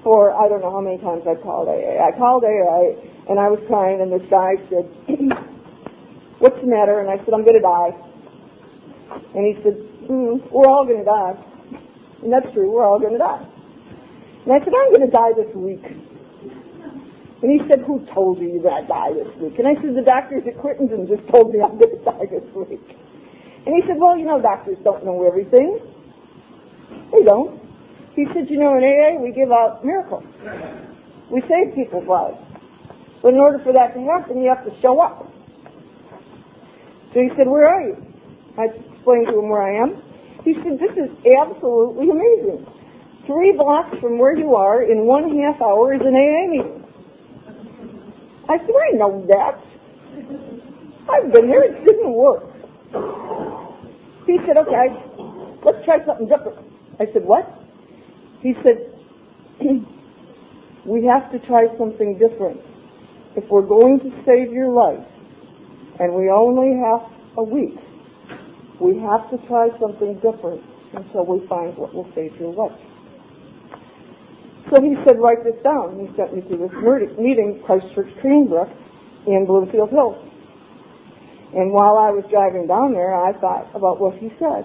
for 0.00 0.32
I 0.32 0.48
don't 0.48 0.64
know 0.64 0.72
how 0.72 0.80
many 0.80 0.96
times 1.04 1.28
I 1.28 1.36
called 1.36 1.68
AA. 1.68 2.00
I 2.00 2.16
called 2.16 2.48
AA 2.48 2.96
and 3.28 3.36
I 3.36 3.52
was 3.52 3.60
crying 3.68 4.00
and 4.00 4.08
this 4.08 4.24
guy 4.32 4.56
said, 4.72 4.88
"What's 6.40 6.56
the 6.64 6.68
matter?" 6.68 7.04
And 7.04 7.12
I 7.12 7.20
said, 7.28 7.36
"I'm 7.36 7.44
going 7.44 7.60
to 7.60 7.64
die." 7.64 7.92
And 9.36 9.44
he 9.44 9.60
said, 9.60 9.76
mm, 10.08 10.40
"We're 10.48 10.68
all 10.68 10.88
going 10.88 11.04
to 11.04 11.08
die." 11.08 11.36
And 12.24 12.32
that's 12.32 12.48
true. 12.56 12.72
We're 12.72 12.88
all 12.88 12.98
going 12.98 13.12
to 13.12 13.20
die. 13.20 13.44
And 14.48 14.52
I 14.52 14.64
said, 14.64 14.72
"I'm 14.72 14.96
going 14.96 15.04
to 15.04 15.12
die 15.12 15.32
this 15.36 15.52
week." 15.52 15.84
And 17.44 17.52
he 17.52 17.60
said, 17.68 17.84
who 17.84 18.00
told 18.16 18.40
you 18.40 18.48
you're 18.48 18.64
going 18.64 18.80
to 18.80 18.88
die 18.88 19.12
this 19.12 19.28
week? 19.36 19.60
And 19.60 19.68
I 19.68 19.76
said, 19.84 19.92
the 19.92 20.00
doctors 20.00 20.48
at 20.48 20.56
Crittenton 20.64 21.04
just 21.04 21.28
told 21.28 21.52
me 21.52 21.60
I'm 21.60 21.76
going 21.76 21.92
to 21.92 22.00
die 22.00 22.24
this 22.24 22.48
week. 22.56 22.80
And 23.68 23.76
he 23.76 23.84
said, 23.84 24.00
well, 24.00 24.16
you 24.16 24.24
know, 24.24 24.40
doctors 24.40 24.80
don't 24.80 25.04
know 25.04 25.28
everything. 25.28 25.76
They 27.12 27.20
don't. 27.20 27.60
He 28.16 28.24
said, 28.32 28.48
you 28.48 28.56
know, 28.56 28.80
in 28.80 28.84
AA, 28.88 29.20
we 29.20 29.28
give 29.28 29.52
out 29.52 29.84
miracles. 29.84 30.24
We 31.28 31.44
save 31.44 31.76
people's 31.76 32.08
lives. 32.08 32.40
But 33.20 33.36
in 33.36 33.40
order 33.44 33.60
for 33.60 33.76
that 33.76 33.92
to 33.92 34.00
happen, 34.08 34.40
you 34.40 34.48
have 34.48 34.64
to 34.64 34.72
show 34.80 35.04
up. 35.04 35.28
So 37.12 37.20
he 37.20 37.28
said, 37.36 37.44
where 37.44 37.68
are 37.68 37.82
you? 37.84 38.00
I 38.56 38.72
explained 38.72 39.28
to 39.28 39.36
him 39.36 39.52
where 39.52 39.68
I 39.68 39.84
am. 39.84 40.00
He 40.48 40.56
said, 40.64 40.80
this 40.80 40.96
is 40.96 41.12
absolutely 41.44 42.08
amazing. 42.08 42.64
Three 43.28 43.52
blocks 43.52 43.92
from 44.00 44.16
where 44.16 44.32
you 44.32 44.56
are 44.56 44.80
in 44.80 45.04
one 45.04 45.28
half 45.28 45.60
hour 45.60 45.92
is 45.92 46.00
an 46.00 46.16
AA 46.16 46.48
meeting. 46.48 46.83
I 48.48 48.58
said, 48.58 48.74
I 48.76 48.96
know 48.96 49.24
that. 49.28 49.60
I've 51.08 51.32
been 51.32 51.48
there. 51.48 51.64
It 51.64 51.84
didn't 51.86 52.12
work. 52.12 52.44
He 54.26 54.38
said, 54.46 54.56
okay, 54.56 54.88
let's 55.64 55.84
try 55.84 56.04
something 56.06 56.28
different. 56.28 56.58
I 57.00 57.06
said, 57.12 57.24
what? 57.24 57.44
He 58.40 58.54
said, 58.64 58.92
we 60.86 61.04
have 61.06 61.30
to 61.32 61.38
try 61.46 61.66
something 61.78 62.18
different. 62.18 62.60
If 63.36 63.44
we're 63.50 63.66
going 63.66 63.98
to 64.00 64.10
save 64.24 64.52
your 64.52 64.70
life, 64.70 65.06
and 65.98 66.14
we 66.14 66.30
only 66.30 66.76
have 66.78 67.10
a 67.38 67.42
week, 67.42 67.78
we 68.80 68.98
have 68.98 69.30
to 69.30 69.46
try 69.46 69.68
something 69.80 70.14
different 70.16 70.62
until 70.92 71.26
we 71.26 71.46
find 71.48 71.76
what 71.76 71.94
will 71.94 72.10
save 72.14 72.34
your 72.38 72.52
life. 72.52 72.78
So 74.72 74.80
he 74.80 74.96
said, 75.04 75.20
write 75.20 75.44
this 75.44 75.60
down. 75.62 76.00
He 76.00 76.08
sent 76.16 76.32
me 76.32 76.40
to 76.40 76.56
this 76.56 76.72
meeting, 77.20 77.60
Christchurch 77.66 78.08
Cranbrook, 78.20 78.68
in 79.26 79.44
Bloomfield 79.44 79.90
Hills. 79.90 80.16
And 81.54 81.70
while 81.70 82.00
I 82.00 82.10
was 82.10 82.24
driving 82.32 82.66
down 82.66 82.96
there, 82.96 83.14
I 83.14 83.36
thought 83.38 83.68
about 83.76 84.00
what 84.00 84.16
he 84.16 84.32
said. 84.40 84.64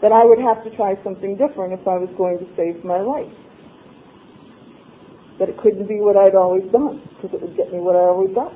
That 0.00 0.14
I 0.14 0.24
would 0.24 0.40
have 0.40 0.64
to 0.64 0.70
try 0.78 0.96
something 1.04 1.36
different 1.36 1.74
if 1.76 1.84
I 1.84 2.00
was 2.00 2.08
going 2.16 2.38
to 2.38 2.48
save 2.56 2.80
my 2.86 3.02
life. 3.02 3.28
That 5.36 5.50
it 5.50 5.58
couldn't 5.60 5.84
be 5.84 6.00
what 6.00 6.16
I'd 6.16 6.38
always 6.38 6.64
done, 6.72 7.04
because 7.16 7.36
it 7.36 7.42
would 7.42 7.56
get 7.58 7.68
me 7.74 7.82
what 7.82 7.98
I 7.98 8.06
always 8.08 8.32
got. 8.32 8.54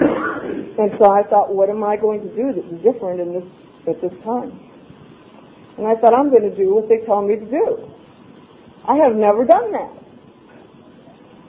and 0.00 0.90
so 0.98 1.12
I 1.12 1.22
thought, 1.28 1.54
what 1.54 1.70
am 1.70 1.84
I 1.84 1.94
going 1.94 2.26
to 2.26 2.30
do 2.34 2.50
that's 2.56 2.74
different 2.82 3.20
in 3.20 3.36
this 3.36 3.46
at 3.86 4.00
this 4.02 4.14
time? 4.24 4.50
And 5.78 5.86
I 5.86 5.94
thought, 6.00 6.10
I'm 6.10 6.30
going 6.30 6.48
to 6.48 6.56
do 6.56 6.74
what 6.74 6.88
they 6.88 7.06
tell 7.06 7.22
me 7.22 7.36
to 7.36 7.46
do. 7.46 7.97
I 8.88 8.96
have 9.04 9.14
never 9.14 9.44
done 9.44 9.70
that. 9.72 9.92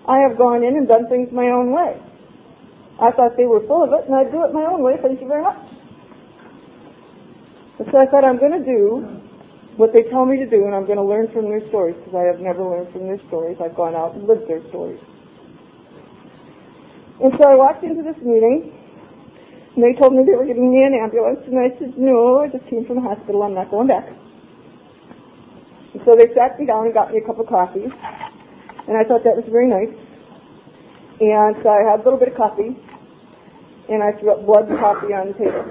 I 0.07 0.19
have 0.27 0.37
gone 0.37 0.63
in 0.63 0.75
and 0.75 0.87
done 0.87 1.07
things 1.07 1.31
my 1.31 1.47
own 1.47 1.71
way. 1.71 1.95
I 2.99 3.15
thought 3.15 3.37
they 3.39 3.47
were 3.47 3.63
full 3.63 3.87
of 3.87 3.95
it, 3.95 4.11
and 4.11 4.13
I'd 4.13 4.31
do 4.31 4.43
it 4.43 4.51
my 4.51 4.67
own 4.67 4.83
way. 4.83 4.99
Thank 4.99 5.21
you 5.21 5.27
very 5.27 5.41
much. 5.41 5.63
And 7.79 7.87
so 7.87 7.95
I 7.95 8.05
thought 8.11 8.27
I'm 8.27 8.43
going 8.43 8.59
to 8.59 8.65
do 8.65 9.07
what 9.79 9.95
they 9.95 10.03
tell 10.11 10.27
me 10.27 10.35
to 10.35 10.49
do, 10.49 10.67
and 10.67 10.75
I'm 10.75 10.83
going 10.83 10.99
to 10.99 11.07
learn 11.07 11.31
from 11.31 11.47
their 11.47 11.63
stories 11.71 11.95
because 12.03 12.19
I 12.19 12.27
have 12.27 12.43
never 12.43 12.59
learned 12.59 12.91
from 12.91 13.07
their 13.07 13.23
stories. 13.31 13.55
I've 13.63 13.77
gone 13.79 13.95
out 13.95 14.19
and 14.19 14.27
lived 14.27 14.51
their 14.51 14.59
stories. 14.67 14.99
And 17.23 17.31
so 17.39 17.47
I 17.47 17.55
walked 17.55 17.87
into 17.87 18.03
this 18.03 18.19
meeting, 18.19 18.75
and 19.75 19.79
they 19.79 19.95
told 19.95 20.11
me 20.11 20.27
they 20.27 20.35
were 20.35 20.43
giving 20.43 20.67
me 20.67 20.83
an 20.83 20.91
ambulance, 20.91 21.39
and 21.47 21.55
I 21.55 21.71
said, 21.79 21.95
no, 21.95 22.43
I 22.43 22.51
just 22.51 22.67
came 22.67 22.83
from 22.83 22.99
the 22.99 23.07
hospital. 23.07 23.43
I'm 23.47 23.55
not 23.55 23.71
going 23.71 23.87
back. 23.87 24.11
So 26.06 26.16
they 26.16 26.32
sat 26.36 26.60
me 26.60 26.66
down 26.66 26.86
and 26.86 26.93
got 26.93 27.12
me 27.12 27.20
a 27.20 27.26
cup 27.26 27.39
of 27.39 27.47
coffee. 27.47 27.86
And 27.86 28.97
I 28.97 29.04
thought 29.04 29.24
that 29.24 29.36
was 29.36 29.45
very 29.52 29.68
nice. 29.68 29.91
And 31.20 31.56
so 31.62 31.70
I 31.70 31.84
had 31.84 32.00
a 32.00 32.04
little 32.04 32.20
bit 32.20 32.30
of 32.32 32.38
coffee. 32.38 32.78
And 33.89 34.04
I 34.04 34.14
threw 34.20 34.32
up 34.32 34.45
blood 34.45 34.70
and 34.70 34.80
coffee 34.80 35.12
on 35.12 35.34
the 35.34 35.38
table. 35.38 35.66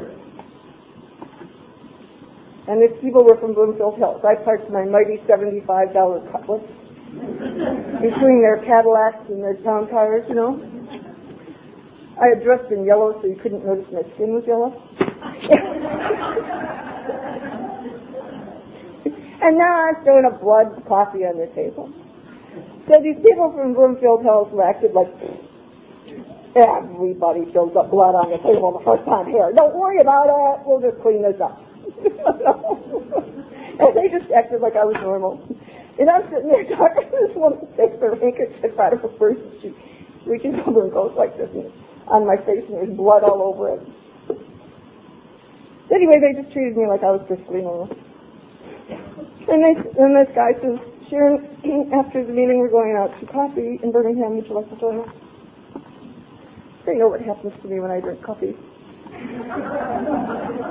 And 2.68 2.82
these 2.84 2.92
people 3.00 3.24
were 3.24 3.40
from 3.40 3.54
Bloomfield 3.54 3.96
Hills. 3.96 4.20
I 4.20 4.36
parked 4.44 4.68
my 4.70 4.84
mighty 4.84 5.16
$75 5.24 5.64
Cutlass 5.64 6.60
between 8.04 8.44
their 8.44 8.60
Cadillacs 8.68 9.24
and 9.32 9.40
their 9.40 9.56
town 9.64 9.88
cars, 9.88 10.24
you 10.28 10.34
know. 10.34 10.60
I 12.20 12.34
had 12.34 12.44
dressed 12.44 12.70
in 12.70 12.84
yellow 12.84 13.16
so 13.22 13.26
you 13.26 13.40
couldn't 13.42 13.64
notice 13.64 13.86
my 13.90 14.02
skin 14.14 14.34
was 14.34 14.44
yellow. 14.46 14.74
And 19.40 19.56
now 19.56 19.86
I'm 19.86 20.02
throwing 20.02 20.26
a 20.26 20.34
blood 20.34 20.82
coffee 20.88 21.22
on 21.22 21.38
the 21.38 21.46
table. 21.54 21.86
So 22.90 22.98
these 23.02 23.22
people 23.22 23.52
from 23.54 23.74
Bloomfield 23.74 24.24
Hills 24.26 24.48
who 24.50 24.62
acted 24.62 24.94
like 24.96 25.06
everybody 26.58 27.46
fills 27.52 27.76
up 27.78 27.92
blood 27.92 28.18
on 28.18 28.34
the 28.34 28.42
table 28.42 28.74
the 28.74 28.82
first 28.82 29.06
time 29.06 29.30
here. 29.30 29.52
Don't 29.54 29.78
worry 29.78 30.02
about 30.02 30.26
it. 30.26 30.66
We'll 30.66 30.82
just 30.82 30.98
clean 31.04 31.22
this 31.22 31.38
up. 31.38 31.54
and 33.78 33.94
they 33.94 34.10
just 34.10 34.26
acted 34.34 34.58
like 34.58 34.74
I 34.74 34.82
was 34.82 34.98
normal. 34.98 35.38
And 35.98 36.10
I'm 36.10 36.26
sitting 36.30 36.50
there 36.50 36.66
talking 36.74 37.06
to 37.06 37.16
this 37.28 37.34
woman 37.38 37.62
takes 37.78 37.94
her 38.02 38.18
handkerchief 38.18 38.74
out 38.74 38.94
of 38.94 39.06
her 39.06 39.12
purse 39.20 39.38
and 39.38 39.54
she 39.62 39.70
reaches 40.26 40.54
over 40.66 40.82
and 40.88 40.92
goes 40.92 41.14
like 41.14 41.36
this 41.38 41.50
on 42.10 42.26
my 42.26 42.36
face 42.42 42.66
and 42.66 42.74
there's 42.74 42.96
blood 42.96 43.22
all 43.22 43.54
over 43.54 43.78
it. 43.78 43.82
Anyway, 45.94 46.14
they 46.20 46.34
just 46.40 46.52
treated 46.52 46.76
me 46.76 46.86
like 46.86 47.02
I 47.02 47.10
was 47.14 47.22
perfectly 47.28 47.62
normal. 47.62 47.88
And, 48.88 49.60
they, 49.64 49.74
and 50.00 50.16
this 50.16 50.32
guy 50.34 50.52
says, 50.60 50.78
Sharon, 51.10 51.44
after 51.94 52.24
the 52.24 52.32
meeting, 52.32 52.58
we're 52.58 52.72
going 52.72 52.96
out 52.96 53.12
to 53.20 53.26
coffee 53.26 53.78
in 53.82 53.92
Birmingham. 53.92 54.36
Would 54.36 54.46
you 54.46 54.54
like 54.54 54.70
to 54.70 54.76
join 54.80 55.00
us? 55.00 55.08
They 56.86 56.94
know 56.94 57.08
what 57.08 57.20
happens 57.20 57.52
to 57.62 57.68
me 57.68 57.80
when 57.80 57.90
I 57.90 58.00
drink 58.00 58.22
coffee. 58.24 58.56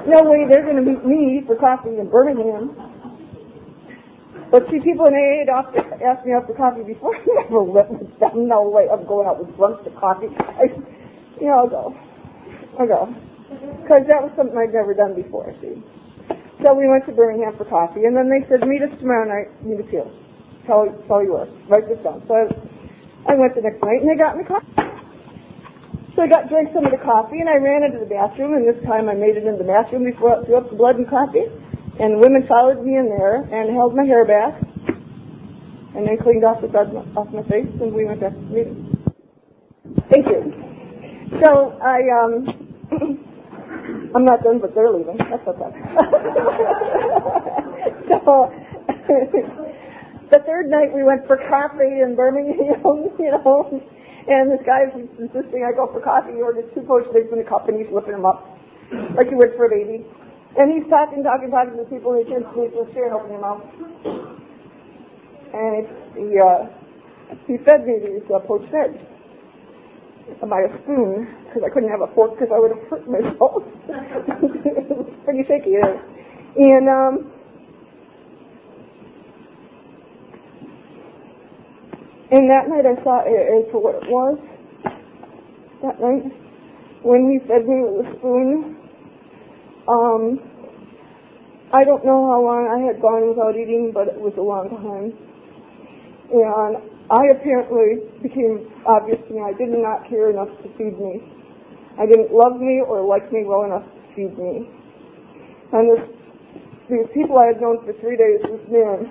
no 0.07 0.23
way 0.25 0.45
they're 0.49 0.65
going 0.65 0.77
to 0.77 0.85
meet 0.85 1.05
me 1.05 1.43
for 1.45 1.55
coffee 1.55 1.97
in 1.97 2.09
Birmingham. 2.09 2.75
But 4.49 4.63
see, 4.71 4.79
people 4.79 5.05
in 5.05 5.13
AA 5.13 5.43
had 5.43 5.49
asked 6.01 6.25
me 6.25 6.33
out 6.33 6.47
for 6.47 6.55
coffee 6.55 6.83
before. 6.83 7.13
I 7.15 7.19
never 7.43 7.63
went 7.63 8.19
them. 8.19 8.47
No 8.47 8.69
way. 8.69 8.87
I'm 8.89 9.05
going 9.05 9.27
out 9.27 9.39
with 9.43 9.59
lunch 9.59 9.83
to 9.83 9.91
coffee. 9.99 10.27
I, 10.39 10.71
you 11.41 11.47
know, 11.47 11.65
I'll 11.65 11.69
go. 11.69 11.93
I'll 12.79 12.87
go. 12.87 13.13
Because 13.81 14.07
that 14.07 14.23
was 14.23 14.31
something 14.37 14.57
I'd 14.57 14.73
never 14.73 14.93
done 14.93 15.15
before, 15.15 15.53
see. 15.61 15.83
So 16.65 16.73
we 16.73 16.89
went 16.89 17.05
to 17.05 17.13
Birmingham 17.13 17.53
for 17.57 17.65
coffee, 17.69 18.09
and 18.09 18.17
then 18.17 18.33
they 18.33 18.41
said, 18.49 18.65
meet 18.65 18.81
us 18.81 18.89
tomorrow 18.97 19.29
night, 19.29 19.53
meet 19.61 19.77
us 19.77 19.89
here. 19.93 20.09
Tell, 20.65 20.89
tell 21.05 21.21
you 21.21 21.37
where. 21.37 21.47
Write 21.69 21.85
this 21.85 22.01
down. 22.01 22.25
So 22.25 22.33
I, 22.33 22.49
I 23.29 23.33
went 23.37 23.53
the 23.53 23.61
next 23.61 23.77
night, 23.85 24.01
and 24.01 24.09
they 24.09 24.17
got 24.17 24.33
me 24.35 24.43
coffee. 24.43 24.65
So 26.17 26.25
I 26.25 26.27
got 26.27 26.49
drank 26.49 26.73
some 26.73 26.81
of 26.81 26.89
the 26.89 26.97
coffee, 27.05 27.45
and 27.45 27.47
I 27.47 27.61
ran 27.61 27.85
into 27.85 28.01
the 28.01 28.09
bathroom, 28.09 28.57
and 28.57 28.65
this 28.65 28.81
time 28.89 29.05
I 29.05 29.13
made 29.13 29.37
it 29.37 29.45
into 29.45 29.61
the 29.61 29.69
bathroom 29.69 30.03
before 30.03 30.33
I 30.33 30.45
threw 30.49 30.57
up 30.57 30.73
the 30.73 30.75
blood 30.75 30.97
and 30.97 31.05
coffee. 31.05 31.45
And 32.01 32.17
the 32.17 32.21
women 32.25 32.49
followed 32.49 32.81
me 32.81 32.97
in 32.97 33.05
there 33.05 33.45
and 33.45 33.69
held 33.77 33.93
my 33.93 34.03
hair 34.03 34.25
back, 34.25 34.57
and 35.93 36.09
then 36.09 36.17
cleaned 36.17 36.41
off 36.41 36.61
the 36.61 36.73
blood 36.73 36.89
off 37.13 37.29
my 37.29 37.45
face, 37.45 37.69
and 37.69 37.93
we 37.93 38.05
went 38.05 38.21
back 38.21 38.33
to 38.33 38.41
the 38.41 38.49
meeting. 38.49 38.97
Thank 40.09 40.25
you. 40.25 40.41
So 41.45 41.77
I, 41.85 42.01
um, 42.17 42.49
I'm 44.15 44.25
not 44.25 44.43
done, 44.43 44.59
but 44.59 44.75
they're 44.75 44.91
leaving. 44.91 45.17
That's 45.17 45.47
okay. 45.47 45.71
so, 48.11 48.19
the 50.31 50.39
third 50.43 50.69
night 50.69 50.93
we 50.93 51.03
went 51.03 51.25
for 51.27 51.37
coffee 51.49 52.01
in 52.03 52.15
Birmingham, 52.15 53.11
you 53.19 53.31
know, 53.31 53.81
and 54.27 54.51
this 54.51 54.59
guy 54.65 54.85
was 54.91 55.07
insisting 55.19 55.63
I 55.63 55.71
go 55.75 55.87
for 55.91 56.01
coffee. 56.01 56.33
He 56.35 56.41
ordered 56.41 56.73
two 56.75 56.81
poached 56.83 57.15
eggs 57.15 57.31
in 57.31 57.39
a 57.39 57.43
cup, 57.47 57.67
and 57.67 57.77
he's 57.79 57.87
flipping 57.87 58.13
them 58.13 58.25
up 58.25 58.43
like 59.15 59.29
you 59.31 59.37
would 59.37 59.55
for 59.55 59.65
a 59.67 59.69
baby. 59.71 60.05
And 60.57 60.71
he's 60.71 60.89
talking, 60.89 61.23
talking, 61.23 61.51
talking 61.51 61.77
to 61.77 61.85
people, 61.85 62.13
and 62.15 62.25
he 62.25 62.33
turns 62.33 62.45
to 62.49 62.55
me 62.57 62.65
and 62.71 62.87
says, 62.89 63.11
open 63.13 63.29
your 63.29 63.41
mouth. 63.43 63.61
And 65.53 65.85
he, 66.17 66.39
uh, 66.39 66.65
he 67.45 67.57
fed 67.63 67.85
me 67.85 67.99
these 68.01 68.25
uh, 68.31 68.39
poached 68.43 68.73
eggs 68.73 68.97
by 70.49 70.61
a 70.61 70.71
spoon 70.83 71.27
because 71.45 71.63
I 71.65 71.73
couldn't 71.73 71.89
have 71.89 72.01
a 72.01 72.13
fork 72.13 72.37
because 72.37 72.51
I 72.53 72.59
would 72.59 72.71
have 72.71 72.83
hurt 72.89 73.07
myself. 73.07 73.63
it 73.89 74.97
was 74.97 75.13
pretty 75.25 75.43
shaky 75.47 75.75
there. 75.79 75.97
And 76.57 76.89
um, 76.89 77.13
and 82.31 82.49
that 82.49 82.67
night 82.69 82.85
I 82.85 82.95
saw 83.03 83.23
it 83.25 83.71
for 83.71 83.81
what 83.81 83.95
it 84.03 84.09
was. 84.09 84.37
That 85.83 86.01
night 86.01 86.31
when 87.03 87.29
he 87.31 87.39
fed 87.47 87.67
me 87.67 87.81
with 87.85 88.05
a 88.05 88.19
spoon. 88.19 88.75
Um, 89.87 90.39
I 91.73 91.83
don't 91.83 92.05
know 92.05 92.27
how 92.31 92.39
long 92.39 92.67
I 92.67 92.79
had 92.87 93.01
gone 93.01 93.27
without 93.27 93.55
eating, 93.55 93.91
but 93.93 94.07
it 94.07 94.19
was 94.19 94.31
a 94.37 94.41
long 94.41 94.71
time. 94.71 95.11
And 96.31 96.96
I 97.07 97.23
apparently 97.31 98.03
became 98.19 98.67
obvious 98.83 99.23
to 99.27 99.33
me 99.33 99.39
I 99.39 99.55
did 99.55 99.71
not 99.71 100.03
care 100.09 100.29
enough 100.29 100.51
to 100.59 100.67
feed 100.75 100.99
me. 100.99 101.23
I 101.95 102.05
didn't 102.05 102.35
love 102.35 102.59
me 102.59 102.83
or 102.83 102.99
like 102.99 103.31
me 103.31 103.47
well 103.47 103.63
enough 103.63 103.87
to 103.87 104.01
feed 104.11 104.35
me. 104.35 104.67
And 105.71 105.87
this, 105.87 106.03
these 106.91 107.07
people 107.15 107.39
I 107.39 107.47
had 107.47 107.63
known 107.63 107.79
for 107.87 107.95
three 108.03 108.19
days, 108.19 108.43
this 108.43 108.59
man, 108.67 109.07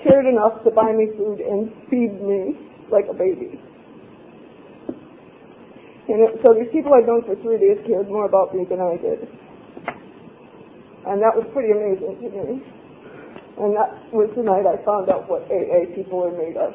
cared 0.00 0.24
enough 0.24 0.64
to 0.64 0.70
buy 0.72 0.88
me 0.96 1.12
food 1.20 1.44
and 1.44 1.68
feed 1.92 2.16
me 2.16 2.56
like 2.88 3.04
a 3.12 3.14
baby. 3.14 3.60
And 6.08 6.24
it, 6.24 6.40
so 6.40 6.56
these 6.56 6.72
people 6.72 6.96
I'd 6.96 7.04
known 7.04 7.28
for 7.28 7.36
three 7.44 7.60
days 7.60 7.76
cared 7.84 8.08
more 8.08 8.24
about 8.24 8.56
me 8.56 8.64
than 8.64 8.80
I 8.80 8.96
did. 8.96 9.28
And 11.04 11.20
that 11.20 11.36
was 11.36 11.44
pretty 11.52 11.76
amazing 11.76 12.24
to 12.24 12.28
me. 12.32 12.64
And 13.60 13.76
that 13.76 13.92
was 14.16 14.32
the 14.32 14.42
night 14.42 14.64
I 14.64 14.80
found 14.80 15.12
out 15.12 15.28
what 15.28 15.44
AA 15.52 15.92
people 15.92 16.24
are 16.24 16.32
made 16.32 16.56
of. 16.56 16.72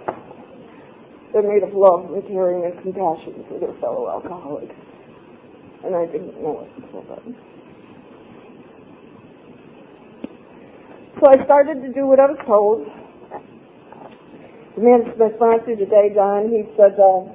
They're 1.34 1.42
made 1.42 1.64
of 1.66 1.74
love 1.74 2.14
and 2.14 2.22
caring 2.30 2.64
and 2.64 2.78
compassion 2.86 3.44
for 3.50 3.58
their 3.60 3.74
fellow 3.82 4.08
alcoholics. 4.08 4.76
and 5.84 5.96
I 5.96 6.06
didn't 6.06 6.40
know 6.42 6.62
it 6.62 6.70
until 6.78 7.02
then. 7.10 7.36
So 11.20 11.28
I 11.28 11.44
started 11.46 11.82
to 11.82 11.90
do 11.92 12.06
what 12.06 12.20
I 12.20 12.30
was 12.30 12.38
told. 12.46 12.86
The 14.76 14.82
man, 14.82 15.10
my 15.18 15.34
sponsor 15.36 15.76
today, 15.76 16.14
John, 16.14 16.50
he 16.50 16.70
said 16.78 16.98
uh, 17.02 17.26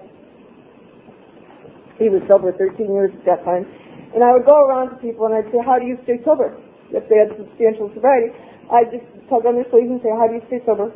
he 1.98 2.08
was 2.08 2.22
sober 2.30 2.54
13 2.54 2.86
years 2.86 3.10
at 3.18 3.24
that 3.26 3.44
time. 3.44 3.66
And 4.14 4.22
I 4.22 4.32
would 4.32 4.46
go 4.46 4.54
around 4.66 4.90
to 4.90 4.96
people 5.02 5.26
and 5.26 5.34
I'd 5.34 5.50
say, 5.50 5.58
how 5.58 5.78
do 5.78 5.86
you 5.86 5.98
stay 6.06 6.22
sober? 6.24 6.54
If 6.94 7.04
they 7.10 7.18
had 7.18 7.34
substantial 7.36 7.90
sobriety, 7.92 8.30
I'd 8.70 8.94
just 8.94 9.04
tug 9.28 9.44
on 9.44 9.58
their 9.58 9.68
sleeves 9.68 9.90
and 9.90 10.00
say, 10.00 10.14
how 10.14 10.30
do 10.30 10.38
you 10.38 10.44
stay 10.46 10.62
sober? 10.64 10.94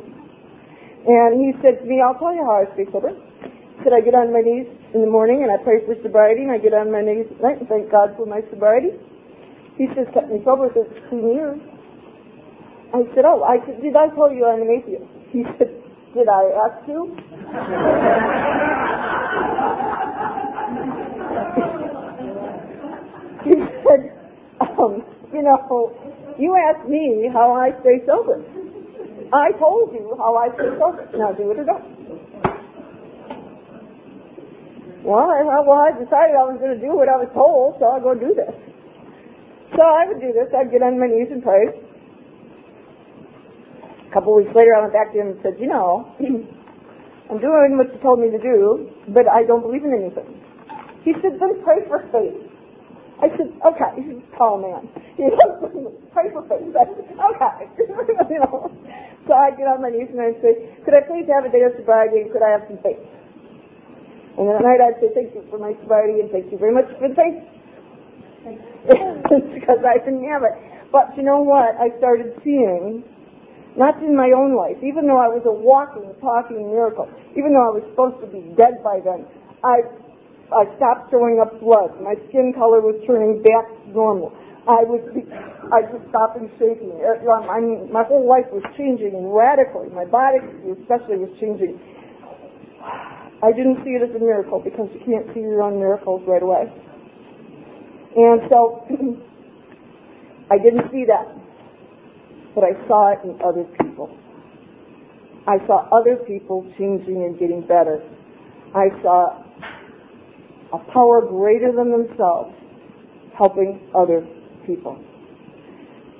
And 1.03 1.35
he 1.35 1.51
said 1.59 1.83
to 1.83 1.85
me, 1.85 1.99
I'll 1.99 2.15
tell 2.15 2.33
you 2.33 2.47
how 2.47 2.63
I 2.63 2.65
stay 2.73 2.87
sober. 2.91 3.11
He 3.11 3.83
said, 3.83 3.91
I 3.91 3.99
get 3.99 4.15
on 4.15 4.31
my 4.31 4.39
knees 4.39 4.67
in 4.95 5.01
the 5.03 5.11
morning 5.11 5.43
and 5.43 5.51
I 5.51 5.57
pray 5.59 5.83
for 5.83 5.99
sobriety 5.99 6.47
and 6.47 6.51
I 6.51 6.57
get 6.57 6.71
on 6.71 6.89
my 6.91 7.01
knees 7.03 7.27
at 7.27 7.41
night 7.43 7.59
and 7.59 7.67
thank 7.67 7.91
God 7.91 8.15
for 8.15 8.25
my 8.25 8.39
sobriety. 8.47 8.95
He 9.75 9.87
says, 9.91 10.07
kept 10.13 10.31
me 10.31 10.39
sober 10.45 10.71
for 10.71 10.85
15 11.11 11.33
years. 11.33 11.59
I 12.95 13.03
said, 13.15 13.25
oh, 13.25 13.43
I 13.43 13.57
did 13.57 13.97
I 13.97 14.07
tell 14.15 14.31
you 14.31 14.45
I'm 14.45 14.61
an 14.61 14.69
atheist? 14.71 15.03
He 15.33 15.43
said, 15.57 15.67
did 16.15 16.29
I 16.29 16.43
ask 16.55 16.85
to? 16.87 17.09
he 23.43 23.51
said, 23.83 24.13
um, 24.61 25.03
you 25.33 25.41
know, 25.41 25.91
you 26.37 26.55
asked 26.55 26.87
me 26.87 27.27
how 27.33 27.51
I 27.51 27.71
stay 27.81 27.99
sober. 28.05 28.39
I 29.33 29.49
told 29.57 29.89
you 29.97 30.13
how 30.21 30.37
I 30.37 30.53
sober. 30.53 31.09
Now 31.17 31.33
do 31.33 31.49
it 31.49 31.57
or 31.57 31.65
don't. 31.65 31.89
Well, 35.01 35.25
I, 35.25 35.41
well, 35.65 35.83
I 35.83 35.91
decided 35.97 36.37
I 36.37 36.45
was 36.47 36.61
going 36.61 36.77
to 36.77 36.79
do 36.79 36.93
what 36.95 37.09
I 37.09 37.17
was 37.17 37.27
told, 37.33 37.75
so 37.81 37.89
I'll 37.89 37.99
go 37.99 38.13
do 38.13 38.31
this. 38.31 38.55
So 39.73 39.81
I 39.81 40.05
would 40.05 40.21
do 40.21 40.31
this. 40.31 40.53
I'd 40.53 40.69
get 40.69 40.85
on 40.85 41.01
my 41.01 41.09
knees 41.09 41.33
and 41.33 41.41
pray. 41.41 41.65
A 44.05 44.11
couple 44.13 44.37
weeks 44.37 44.53
later, 44.53 44.77
I 44.77 44.85
went 44.85 44.93
back 44.93 45.11
to 45.11 45.17
him 45.17 45.33
and 45.33 45.39
said, 45.41 45.57
you 45.57 45.65
know, 45.65 46.05
I'm 47.33 47.41
doing 47.41 47.75
what 47.81 47.89
you 47.89 47.97
told 48.05 48.21
me 48.21 48.29
to 48.29 48.37
do, 48.37 48.85
but 49.09 49.25
I 49.25 49.43
don't 49.49 49.65
believe 49.65 49.81
in 49.81 49.97
anything. 49.97 50.29
He 51.01 51.17
said, 51.25 51.41
then 51.41 51.57
pray 51.65 51.81
for 51.89 52.05
faith. 52.13 52.42
I 53.21 53.29
said, 53.37 53.53
okay, 53.61 53.93
tall 54.37 54.57
man. 54.61 54.89
He 55.13 55.29
said, 55.29 55.61
pray 56.09 56.33
for 56.33 56.41
faith. 56.49 56.73
I 56.73 56.89
said, 56.89 57.05
okay. 57.13 57.69
you 57.77 58.39
know. 58.41 58.73
So 59.29 59.33
I 59.37 59.53
get 59.53 59.69
on 59.69 59.81
my 59.81 59.93
knees 59.93 60.09
and 60.09 60.19
I 60.19 60.33
say, 60.41 60.73
could 60.83 60.97
I 60.97 61.05
please 61.05 61.29
have 61.29 61.45
a 61.45 61.51
day 61.53 61.61
of 61.61 61.77
sobriety 61.77 62.25
and 62.25 62.33
could 62.33 62.41
I 62.41 62.49
have 62.49 62.65
some 62.65 62.81
faith? 62.81 62.97
And 64.41 64.49
at 64.49 64.65
night 64.65 64.81
I'd 64.81 64.97
say, 64.97 65.13
thank 65.13 65.37
you 65.37 65.45
for 65.53 65.61
my 65.61 65.77
sobriety 65.85 66.19
and 66.19 66.33
thank 66.33 66.49
you 66.49 66.57
very 66.57 66.73
much 66.73 66.89
for 66.97 67.07
the 67.07 67.13
faith. 67.13 67.37
because 69.53 69.79
I 69.85 70.01
didn't 70.03 70.25
have 70.27 70.43
it. 70.43 70.57
But 70.91 71.15
you 71.15 71.23
know 71.23 71.39
what? 71.39 71.79
I 71.79 71.95
started 71.97 72.35
seeing, 72.43 73.05
not 73.77 74.01
in 74.03 74.17
my 74.17 74.35
own 74.35 74.57
life, 74.57 74.77
even 74.83 75.07
though 75.07 75.21
I 75.21 75.31
was 75.31 75.45
a 75.45 75.53
walking, 75.53 76.09
talking 76.19 76.69
miracle, 76.69 77.07
even 77.37 77.53
though 77.53 77.69
I 77.69 77.73
was 77.79 77.85
supposed 77.93 78.19
to 78.21 78.27
be 78.27 78.51
dead 78.59 78.83
by 78.83 78.99
then, 78.99 79.25
I 79.63 79.87
I 80.51 80.65
stopped 80.75 81.09
throwing 81.09 81.39
up 81.39 81.59
blood. 81.61 81.95
My 82.01 82.15
skin 82.29 82.53
color 82.53 82.81
was 82.81 82.99
turning 83.07 83.41
back 83.41 83.69
to 83.69 83.89
normal. 83.91 84.35
I 84.63 84.87
was, 84.87 85.03
I 85.75 85.83
just 85.91 86.07
stopped 86.07 86.39
and 86.39 86.47
shaking. 86.55 86.95
Uh, 87.03 87.19
I 87.51 87.59
mean, 87.59 87.91
my 87.91 88.03
whole 88.03 88.23
life 88.23 88.47
was 88.51 88.63
changing 88.79 89.27
radically. 89.27 89.91
My 89.91 90.07
body, 90.07 90.39
especially, 90.71 91.19
was 91.19 91.31
changing. 91.39 91.75
I 93.43 93.51
didn't 93.51 93.83
see 93.83 93.99
it 93.99 94.03
as 94.07 94.15
a 94.15 94.23
miracle 94.23 94.63
because 94.63 94.87
you 94.95 95.03
can't 95.03 95.27
see 95.35 95.43
your 95.43 95.63
own 95.63 95.79
miracles 95.79 96.23
right 96.23 96.41
away. 96.41 96.71
And 98.15 98.39
so, 98.47 98.87
I 100.51 100.55
didn't 100.63 100.87
see 100.95 101.03
that. 101.11 101.27
But 102.55 102.63
I 102.63 102.79
saw 102.87 103.11
it 103.11 103.19
in 103.27 103.35
other 103.43 103.67
people. 103.83 104.15
I 105.43 105.59
saw 105.67 105.91
other 105.91 106.23
people 106.23 106.63
changing 106.79 107.19
and 107.19 107.37
getting 107.37 107.67
better. 107.67 107.99
I 108.71 108.87
saw 109.03 109.42
a 110.73 110.79
power 110.91 111.21
greater 111.21 111.71
than 111.71 111.91
themselves 111.91 112.53
helping 113.37 113.79
other 113.95 114.25
people. 114.65 114.97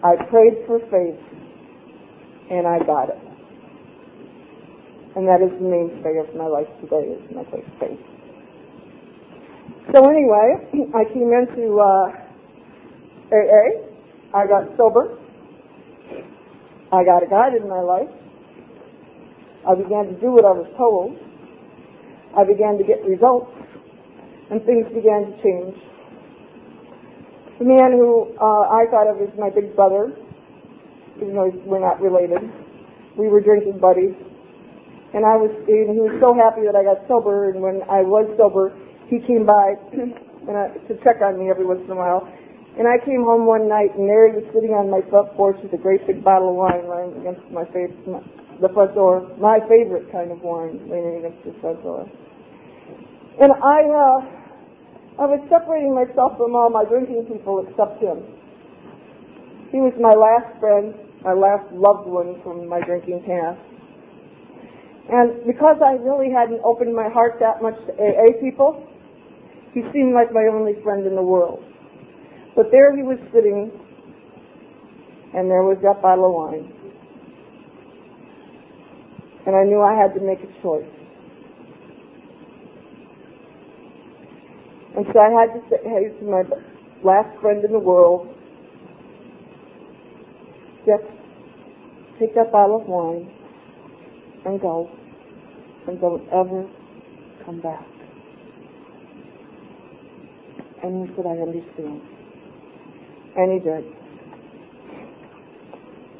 I 0.04 0.16
prayed 0.30 0.66
for 0.68 0.80
faith 0.92 1.20
and 2.52 2.68
I 2.68 2.78
got 2.86 3.10
it. 3.10 3.20
And 5.16 5.28
that 5.28 5.42
is 5.42 5.50
the 5.58 5.66
mainstay 5.66 6.18
of 6.18 6.36
my 6.36 6.46
life 6.46 6.68
today 6.82 7.18
is 7.18 7.36
my 7.36 7.44
faith. 7.80 8.00
So 9.94 10.10
anyway, 10.10 10.70
I 10.96 11.04
came 11.14 11.32
into 11.34 11.80
uh, 11.80 12.10
AA. 13.32 13.90
I 14.36 14.48
got 14.48 14.76
sober. 14.78 15.18
I 16.92 17.04
got 17.04 17.24
a 17.24 17.28
guide 17.28 17.54
in 17.54 17.68
my 17.70 17.82
life. 17.82 18.10
I 19.68 19.76
began 19.76 20.06
to 20.06 20.20
do 20.20 20.32
what 20.32 20.46
I 20.46 20.52
was 20.52 20.70
told. 20.78 21.18
I 22.38 22.44
began 22.44 22.78
to 22.78 22.84
get 22.84 23.06
results 23.06 23.52
and 24.52 24.64
things 24.66 24.88
began 24.92 25.32
to 25.32 25.34
change. 25.44 25.76
The 27.60 27.66
man 27.66 27.94
who 27.94 28.34
uh, 28.42 28.66
I 28.74 28.90
thought 28.90 29.08
of 29.08 29.22
as 29.22 29.32
my 29.38 29.50
big 29.50 29.76
brother, 29.76 30.12
even 31.22 31.36
though 31.36 31.52
we're 31.64 31.80
not 31.80 32.02
related, 32.02 32.42
we 33.18 33.28
were 33.30 33.40
drinking 33.40 33.80
buddies, 33.80 34.18
and 35.14 35.22
I 35.22 35.38
was, 35.38 35.54
and 35.70 35.94
he 35.94 36.02
was 36.02 36.18
so 36.18 36.34
happy 36.34 36.66
that 36.66 36.74
I 36.74 36.82
got 36.82 37.06
sober, 37.08 37.54
and 37.54 37.62
when 37.62 37.86
I 37.86 38.02
was 38.02 38.26
sober, 38.36 38.74
he 39.06 39.22
came 39.22 39.46
by 39.46 39.78
and 39.94 40.58
I, 40.58 40.74
to 40.90 40.98
check 41.06 41.22
on 41.22 41.38
me 41.38 41.50
every 41.50 41.66
once 41.66 41.86
in 41.86 41.92
a 41.94 42.00
while. 42.00 42.26
And 42.74 42.90
I 42.90 42.98
came 43.06 43.22
home 43.22 43.46
one 43.46 43.70
night, 43.70 43.94
and 43.94 44.10
there 44.10 44.26
he 44.26 44.42
was 44.42 44.50
sitting 44.50 44.74
on 44.74 44.90
my 44.90 45.06
front 45.14 45.30
porch 45.38 45.62
with 45.62 45.72
a 45.78 45.82
great 45.82 46.02
big 46.10 46.26
bottle 46.26 46.50
of 46.50 46.58
wine 46.58 46.90
lying 46.90 47.14
against 47.22 47.46
my 47.54 47.70
face, 47.70 47.94
my, 48.10 48.18
the 48.58 48.74
front 48.74 48.98
door, 48.98 49.30
my 49.38 49.62
favorite 49.70 50.10
kind 50.10 50.34
of 50.34 50.42
wine, 50.42 50.82
leaning 50.90 51.22
against 51.22 51.46
the 51.46 51.54
front 51.62 51.78
door. 51.86 52.10
And 53.42 53.52
I, 53.52 53.80
uh, 53.90 54.20
I 55.18 55.26
was 55.26 55.42
separating 55.50 55.94
myself 55.94 56.38
from 56.38 56.54
all 56.56 56.70
my 56.70 56.86
drinking 56.86 57.26
people 57.26 57.66
except 57.66 57.98
him. 57.98 58.22
He 59.74 59.82
was 59.82 59.94
my 59.98 60.14
last 60.14 60.54
friend, 60.62 60.94
my 61.26 61.34
last 61.34 61.66
loved 61.74 62.06
one 62.06 62.38
from 62.46 62.70
my 62.70 62.82
drinking 62.86 63.26
past. 63.26 63.58
And 65.10 65.46
because 65.50 65.82
I 65.82 65.98
really 65.98 66.30
hadn't 66.30 66.62
opened 66.64 66.94
my 66.96 67.10
heart 67.10 67.42
that 67.42 67.62
much 67.62 67.76
to 67.90 67.92
AA 67.98 68.38
people, 68.38 68.86
he 69.74 69.82
seemed 69.92 70.14
like 70.14 70.32
my 70.32 70.46
only 70.46 70.78
friend 70.84 71.06
in 71.06 71.16
the 71.16 71.26
world. 71.26 71.66
But 72.56 72.70
there 72.70 72.96
he 72.96 73.02
was 73.02 73.18
sitting, 73.34 73.74
and 75.34 75.50
there 75.50 75.66
was 75.66 75.82
that 75.82 76.02
bottle 76.02 76.30
of 76.30 76.34
wine. 76.38 76.70
And 79.48 79.56
I 79.56 79.64
knew 79.66 79.82
I 79.82 79.98
had 79.98 80.14
to 80.14 80.22
make 80.22 80.40
a 80.40 80.62
choice. 80.62 81.03
And 84.96 85.06
so 85.12 85.20
I 85.20 85.30
had 85.30 85.54
to 85.54 85.62
say 85.70 85.78
hey 85.84 86.20
to 86.20 86.26
my 86.26 86.44
last 87.04 87.40
friend 87.42 87.64
in 87.66 87.72
the 87.72 87.80
world, 87.80 88.28
just 90.86 91.04
take 92.20 92.36
that 92.36 92.52
bottle 92.52 92.82
of 92.82 92.88
wine 92.88 93.32
and 94.46 94.62
go 94.62 94.90
and 95.88 96.00
don't 96.00 96.28
ever 96.30 96.70
come 97.46 97.60
back. 97.62 97.86
And 100.84 101.08
he 101.08 101.16
said, 101.16 101.26
I 101.26 101.42
understand. 101.42 102.02
And 103.36 103.54
he 103.54 103.60
did. 103.60 103.86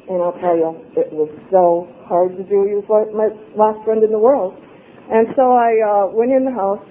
And 0.08 0.20
I'll 0.20 0.36
tell 0.40 0.56
you, 0.56 0.82
it 0.96 1.12
was 1.12 1.30
so 1.50 1.88
hard 2.08 2.36
to 2.36 2.42
do. 2.42 2.64
He 2.66 2.74
was 2.74 2.84
like 2.90 3.14
my 3.14 3.28
last 3.56 3.84
friend 3.84 4.02
in 4.02 4.10
the 4.10 4.18
world. 4.18 4.52
And 5.10 5.28
so 5.36 5.52
I 5.52 5.78
uh, 5.80 6.06
went 6.12 6.32
in 6.32 6.44
the 6.44 6.52
house 6.52 6.84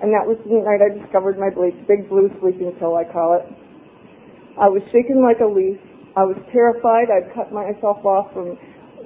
and 0.00 0.12
that 0.16 0.24
was 0.24 0.40
the 0.48 0.64
night 0.64 0.80
I 0.80 0.88
discovered 0.96 1.36
my 1.36 1.52
big 1.86 2.08
blue 2.08 2.32
sleeping 2.40 2.72
pill, 2.80 2.96
I 2.96 3.04
call 3.04 3.36
it. 3.36 3.44
I 4.56 4.68
was 4.68 4.80
shaking 4.92 5.20
like 5.20 5.40
a 5.40 5.48
leaf. 5.48 5.76
I 6.16 6.24
was 6.24 6.36
terrified. 6.52 7.12
I'd 7.12 7.32
cut 7.36 7.52
myself 7.52 8.04
off 8.04 8.32
from 8.32 8.56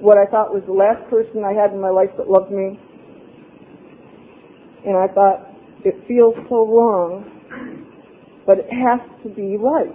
what 0.01 0.19
I 0.19 0.27
thought 0.31 0.55
was 0.55 0.63
the 0.67 0.75
last 0.75 1.03
person 1.11 1.45
I 1.45 1.53
had 1.53 1.75
in 1.75 1.81
my 1.83 1.91
life 1.91 2.11
that 2.17 2.31
loved 2.31 2.51
me. 2.51 2.79
And 4.87 4.97
I 4.97 5.07
thought, 5.13 5.51
it 5.85 5.95
feels 6.09 6.35
so 6.49 6.65
wrong, 6.65 7.29
but 8.47 8.59
it 8.59 8.71
has 8.73 9.05
to 9.23 9.29
be 9.29 9.57
right. 9.61 9.93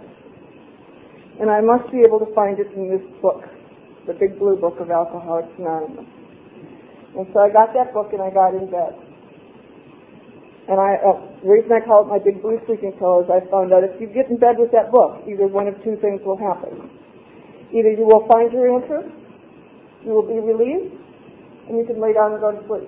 And 1.42 1.50
I 1.50 1.62
must 1.62 1.90
be 1.92 2.04
able 2.06 2.20
to 2.20 2.30
find 2.36 2.60
it 2.60 2.68
in 2.76 2.92
this 2.92 3.04
book, 3.22 3.42
the 4.06 4.14
big 4.14 4.38
blue 4.38 4.56
book 4.56 4.78
of 4.80 4.92
Alcoholics 4.92 5.50
Anonymous. 5.58 6.06
And 7.18 7.26
so 7.34 7.40
I 7.40 7.50
got 7.50 7.74
that 7.74 7.94
book 7.94 8.14
and 8.14 8.22
I 8.22 8.30
got 8.30 8.54
in 8.54 8.70
bed. 8.70 9.09
And 10.70 10.78
I, 10.78 11.02
uh, 11.02 11.18
the 11.42 11.50
reason 11.50 11.74
I 11.74 11.82
call 11.82 12.06
it 12.06 12.14
my 12.14 12.22
big 12.22 12.46
blue 12.46 12.62
sleeping 12.70 12.94
pill 13.02 13.26
is 13.26 13.28
I 13.34 13.42
found 13.50 13.74
out 13.74 13.82
if 13.82 13.98
you 13.98 14.06
get 14.06 14.30
in 14.30 14.38
bed 14.38 14.62
with 14.62 14.70
that 14.70 14.94
book, 14.94 15.26
either 15.26 15.50
one 15.50 15.66
of 15.66 15.74
two 15.82 15.98
things 15.98 16.22
will 16.22 16.38
happen. 16.38 16.94
Either 17.74 17.90
you 17.90 18.06
will 18.06 18.30
find 18.30 18.54
your 18.54 18.70
answer, 18.70 19.02
you 20.06 20.14
will 20.14 20.30
be 20.30 20.38
relieved, 20.38 20.94
and 21.66 21.74
you 21.74 21.90
can 21.90 21.98
lay 21.98 22.14
down 22.14 22.38
and 22.38 22.42
go 22.42 22.54
to 22.54 22.62
sleep. 22.70 22.86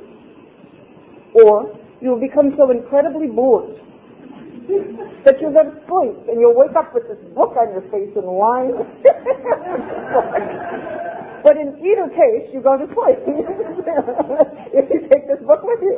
Or 1.42 1.74
you 2.06 2.14
will 2.14 2.22
become 2.22 2.54
so 2.54 2.70
incredibly 2.70 3.26
bored 3.26 3.74
that 5.26 5.42
you're 5.42 5.50
going 5.50 5.74
to 5.74 5.82
sleep 5.90 6.30
and 6.30 6.38
you'll 6.38 6.54
wake 6.54 6.78
up 6.78 6.94
with 6.94 7.10
this 7.10 7.18
book 7.34 7.58
on 7.58 7.74
your 7.74 7.82
face 7.90 8.14
and 8.14 8.30
lying. 8.30 8.78
but 11.42 11.58
in 11.58 11.82
either 11.82 12.14
case, 12.14 12.46
you 12.54 12.62
go 12.62 12.78
to 12.78 12.86
sleep 12.94 13.26
if 14.70 14.86
you 14.86 15.02
take 15.10 15.26
this 15.26 15.42
book 15.46 15.66
with 15.66 15.82
you. 15.82 15.98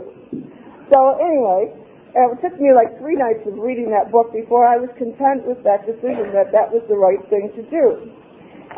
So 0.93 1.17
anyway, 1.17 1.73
it 2.13 2.37
took 2.45 2.53
me 2.61 2.69
like 2.69 2.93
three 3.01 3.17
nights 3.17 3.41
of 3.49 3.57
reading 3.57 3.89
that 3.89 4.13
book 4.13 4.29
before 4.29 4.69
I 4.69 4.77
was 4.77 4.93
content 4.93 5.41
with 5.49 5.57
that 5.65 5.89
decision 5.89 6.29
that 6.37 6.53
that 6.53 6.69
was 6.69 6.85
the 6.85 6.93
right 6.93 7.17
thing 7.33 7.49
to 7.57 7.63
do. 7.73 8.13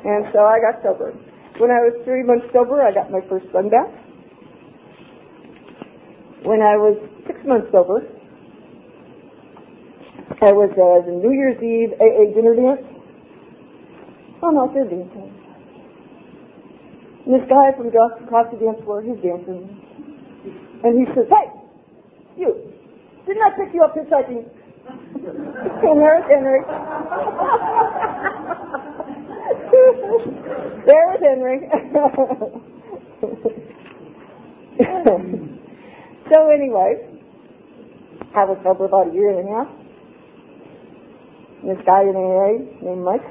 And 0.07 0.23
so 0.31 0.47
I 0.47 0.63
got 0.63 0.79
sober. 0.79 1.11
When 1.59 1.71
I 1.71 1.83
was 1.83 1.99
three 2.07 2.23
months 2.23 2.47
sober, 2.55 2.79
I 2.79 2.95
got 2.95 3.11
my 3.11 3.19
first 3.27 3.51
son 3.51 3.67
back. 3.67 3.91
When 6.47 6.63
I 6.63 6.79
was 6.79 6.95
six 7.27 7.35
months 7.43 7.67
sober, 7.75 7.99
I 10.39 10.55
was 10.55 10.71
at 10.71 11.03
the 11.03 11.15
New 11.19 11.35
Year's 11.35 11.59
Eve 11.59 11.99
AA 11.99 12.31
dinner 12.31 12.55
dance. 12.55 12.85
Oh 14.39 14.55
no, 14.55 14.71
they're 14.71 14.87
dancing. 14.87 15.35
And 17.27 17.35
this 17.35 17.43
guy 17.49 17.75
from 17.75 17.91
across 17.91 18.47
the 18.55 18.59
dance 18.61 18.79
floor, 18.87 19.01
he's 19.01 19.19
dancing. 19.19 19.67
And 20.85 20.95
he 20.95 21.09
says, 21.11 21.25
hey, 21.27 21.64
you, 22.37 22.73
didn't 23.25 23.43
I 23.43 23.49
pick 23.57 23.73
you 23.73 23.83
up 23.83 23.95
hitchhiking? 23.95 24.45
there's 26.05 26.23
Henry. 26.29 26.61
there 30.85 31.05
was 31.07 31.19
Henry. 31.21 31.59
so 36.33 36.49
anyway, 36.49 37.15
I 38.35 38.45
was 38.45 38.57
sober 38.63 38.85
about 38.85 39.09
a 39.09 39.13
year 39.13 39.31
and 39.31 39.47
a 39.47 39.51
half. 39.51 39.67
And 41.61 41.71
this 41.71 41.85
guy 41.85 42.01
in 42.01 42.15
AA 42.15 42.59
named 42.83 43.03
Mike, 43.03 43.25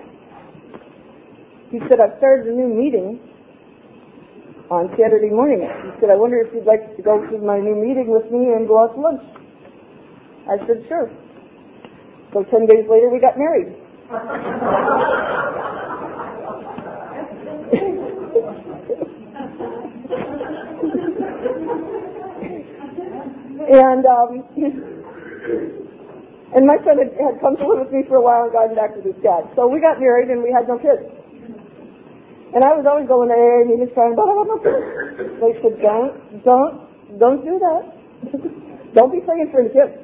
he 1.70 1.78
said, 1.88 2.00
I've 2.00 2.18
started 2.18 2.48
a 2.48 2.56
new 2.56 2.68
meeting 2.68 3.20
on 4.70 4.88
Saturday 4.96 5.30
morning. 5.30 5.60
He 5.60 5.90
said, 6.00 6.10
I 6.10 6.16
wonder 6.16 6.40
if 6.40 6.52
you'd 6.54 6.64
like 6.64 6.96
to 6.96 7.02
go 7.02 7.20
to 7.20 7.38
my 7.38 7.58
new 7.60 7.76
meeting 7.76 8.08
with 8.08 8.30
me 8.32 8.52
and 8.52 8.66
go 8.66 8.82
out 8.82 8.94
to 8.94 9.00
lunch. 9.00 9.22
I 10.48 10.56
said, 10.66 10.84
sure. 10.88 11.10
So 12.32 12.44
ten 12.50 12.66
days 12.66 12.88
later, 12.88 13.10
we 13.10 13.20
got 13.20 13.38
married. 13.38 13.72
and 23.64 24.04
um, 24.06 24.44
and 26.54 26.66
my 26.66 26.76
son 26.84 26.98
had, 26.98 27.10
had 27.18 27.40
come 27.40 27.56
to 27.56 27.66
live 27.66 27.80
with 27.86 27.92
me 27.92 28.02
for 28.06 28.16
a 28.16 28.22
while 28.22 28.44
and 28.44 28.52
gotten 28.52 28.74
back 28.76 28.94
with 28.94 29.04
his 29.04 29.16
dad. 29.22 29.48
So 29.56 29.66
we 29.66 29.80
got 29.80 29.98
married 29.98 30.28
and 30.30 30.42
we 30.42 30.52
had 30.52 30.68
no 30.68 30.78
kids. 30.78 31.02
And 32.54 32.62
I 32.62 32.70
was 32.78 32.86
always 32.86 33.10
going 33.10 33.28
to 33.28 33.34
AA 33.34 33.66
meetings 33.66 33.90
trying, 33.98 34.14
blah, 34.14 34.30
blah, 34.30 34.46
blah, 34.46 34.62
They 35.42 35.58
said, 35.58 35.74
don't, 35.82 36.14
don't, 36.46 36.86
don't 37.18 37.42
do 37.42 37.58
that. 37.58 37.82
don't 38.94 39.10
be 39.10 39.18
praying 39.26 39.50
for 39.50 39.66
the 39.66 39.74
kids. 39.74 39.98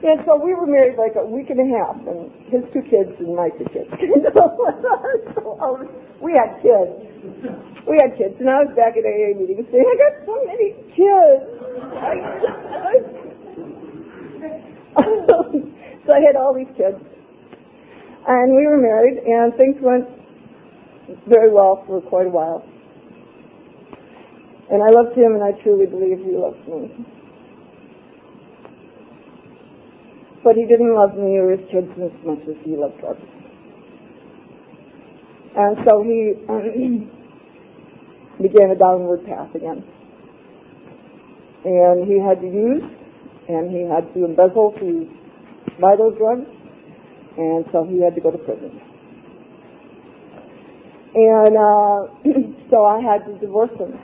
And 0.00 0.24
so 0.24 0.40
we 0.40 0.56
were 0.56 0.64
married 0.64 0.96
like 0.96 1.12
a 1.20 1.26
week 1.26 1.50
and 1.52 1.60
a 1.60 1.68
half, 1.76 2.00
and 2.08 2.32
his 2.48 2.64
two 2.72 2.80
kids 2.88 3.12
and 3.20 3.36
my 3.36 3.52
two 3.52 3.68
kids. 3.68 3.90
so 4.32 5.60
um, 5.60 5.92
we 6.24 6.32
had 6.32 6.56
kids. 6.64 7.04
We 7.84 8.00
had 8.00 8.16
kids, 8.16 8.40
and 8.40 8.48
I 8.48 8.64
was 8.64 8.72
back 8.72 8.96
at 8.96 9.04
AA 9.04 9.36
meetings 9.36 9.68
saying, 9.68 9.84
I 9.84 9.96
got 10.00 10.24
so 10.24 10.40
many 10.48 10.72
kids. 10.96 11.44
So 16.06 16.14
I 16.14 16.22
had 16.22 16.36
all 16.38 16.54
these 16.54 16.70
kids. 16.78 17.02
And 18.28 18.54
we 18.54 18.66
were 18.66 18.78
married, 18.78 19.18
and 19.26 19.52
things 19.58 19.74
went 19.82 20.06
very 21.28 21.52
well 21.52 21.84
for 21.86 22.00
quite 22.00 22.26
a 22.26 22.30
while. 22.30 22.64
And 24.70 24.82
I 24.82 24.90
loved 24.90 25.16
him, 25.16 25.34
and 25.34 25.42
I 25.42 25.52
truly 25.62 25.86
believe 25.86 26.18
he 26.18 26.32
loved 26.34 26.66
me. 26.66 27.06
But 30.42 30.56
he 30.56 30.66
didn't 30.66 30.94
love 30.94 31.14
me 31.14 31.38
or 31.38 31.50
his 31.50 31.60
kids 31.70 31.90
as 32.02 32.12
much 32.24 32.42
as 32.48 32.56
he 32.64 32.76
loved 32.76 33.02
us. 33.04 33.16
And 35.56 35.76
so 35.86 36.02
he 36.02 36.34
um, 36.48 37.10
began 38.42 38.70
a 38.70 38.78
downward 38.78 39.24
path 39.26 39.54
again. 39.54 39.82
And 41.64 42.06
he 42.06 42.20
had 42.20 42.40
to 42.40 42.46
use, 42.46 42.82
and 43.48 43.70
he 43.70 43.82
had 43.82 44.12
to 44.14 44.24
embezzle 44.24 44.74
to 44.78 45.08
buy 45.80 45.96
those 45.96 46.16
drugs, 46.18 46.46
and 47.38 47.64
so 47.72 47.84
he 47.84 48.02
had 48.02 48.14
to 48.14 48.20
go 48.20 48.30
to 48.30 48.38
prison. 48.38 48.80
And 51.14 51.56
uh, 51.56 52.06
so 52.70 52.84
I 52.84 53.00
had 53.00 53.24
to 53.26 53.38
divorce 53.38 53.70
him. 53.78 53.94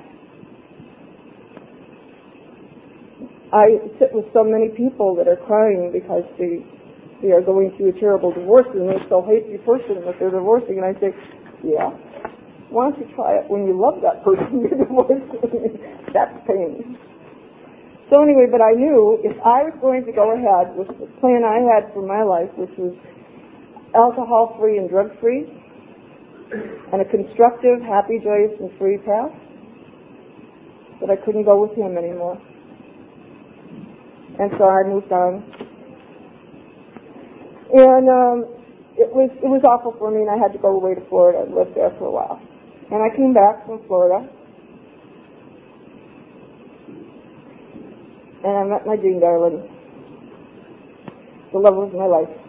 I 3.52 3.76
sit 3.98 4.14
with 4.14 4.24
so 4.32 4.42
many 4.42 4.68
people 4.70 5.14
that 5.16 5.28
are 5.28 5.36
crying 5.36 5.90
because 5.92 6.24
they 6.38 6.64
they 7.20 7.30
are 7.30 7.42
going 7.42 7.70
through 7.76 7.90
a 7.90 8.00
terrible 8.00 8.32
divorce 8.32 8.66
and 8.74 8.88
they 8.88 8.98
so 9.08 9.22
hate 9.22 9.46
the 9.52 9.58
person 9.62 10.02
that 10.04 10.18
they're 10.18 10.32
divorcing. 10.32 10.82
And 10.82 10.86
I 10.88 10.98
say, 10.98 11.14
yeah, 11.62 11.94
why 12.72 12.90
don't 12.90 12.98
you 12.98 13.06
try 13.14 13.38
it 13.38 13.46
when 13.46 13.66
you 13.68 13.78
love 13.78 14.00
that 14.02 14.24
person 14.24 14.58
you're 14.64 14.74
divorcing? 14.74 15.78
That's 16.12 16.34
pain. 16.48 16.98
So 18.10 18.20
anyway, 18.20 18.48
but 18.50 18.60
I 18.60 18.72
knew 18.72 19.20
if 19.22 19.36
I 19.44 19.62
was 19.64 19.76
going 19.80 20.04
to 20.04 20.12
go 20.12 20.34
ahead 20.34 20.74
with 20.76 20.88
the 20.98 21.06
plan 21.20 21.44
I 21.44 21.62
had 21.62 21.92
for 21.94 22.04
my 22.04 22.24
life, 22.24 22.50
which 22.58 22.74
was 22.76 22.92
alcohol-free 23.94 24.78
and 24.78 24.90
drug-free, 24.90 25.61
and 26.52 27.00
a 27.00 27.04
constructive, 27.04 27.80
happy, 27.80 28.18
joyous, 28.22 28.52
and 28.60 28.70
free 28.78 28.98
path, 28.98 29.32
but 31.00 31.10
I 31.10 31.16
couldn't 31.16 31.44
go 31.44 31.62
with 31.64 31.76
him 31.76 31.96
anymore. 31.96 32.40
And 34.38 34.50
so 34.58 34.64
I 34.68 34.82
moved 34.84 35.12
on. 35.12 35.44
And 37.74 38.08
um, 38.08 38.44
it 38.96 39.08
was 39.14 39.30
it 39.42 39.48
was 39.48 39.62
awful 39.64 39.96
for 39.98 40.10
me, 40.10 40.20
and 40.20 40.30
I 40.30 40.36
had 40.36 40.52
to 40.52 40.58
go 40.58 40.76
away 40.76 40.94
to 40.94 41.00
Florida 41.08 41.44
and 41.44 41.54
live 41.54 41.74
there 41.74 41.90
for 41.98 42.04
a 42.06 42.10
while. 42.10 42.40
And 42.90 43.00
I 43.02 43.08
came 43.16 43.32
back 43.32 43.64
from 43.64 43.80
Florida, 43.86 44.28
and 48.44 48.52
I 48.52 48.64
met 48.64 48.86
my 48.86 48.96
dream 48.96 49.20
darling, 49.20 49.64
the 51.52 51.58
love 51.58 51.78
of 51.78 51.94
my 51.94 52.04
life. 52.04 52.41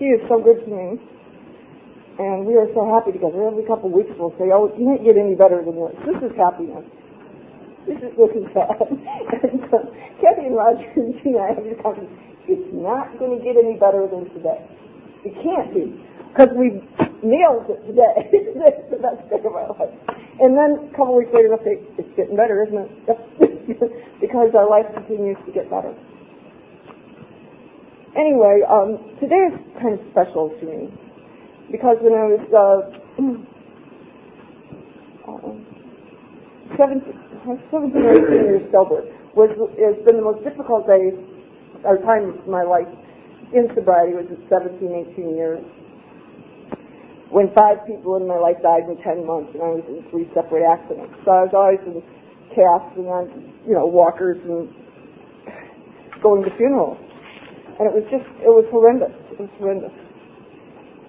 She 0.00 0.08
is 0.08 0.24
so 0.32 0.40
good 0.40 0.64
to 0.64 0.70
me 0.72 0.96
and 2.20 2.48
we 2.48 2.56
are 2.56 2.68
so 2.72 2.88
happy 2.88 3.12
together. 3.12 3.44
Every 3.44 3.68
couple 3.68 3.88
of 3.88 3.96
weeks 3.96 4.12
we'll 4.16 4.32
say, 4.40 4.48
"Oh, 4.48 4.72
you 4.72 4.88
can't 4.88 5.04
get 5.04 5.20
any 5.20 5.36
better 5.36 5.60
than 5.60 5.76
this. 5.76 5.96
This 6.08 6.20
is 6.24 6.32
happiness. 6.40 6.88
This 7.84 8.00
is 8.00 8.12
this 8.16 8.32
is 8.32 8.48
bad." 8.56 8.80
and 9.44 9.60
so 9.68 9.92
Kathy 10.20 10.48
and 10.48 10.56
Roger 10.56 10.88
and 10.96 11.36
I 11.36 11.52
have 11.56 11.64
this 11.64 11.76
conversation. 11.84 12.16
It's 12.48 12.68
not 12.72 13.12
going 13.20 13.36
to 13.36 13.40
get 13.44 13.56
any 13.56 13.76
better 13.76 14.08
than 14.08 14.24
today. 14.36 14.64
It 15.24 15.36
can't 15.44 15.72
be 15.72 15.92
because 16.32 16.52
we 16.56 16.80
nailed 17.20 17.68
it 17.68 17.80
today. 17.84 18.24
That's 18.60 18.84
the 18.88 19.00
best 19.00 19.20
day 19.28 19.44
of 19.44 19.52
our 19.52 19.68
life. 19.76 19.92
And 20.40 20.56
then 20.56 20.88
a 20.88 20.96
couple 20.96 21.16
of 21.16 21.24
weeks 21.24 21.32
later, 21.32 21.52
they'll 21.52 21.64
say, 21.64 21.76
"It's 22.00 22.12
getting 22.16 22.36
better, 22.36 22.64
isn't 22.64 22.80
it?" 22.80 22.88
because 24.24 24.52
our 24.56 24.68
life 24.68 24.88
continues 24.92 25.36
to 25.44 25.52
get 25.52 25.68
better. 25.68 25.92
Anyway, 28.18 28.58
um, 28.66 28.98
today 29.22 29.38
is 29.46 29.54
kind 29.78 29.94
of 29.94 30.02
special 30.10 30.50
to 30.58 30.66
me 30.66 30.90
because 31.70 31.96
when 32.02 32.18
I 32.18 32.26
was 32.26 32.42
uh, 32.50 32.82
uh, 35.30 35.54
17, 36.74 37.06
17 37.70 38.02
or 38.02 38.10
18 38.10 38.50
years 38.50 38.66
sober, 38.74 39.06
was 39.38 39.54
has 39.78 39.94
been 40.02 40.18
the 40.18 40.26
most 40.26 40.42
difficult 40.42 40.90
days 40.90 41.14
or 41.86 42.02
time 42.02 42.34
of 42.34 42.48
my 42.50 42.66
life 42.66 42.90
in 43.54 43.70
sobriety 43.78 44.18
was 44.18 44.26
at 44.26 44.42
17, 44.50 44.90
18 45.14 45.36
years. 45.36 45.62
When 47.30 47.54
five 47.54 47.86
people 47.86 48.18
in 48.18 48.26
my 48.26 48.42
life 48.42 48.58
died 48.58 48.90
in 48.90 48.98
10 49.06 49.22
months 49.22 49.54
and 49.54 49.62
I 49.62 49.70
was 49.78 49.86
in 49.86 50.02
three 50.10 50.26
separate 50.34 50.66
accidents. 50.66 51.14
So 51.22 51.30
I 51.30 51.46
was 51.46 51.54
always 51.54 51.78
in 51.86 52.02
casts 52.58 52.90
and 52.98 53.06
on, 53.06 53.30
you 53.62 53.74
know, 53.74 53.86
walkers 53.86 54.38
and 54.42 54.66
going 56.22 56.42
to 56.42 56.50
funerals. 56.58 56.98
And 57.80 57.88
it 57.88 57.96
was 57.96 58.04
just, 58.12 58.28
it 58.44 58.52
was 58.52 58.68
horrendous. 58.68 59.16
It 59.32 59.40
was 59.40 59.48
horrendous. 59.56 59.96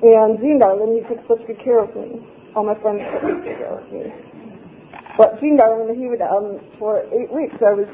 And 0.08 0.40
Gene 0.40 0.56
Darling, 0.56 0.96
he 0.96 1.04
took 1.04 1.20
such 1.28 1.44
good 1.44 1.60
care 1.60 1.84
of 1.84 1.92
me. 2.00 2.24
All 2.56 2.64
my 2.64 2.80
friends 2.80 3.04
took 3.12 3.28
good 3.28 3.44
care 3.44 3.76
of 3.76 3.84
me. 3.92 4.08
But 5.20 5.36
Gene 5.44 5.60
Darling, 5.60 5.92
he 6.00 6.08
would, 6.08 6.24
um, 6.24 6.64
for 6.80 7.04
eight 7.12 7.28
weeks, 7.28 7.60
I 7.60 7.76
was, 7.76 7.92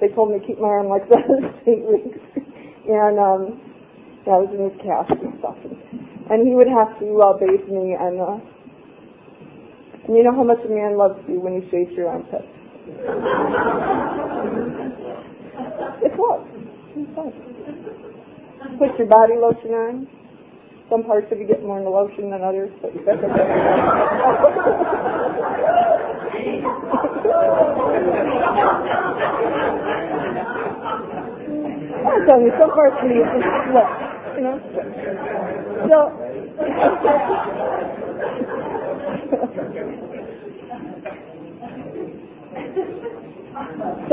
they 0.00 0.08
told 0.16 0.32
me 0.32 0.40
to 0.40 0.44
keep 0.48 0.56
my 0.56 0.72
arm 0.72 0.88
like 0.88 1.04
this, 1.12 1.20
eight 1.68 1.84
weeks. 1.84 2.16
And, 2.88 3.20
um, 3.20 3.60
I 4.24 4.40
was 4.40 4.48
in 4.56 4.72
his 4.72 4.76
cast 4.80 5.12
and 5.12 5.36
stuff. 5.44 5.60
And, 5.60 6.48
he 6.48 6.56
would 6.56 6.72
have 6.72 6.96
to 6.96 7.08
uh, 7.20 7.36
bathe 7.36 7.68
me, 7.68 7.92
and, 7.92 8.16
uh, 8.16 8.40
and 10.08 10.16
you 10.16 10.24
know 10.24 10.32
how 10.32 10.48
much 10.48 10.64
a 10.64 10.72
man 10.72 10.96
loves 10.96 11.20
you 11.28 11.44
when 11.44 11.60
he 11.60 11.68
shaves 11.68 11.92
your 11.92 12.08
armpits. 12.08 12.48
it's 16.08 16.16
what? 16.16 16.40
Put 16.92 17.08
your 18.98 19.08
body 19.08 19.32
lotion 19.40 19.72
on. 19.72 20.06
Some 20.90 21.04
parts 21.04 21.26
of 21.32 21.38
you 21.38 21.46
get 21.46 21.62
more 21.62 21.78
in 21.78 21.84
the 21.84 21.90
lotion 21.90 22.28
than 22.28 22.42
others, 22.42 22.70
but 22.82 22.92
that's 23.06 23.16
okay. 23.16 23.42
I'm 32.04 32.26
telling 32.28 32.44
you, 32.44 32.52
some 32.60 32.70
parts 32.72 32.96
of 33.00 33.08
is 33.08 33.24
just 33.24 33.48
sweat, 33.72 33.88
you 34.36 34.42
know. 34.44 34.60
So, 35.88 36.12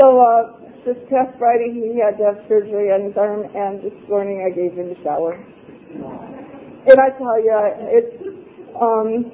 so 0.00 0.06
uh, 0.20 0.59
this 0.84 0.96
past 1.10 1.36
Friday 1.38 1.70
he 1.72 1.98
had 2.00 2.16
to 2.18 2.24
have 2.32 2.38
surgery 2.48 2.90
on 2.92 3.04
his 3.04 3.16
arm, 3.16 3.44
and 3.54 3.82
this 3.82 3.92
morning 4.08 4.42
I 4.46 4.50
gave 4.54 4.72
him 4.72 4.90
a 4.90 4.94
shower. 5.04 5.34
And 5.36 6.96
I 6.96 7.10
tell 7.20 7.36
you, 7.36 7.52
it's 7.92 8.16
um, 8.80 9.28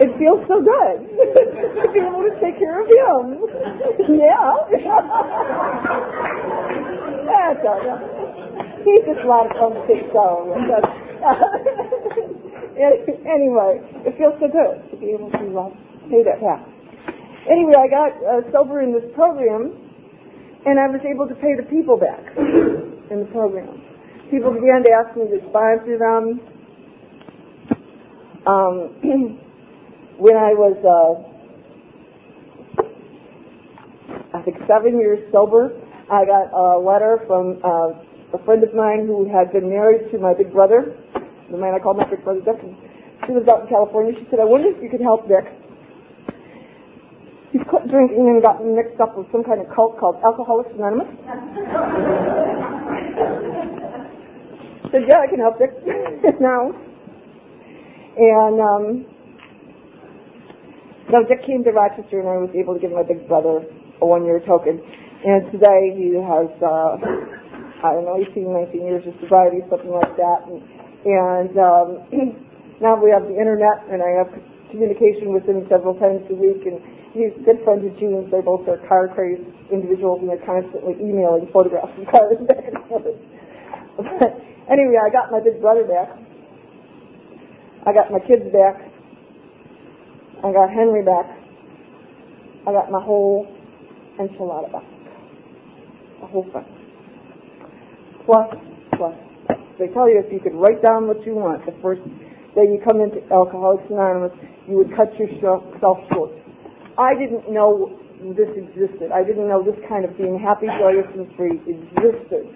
it 0.00 0.12
feels 0.20 0.44
so 0.46 0.60
good 0.60 1.08
to 1.08 1.88
be 1.92 2.00
able 2.04 2.20
to 2.22 2.36
take 2.40 2.58
care 2.60 2.82
of 2.84 2.88
him. 2.92 3.48
yeah. 4.20 4.52
That's 7.24 7.64
all 7.64 7.80
right. 7.80 8.04
He's 8.84 9.00
just 9.08 9.24
a 9.24 9.26
lot 9.28 9.46
of 9.48 9.56
fun 9.56 9.72
to 9.74 9.80
take 9.88 10.12
with. 10.12 10.84
anyway, 13.26 13.82
it 14.06 14.14
feels 14.16 14.38
so 14.38 14.46
good 14.48 14.78
to 14.90 14.96
be 15.00 15.10
able 15.16 15.30
to 15.32 15.58
uh, 15.58 15.70
pay 16.10 16.22
that 16.22 16.40
back. 16.40 16.62
Anyway, 17.50 17.74
I 17.76 17.88
got 17.88 18.12
uh, 18.20 18.52
sober 18.52 18.82
in 18.82 18.92
this 18.92 19.08
program, 19.14 19.72
and 20.66 20.78
I 20.78 20.86
was 20.86 21.00
able 21.04 21.26
to 21.28 21.34
pay 21.34 21.56
the 21.56 21.64
people 21.68 21.96
back 21.96 22.20
in 23.10 23.24
the 23.24 23.28
program 23.32 23.88
people 24.30 24.52
began 24.52 24.84
to 24.84 24.92
ask 24.92 25.16
me 25.16 25.24
to 25.28 25.40
sponsor 25.48 25.96
them. 25.98 26.40
Um, 28.46 28.96
when 30.20 30.36
I 30.36 30.52
was, 30.52 30.76
uh, 30.84 31.16
I 34.36 34.42
think 34.42 34.56
seven 34.68 34.98
years 34.98 35.24
sober, 35.32 35.72
I 36.12 36.24
got 36.24 36.52
a 36.52 36.78
letter 36.78 37.24
from 37.26 37.60
uh, 37.64 38.36
a 38.36 38.44
friend 38.44 38.62
of 38.62 38.74
mine 38.74 39.06
who 39.06 39.28
had 39.28 39.52
been 39.52 39.68
married 39.68 40.10
to 40.12 40.18
my 40.18 40.34
big 40.34 40.52
brother, 40.52 40.96
the 41.50 41.56
man 41.56 41.74
I 41.74 41.78
called 41.78 41.96
my 41.96 42.08
big 42.08 42.24
brother 42.24 42.40
Dick. 42.44 42.60
She 43.26 43.32
lives 43.32 43.48
out 43.48 43.62
in 43.62 43.68
California. 43.68 44.12
She 44.16 44.26
said, 44.30 44.40
I 44.40 44.44
wonder 44.44 44.68
if 44.68 44.82
you 44.82 44.88
could 44.88 45.00
help 45.00 45.28
Dick. 45.28 45.44
He's 47.52 47.62
quit 47.68 47.88
drinking 47.88 48.28
and 48.28 48.42
gotten 48.42 48.76
mixed 48.76 49.00
up 49.00 49.16
with 49.16 49.26
some 49.32 49.42
kind 49.42 49.60
of 49.60 49.72
cult 49.74 49.98
called 49.98 50.16
Alcoholics 50.22 50.70
Anonymous. 50.76 51.08
said, 54.92 55.04
yeah, 55.08 55.20
I 55.20 55.28
can 55.28 55.40
help 55.40 55.58
Dick 55.58 55.72
now. 56.40 56.72
And 58.18 58.56
um, 58.60 58.84
so 61.10 61.24
Dick 61.28 61.44
came 61.46 61.64
to 61.64 61.70
Rochester, 61.70 62.20
and 62.20 62.28
I 62.28 62.36
was 62.36 62.50
able 62.52 62.74
to 62.74 62.80
give 62.80 62.92
my 62.92 63.04
big 63.04 63.28
brother 63.28 63.64
a 64.00 64.06
one-year 64.06 64.42
token. 64.44 64.80
And 65.24 65.50
today 65.52 65.94
he 65.96 66.14
has, 66.20 66.50
uh, 66.60 67.00
I 67.84 67.96
don't 67.96 68.04
know, 68.04 68.18
18, 68.18 68.44
19 68.44 68.84
years 68.84 69.04
of 69.06 69.14
sobriety, 69.20 69.64
something 69.70 69.90
like 69.90 70.14
that. 70.20 70.40
And, 70.46 70.60
and 71.06 71.52
um, 71.56 71.88
now 72.84 72.98
we 72.98 73.10
have 73.10 73.24
the 73.24 73.38
internet, 73.38 73.86
and 73.88 74.02
I 74.02 74.20
have 74.20 74.30
communication 74.70 75.32
with 75.32 75.48
him 75.48 75.64
several 75.70 75.94
times 75.96 76.26
a 76.28 76.36
week. 76.36 76.66
And 76.66 76.82
he's 77.12 77.32
good 77.44 77.62
friends 77.64 77.82
with 77.84 77.98
June's. 77.98 78.30
They 78.30 78.40
both 78.40 78.68
are 78.68 78.78
car 78.88 79.08
crazed 79.08 79.42
individuals, 79.72 80.20
and 80.20 80.28
they're 80.28 80.44
constantly 80.44 80.94
emailing 81.00 81.48
photographs 81.52 81.92
of 81.98 82.06
cars 82.08 82.36
and 82.38 82.48
forth. 82.88 83.16
Anyway, 84.68 85.00
I 85.00 85.08
got 85.08 85.32
my 85.32 85.40
big 85.40 85.60
brother 85.60 85.84
back. 85.84 86.12
I 87.86 87.92
got 87.92 88.12
my 88.12 88.20
kids 88.20 88.44
back. 88.52 88.76
I 90.44 90.52
got 90.52 90.68
Henry 90.70 91.02
back. 91.02 91.24
I 92.66 92.72
got 92.72 92.90
my 92.90 93.02
whole 93.02 93.46
enchilada 94.20 94.70
back. 94.70 94.84
The 96.20 96.26
whole 96.26 96.44
thing. 96.52 96.66
Plus, 98.26 98.54
plus. 98.96 99.14
They 99.78 99.86
tell 99.94 100.08
you 100.08 100.20
if 100.24 100.30
you 100.30 100.40
could 100.40 100.54
write 100.54 100.82
down 100.82 101.06
what 101.06 101.24
you 101.24 101.34
want 101.34 101.64
the 101.64 101.72
first 101.80 102.02
day 102.54 102.66
you 102.68 102.82
come 102.86 103.00
into 103.00 103.22
Alcoholics 103.32 103.84
Anonymous, 103.88 104.32
you 104.68 104.76
would 104.76 104.94
cut 104.94 105.14
yourself 105.18 105.64
short. 106.12 106.32
I 106.98 107.14
didn't 107.14 107.46
know 107.46 107.94
this 108.34 108.50
existed. 108.58 109.14
I 109.14 109.22
didn't 109.22 109.46
know 109.46 109.62
this 109.62 109.78
kind 109.88 110.04
of 110.04 110.18
being 110.18 110.34
happy, 110.34 110.66
joyous, 110.66 111.06
and 111.14 111.30
free 111.38 111.62
existed 111.62 112.50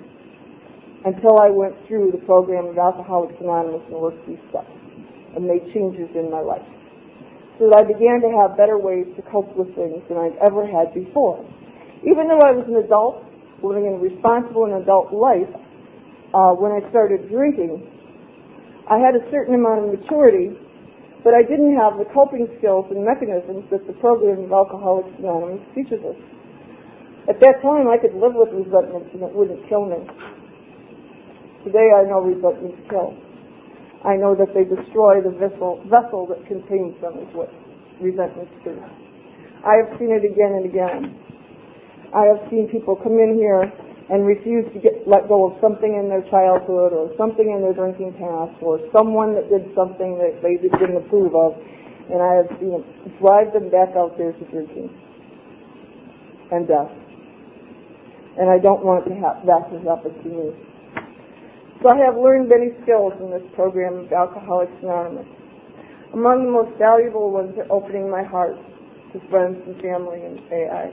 until 1.06 1.38
I 1.38 1.50
went 1.50 1.74
through 1.86 2.10
the 2.10 2.22
program 2.26 2.66
of 2.66 2.78
Alcoholics 2.78 3.38
Anonymous 3.38 3.86
and 3.86 4.02
worked 4.02 4.26
these 4.26 4.42
steps 4.50 4.70
and 5.34 5.46
made 5.46 5.62
changes 5.70 6.10
in 6.18 6.30
my 6.30 6.42
life. 6.42 6.66
So 7.58 7.70
that 7.70 7.82
I 7.82 7.84
began 7.86 8.18
to 8.26 8.30
have 8.42 8.58
better 8.58 8.78
ways 8.78 9.06
to 9.14 9.22
cope 9.30 9.54
with 9.54 9.70
things 9.78 10.02
than 10.10 10.18
I'd 10.18 10.34
ever 10.42 10.66
had 10.66 10.90
before. 10.90 11.38
Even 12.02 12.26
though 12.26 12.42
I 12.42 12.50
was 12.50 12.66
an 12.66 12.82
adult, 12.82 13.22
living 13.62 13.86
in 13.86 13.94
a 13.94 14.02
responsible 14.02 14.66
and 14.66 14.82
adult 14.82 15.14
life, 15.14 15.50
uh, 16.34 16.50
when 16.58 16.74
I 16.74 16.82
started 16.90 17.30
drinking, 17.30 17.78
I 18.90 18.98
had 18.98 19.14
a 19.14 19.22
certain 19.30 19.54
amount 19.54 19.86
of 19.86 19.94
maturity, 19.94 20.58
but 21.22 21.34
I 21.34 21.42
didn't 21.46 21.78
have 21.78 21.98
the 21.98 22.06
coping 22.10 22.50
skills 22.58 22.86
and 22.90 23.06
mechanisms 23.06 23.66
that 23.70 23.86
the 23.86 23.94
program 24.02 24.46
of 24.46 24.52
Alcoholics 24.52 25.14
Anonymous 25.18 25.62
teaches 25.74 26.02
us. 26.02 26.18
At 27.30 27.38
that 27.38 27.62
time, 27.62 27.86
I 27.86 27.96
could 27.96 28.18
live 28.18 28.34
with 28.34 28.50
resentment 28.50 29.06
and 29.14 29.22
it 29.22 29.30
wouldn't 29.30 29.62
kill 29.70 29.86
me. 29.86 30.02
Today 31.62 31.94
I 31.94 32.02
know 32.10 32.18
resentments 32.26 32.82
kill. 32.90 33.14
I 34.02 34.18
know 34.18 34.34
that 34.34 34.50
they 34.50 34.66
destroy 34.66 35.22
the 35.22 35.30
vessel, 35.30 35.78
vessel 35.86 36.26
that 36.26 36.42
contains 36.50 36.98
them 36.98 37.22
is 37.22 37.30
what 37.38 37.54
resentments 38.02 38.50
do. 38.66 38.74
I 39.62 39.78
have 39.78 39.94
seen 39.94 40.10
it 40.10 40.26
again 40.26 40.58
and 40.58 40.66
again. 40.66 41.14
I 42.10 42.26
have 42.26 42.42
seen 42.50 42.66
people 42.66 42.98
come 42.98 43.14
in 43.22 43.38
here 43.38 43.70
and 44.12 44.28
refuse 44.28 44.68
to 44.76 44.78
get 44.78 45.08
let 45.08 45.26
go 45.26 45.48
of 45.48 45.56
something 45.64 45.96
in 45.96 46.12
their 46.12 46.20
childhood 46.28 46.92
or 46.92 47.08
something 47.16 47.48
in 47.48 47.64
their 47.64 47.72
drinking 47.72 48.12
past 48.20 48.52
or 48.60 48.76
someone 48.92 49.32
that 49.32 49.48
did 49.48 49.64
something 49.72 50.20
that 50.20 50.36
they 50.44 50.60
didn't 50.60 51.00
approve 51.00 51.32
of 51.32 51.56
and 52.12 52.20
I 52.20 52.44
have 52.44 52.50
seen 52.60 52.84
drive 53.18 53.56
them 53.56 53.72
back 53.72 53.96
out 53.96 54.20
there 54.20 54.36
to 54.36 54.44
drinking 54.52 54.92
and 56.52 56.68
death. 56.68 56.92
And 58.36 58.52
I 58.52 58.58
don't 58.60 58.84
want 58.84 59.08
to 59.08 59.14
have 59.16 59.44
that 59.48 59.72
to 59.72 59.80
happen 59.88 60.12
to 60.12 60.28
me. 60.28 60.46
So 61.80 61.88
I 61.88 61.96
have 62.04 62.16
learned 62.16 62.48
many 62.48 62.76
skills 62.84 63.12
in 63.20 63.32
this 63.32 63.44
program 63.56 64.04
of 64.04 64.12
Alcoholics 64.12 64.72
Anonymous. 64.82 65.26
Among 66.12 66.44
the 66.44 66.52
most 66.52 66.76
valuable 66.78 67.32
ones 67.32 67.56
are 67.56 67.66
opening 67.72 68.10
my 68.10 68.22
heart 68.22 68.56
to 69.12 69.20
friends 69.28 69.56
and 69.66 69.76
family 69.80 70.20
in 70.20 70.36
AA. 70.52 70.92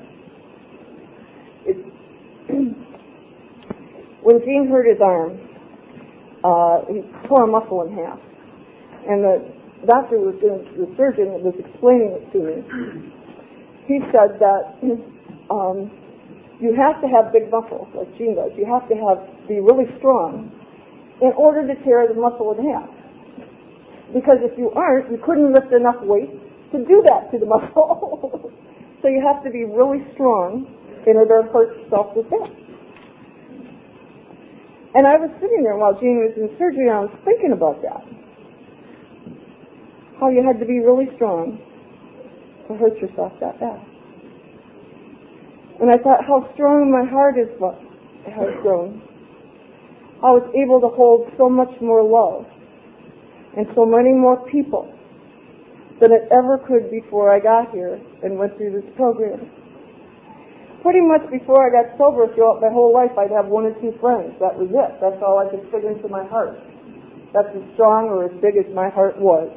It's 1.67 1.83
when 4.23 4.39
Gene 4.41 4.67
hurt 4.69 4.87
his 4.87 4.99
arm, 5.01 5.39
uh, 6.43 6.85
he 6.87 7.03
tore 7.27 7.43
a 7.43 7.51
muscle 7.51 7.83
in 7.83 7.95
half, 7.95 8.19
and 9.07 9.23
the 9.23 9.35
doctor 9.87 10.19
was 10.19 10.35
doing, 10.43 10.63
the 10.75 10.91
surgeon 10.95 11.39
was 11.39 11.55
explaining 11.55 12.11
it 12.15 12.25
to 12.35 12.39
me. 12.43 12.55
He 13.87 13.99
said 14.11 14.39
that 14.39 14.79
um, 15.49 15.91
you 16.59 16.75
have 16.75 16.99
to 17.01 17.07
have 17.07 17.31
big 17.31 17.47
muscles 17.49 17.87
like 17.95 18.11
Gene 18.19 18.35
does. 18.35 18.51
You 18.59 18.67
have 18.67 18.83
to 18.91 18.95
have 18.99 19.23
be 19.47 19.63
really 19.63 19.87
strong 19.97 20.51
in 21.23 21.31
order 21.39 21.63
to 21.63 21.75
tear 21.83 22.07
the 22.07 22.13
muscle 22.13 22.51
in 22.55 22.67
half. 22.67 22.87
Because 24.13 24.43
if 24.43 24.57
you 24.57 24.71
aren't, 24.71 25.11
you 25.11 25.17
couldn't 25.23 25.51
lift 25.53 25.71
enough 25.71 25.99
weight 26.03 26.31
to 26.71 26.77
do 26.83 27.03
that 27.07 27.31
to 27.31 27.39
the 27.39 27.45
muscle. 27.49 28.51
so 29.01 29.07
you 29.07 29.23
have 29.23 29.43
to 29.43 29.49
be 29.49 29.63
really 29.63 30.03
strong 30.13 30.67
in 31.07 31.15
order 31.15 31.43
to 31.43 31.49
hurt 31.51 31.71
self-defense. 31.89 32.68
And 34.95 35.05
I 35.05 35.17
was 35.17 35.29
sitting 35.41 35.63
there 35.63 35.77
while 35.77 35.93
Gene 35.99 36.25
was 36.25 36.33
in 36.37 36.49
surgery 36.57 36.89
and 36.89 36.97
I 36.97 37.01
was 37.05 37.15
thinking 37.25 37.53
about 37.53 37.81
that. 37.81 38.01
How 40.19 40.29
you 40.29 40.43
had 40.43 40.59
to 40.59 40.65
be 40.65 40.79
really 40.79 41.07
strong 41.15 41.61
to 42.67 42.73
hurt 42.75 42.97
yourself 42.97 43.33
that 43.39 43.59
bad. 43.59 43.79
And 45.79 45.89
I 45.89 45.97
thought 46.01 46.25
how 46.25 46.49
strong 46.53 46.91
my 46.91 47.07
heart 47.09 47.37
is 47.37 47.47
has 48.25 48.51
grown 48.61 49.01
I 50.19 50.31
was 50.35 50.43
able 50.51 50.81
to 50.83 50.91
hold 50.91 51.31
so 51.37 51.47
much 51.47 51.71
more 51.79 52.03
love 52.03 52.43
and 53.55 53.65
so 53.73 53.85
many 53.85 54.11
more 54.11 54.35
people 54.51 54.91
than 56.01 56.11
it 56.11 56.27
ever 56.27 56.59
could 56.67 56.91
before 56.91 57.31
I 57.31 57.39
got 57.39 57.71
here 57.71 57.95
and 58.21 58.37
went 58.37 58.57
through 58.57 58.81
this 58.81 58.91
program. 58.97 59.49
Pretty 60.81 61.03
much 61.03 61.27
before 61.27 61.59
I 61.59 61.69
got 61.75 61.91
sober 61.99 62.31
throughout 62.31 62.63
my 62.63 62.71
whole 62.71 62.95
life, 62.95 63.11
I'd 63.19 63.35
have 63.35 63.51
one 63.51 63.67
or 63.67 63.75
two 63.83 63.91
friends. 63.99 64.31
That 64.39 64.55
was 64.55 64.71
it. 64.71 64.91
That's 65.03 65.19
all 65.19 65.35
I 65.43 65.51
could 65.51 65.67
fit 65.71 65.83
into 65.83 66.07
my 66.07 66.23
heart. 66.23 66.55
That's 67.35 67.51
as 67.51 67.65
strong 67.75 68.07
or 68.07 68.31
as 68.31 68.35
big 68.39 68.55
as 68.55 68.65
my 68.71 68.87
heart 68.87 69.19
was. 69.19 69.51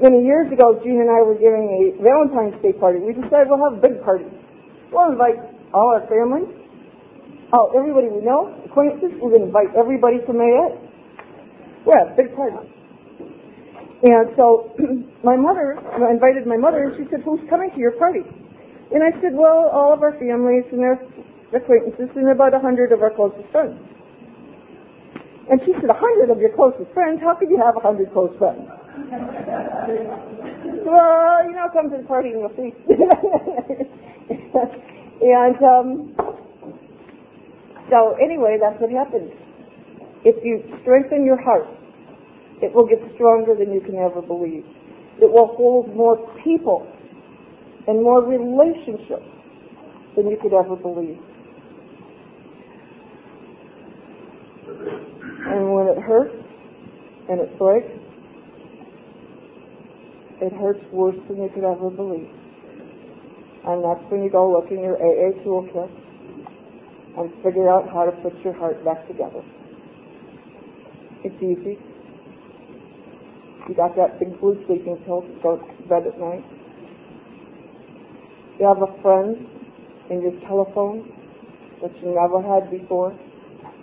Many 0.00 0.24
years 0.24 0.50
ago, 0.50 0.80
Gene 0.80 1.04
and 1.04 1.12
I 1.12 1.20
were 1.22 1.36
giving 1.36 1.70
a 1.70 2.02
Valentine's 2.02 2.56
Day 2.64 2.72
party. 2.72 2.98
We 3.04 3.12
decided 3.12 3.52
we'll 3.52 3.62
have 3.62 3.78
a 3.78 3.84
big 3.84 4.02
party. 4.02 4.26
We'll 4.90 5.12
invite 5.12 5.38
all 5.70 5.92
our 5.92 6.02
family, 6.08 6.48
all 7.52 7.70
everybody 7.76 8.08
we 8.08 8.24
know, 8.24 8.58
acquaintances. 8.64 9.12
We're 9.20 9.36
going 9.36 9.46
to 9.46 9.52
invite 9.52 9.70
everybody 9.76 10.24
to 10.24 10.32
Mayette. 10.32 10.80
We'll 11.84 12.00
have 12.00 12.10
a 12.10 12.16
big 12.16 12.34
party. 12.34 12.58
And 14.08 14.34
so 14.34 14.72
my 15.22 15.36
mother, 15.36 15.78
I 15.78 16.10
invited 16.10 16.48
my 16.48 16.56
mother, 16.56 16.90
and 16.90 16.92
she 16.96 17.04
said, 17.12 17.22
"Who's 17.24 17.40
coming 17.48 17.70
to 17.70 17.78
your 17.78 17.92
party?" 17.92 18.24
And 18.94 19.02
I 19.02 19.10
said, 19.20 19.34
"Well, 19.34 19.68
all 19.74 19.92
of 19.92 20.02
our 20.02 20.12
families 20.22 20.62
and 20.70 20.78
their 20.78 21.02
acquaintances, 21.52 22.14
and 22.14 22.30
about 22.30 22.54
a 22.54 22.60
hundred 22.60 22.92
of 22.92 23.02
our 23.02 23.10
closest 23.10 23.50
friends." 23.50 23.74
And 25.50 25.60
she 25.66 25.74
said, 25.74 25.90
"A 25.90 25.98
hundred 25.98 26.30
of 26.30 26.38
your 26.38 26.54
closest 26.54 26.94
friends? 26.94 27.20
How 27.20 27.34
could 27.34 27.50
you 27.50 27.58
have 27.58 27.76
a 27.76 27.80
hundred 27.80 28.12
close 28.12 28.30
friends?" 28.38 28.62
well, 30.86 31.42
you 31.42 31.58
know, 31.58 31.66
come 31.74 31.90
to 31.90 31.98
the 31.98 32.06
party 32.06 32.30
and 32.30 32.38
we'll 32.38 32.54
see. 32.54 32.70
and 35.26 35.58
um, 35.58 36.14
so 37.90 38.14
anyway, 38.22 38.58
that's 38.62 38.80
what 38.80 38.90
happens. 38.94 39.32
If 40.24 40.44
you 40.44 40.62
strengthen 40.82 41.26
your 41.26 41.42
heart, 41.42 41.66
it 42.62 42.72
will 42.72 42.86
get 42.86 43.02
stronger 43.16 43.56
than 43.58 43.72
you 43.74 43.80
can 43.80 43.96
ever 43.96 44.22
believe. 44.22 44.64
It 45.20 45.30
will 45.30 45.54
hold 45.58 45.94
more 45.94 46.16
people 46.44 46.86
and 47.86 48.02
more 48.02 48.24
relationships 48.24 49.28
than 50.16 50.28
you 50.28 50.38
could 50.40 50.52
ever 50.52 50.76
believe. 50.76 51.18
And 55.46 55.72
when 55.72 55.86
it 55.88 55.98
hurts 55.98 56.34
and 57.28 57.40
it 57.40 57.58
breaks, 57.58 57.92
it 60.40 60.52
hurts 60.52 60.84
worse 60.92 61.16
than 61.28 61.42
you 61.42 61.50
could 61.54 61.64
ever 61.64 61.90
believe. 61.90 62.30
And 63.66 63.84
that's 63.84 64.04
when 64.10 64.22
you 64.22 64.30
go 64.30 64.50
look 64.50 64.70
in 64.70 64.80
your 64.80 64.96
AA 64.96 65.32
toolkit 65.44 65.90
and 67.16 67.32
figure 67.42 67.70
out 67.70 67.88
how 67.88 68.04
to 68.04 68.12
put 68.22 68.38
your 68.44 68.52
heart 68.54 68.84
back 68.84 69.06
together. 69.06 69.42
It's 71.24 71.36
easy. 71.36 71.78
You 73.68 73.74
got 73.74 73.96
that 73.96 74.18
big 74.18 74.38
blue 74.40 74.62
sleeping 74.66 74.98
pill 75.06 75.22
to 75.22 75.40
go 75.42 75.56
to 75.56 75.88
bed 75.88 76.06
at 76.06 76.20
night. 76.20 76.44
You 78.58 78.66
have 78.66 78.82
a 78.82 79.02
friend 79.02 79.34
in 80.10 80.22
your 80.22 80.38
telephone 80.46 81.10
that 81.82 81.90
you 82.00 82.14
never 82.14 82.40
had 82.40 82.70
before. 82.70 83.10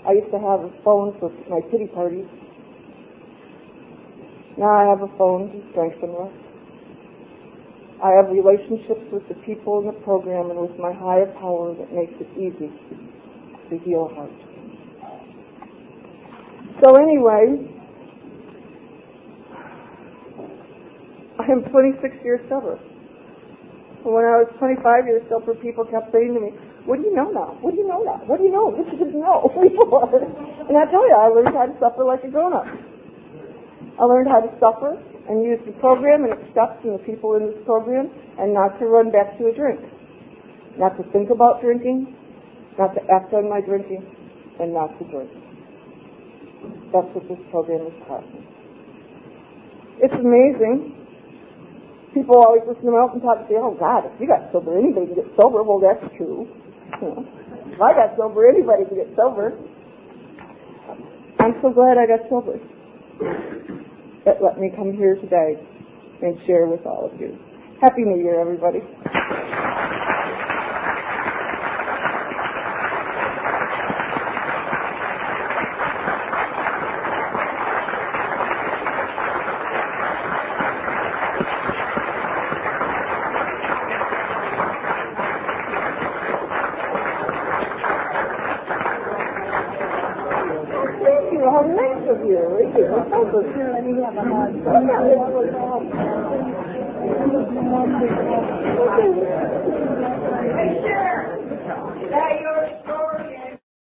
I 0.07 0.13
used 0.13 0.32
to 0.32 0.39
have 0.39 0.61
a 0.63 0.72
phone 0.84 1.13
for 1.19 1.30
my 1.49 1.59
pity 1.69 1.88
parties. 1.88 2.26
Now 4.57 4.72
I 4.72 4.89
have 4.89 5.01
a 5.01 5.11
phone 5.17 5.51
to 5.51 5.72
strengthen 5.72 6.11
us. 6.11 6.32
I 8.03 8.11
have 8.15 8.32
relationships 8.32 9.05
with 9.11 9.28
the 9.28 9.36
people 9.45 9.80
in 9.80 9.88
the 9.88 9.99
program 10.03 10.49
and 10.49 10.59
with 10.59 10.80
my 10.80 10.93
higher 10.93 11.32
power 11.39 11.76
that 11.76 11.93
makes 11.93 12.13
it 12.19 12.32
easy 12.34 12.72
to 13.69 13.78
heal 13.84 14.09
heart. 14.15 14.32
So 16.82 16.95
anyway, 16.95 17.67
I 21.38 21.51
am 21.51 21.61
26 21.69 22.15
years 22.24 22.41
sober. 22.49 22.80
When 24.02 24.26
I 24.26 24.41
was 24.41 24.49
25 24.58 24.82
years 25.06 25.22
sober, 25.30 25.54
people 25.62 25.86
kept 25.86 26.10
saying 26.10 26.34
to 26.34 26.41
me, 26.41 26.58
what 26.89 26.97
do 26.97 27.06
you 27.06 27.14
know 27.14 27.30
now? 27.30 27.54
What 27.62 27.78
do 27.78 27.82
you 27.82 27.88
know 27.88 28.02
now? 28.02 28.18
What 28.26 28.41
do 28.41 28.49
you 28.49 28.54
know? 28.54 28.74
What 28.74 28.89
you 28.89 28.97
didn't 28.97 29.22
know. 29.22 29.45
And 30.66 30.74
I 30.74 30.89
tell 30.89 31.06
you, 31.06 31.14
I 31.14 31.30
learned 31.30 31.54
how 31.54 31.70
to 31.70 31.76
suffer 31.78 32.02
like 32.02 32.26
a 32.26 32.32
grown-up. 32.34 32.66
I 32.66 34.04
learned 34.10 34.26
how 34.26 34.41
to 34.41 34.49
suffer 34.58 34.97
and 35.30 35.45
use 35.45 35.62
the 35.70 35.78
program 35.78 36.26
and 36.26 36.34
steps 36.49 36.82
and 36.82 36.97
the 36.97 37.04
people 37.06 37.38
in 37.38 37.54
this 37.54 37.62
program 37.70 38.10
and 38.41 38.49
not 38.54 38.82
to 38.82 38.89
run 38.89 39.14
back 39.14 39.38
to 39.38 39.47
a 39.47 39.54
drink. 39.54 39.78
Not 40.82 40.97
to 40.97 41.06
think 41.14 41.30
about 41.30 41.62
drinking, 41.62 42.18
not 42.82 42.97
to 42.97 43.02
act 43.14 43.34
on 43.38 43.45
my 43.45 43.62
drinking, 43.62 44.02
and 44.58 44.74
not 44.74 44.89
to 44.97 45.04
drink. 45.14 45.30
That's 46.89 47.08
what 47.14 47.30
this 47.30 47.38
program 47.52 47.86
is 47.86 47.93
taught 48.08 48.26
me. 48.34 48.41
It's 50.02 50.18
amazing. 50.18 51.01
People 52.14 52.43
always 52.43 52.62
listen 52.68 52.84
to 52.84 52.91
me 52.91 52.97
and 52.99 53.22
talk 53.24 53.39
and 53.39 53.47
say, 53.47 53.55
oh 53.55 53.72
God, 53.80 54.03
if 54.03 54.20
you 54.20 54.28
got 54.28 54.51
sober, 54.51 54.78
anybody 54.78 55.07
can 55.07 55.16
get 55.16 55.32
sober. 55.39 55.64
Well, 55.64 55.80
that's 55.80 56.03
true. 56.20 56.43
if 57.72 57.80
I 57.80 57.91
got 57.95 58.18
sober, 58.20 58.47
anybody 58.51 58.84
can 58.84 58.97
get 58.99 59.16
sober. 59.16 59.55
I'm 61.39 61.55
so 61.64 61.72
glad 61.72 61.95
I 61.97 62.05
got 62.05 62.28
sober 62.28 62.59
that 64.26 64.43
let 64.43 64.59
me 64.59 64.72
come 64.76 64.93
here 64.93 65.16
today 65.16 65.55
and 66.22 66.38
share 66.45 66.68
with 66.68 66.86
all 66.86 67.09
of 67.12 67.20
you. 67.20 67.38
Happy 67.82 68.03
New 68.03 68.22
Year, 68.22 68.39
everybody. 68.39 68.80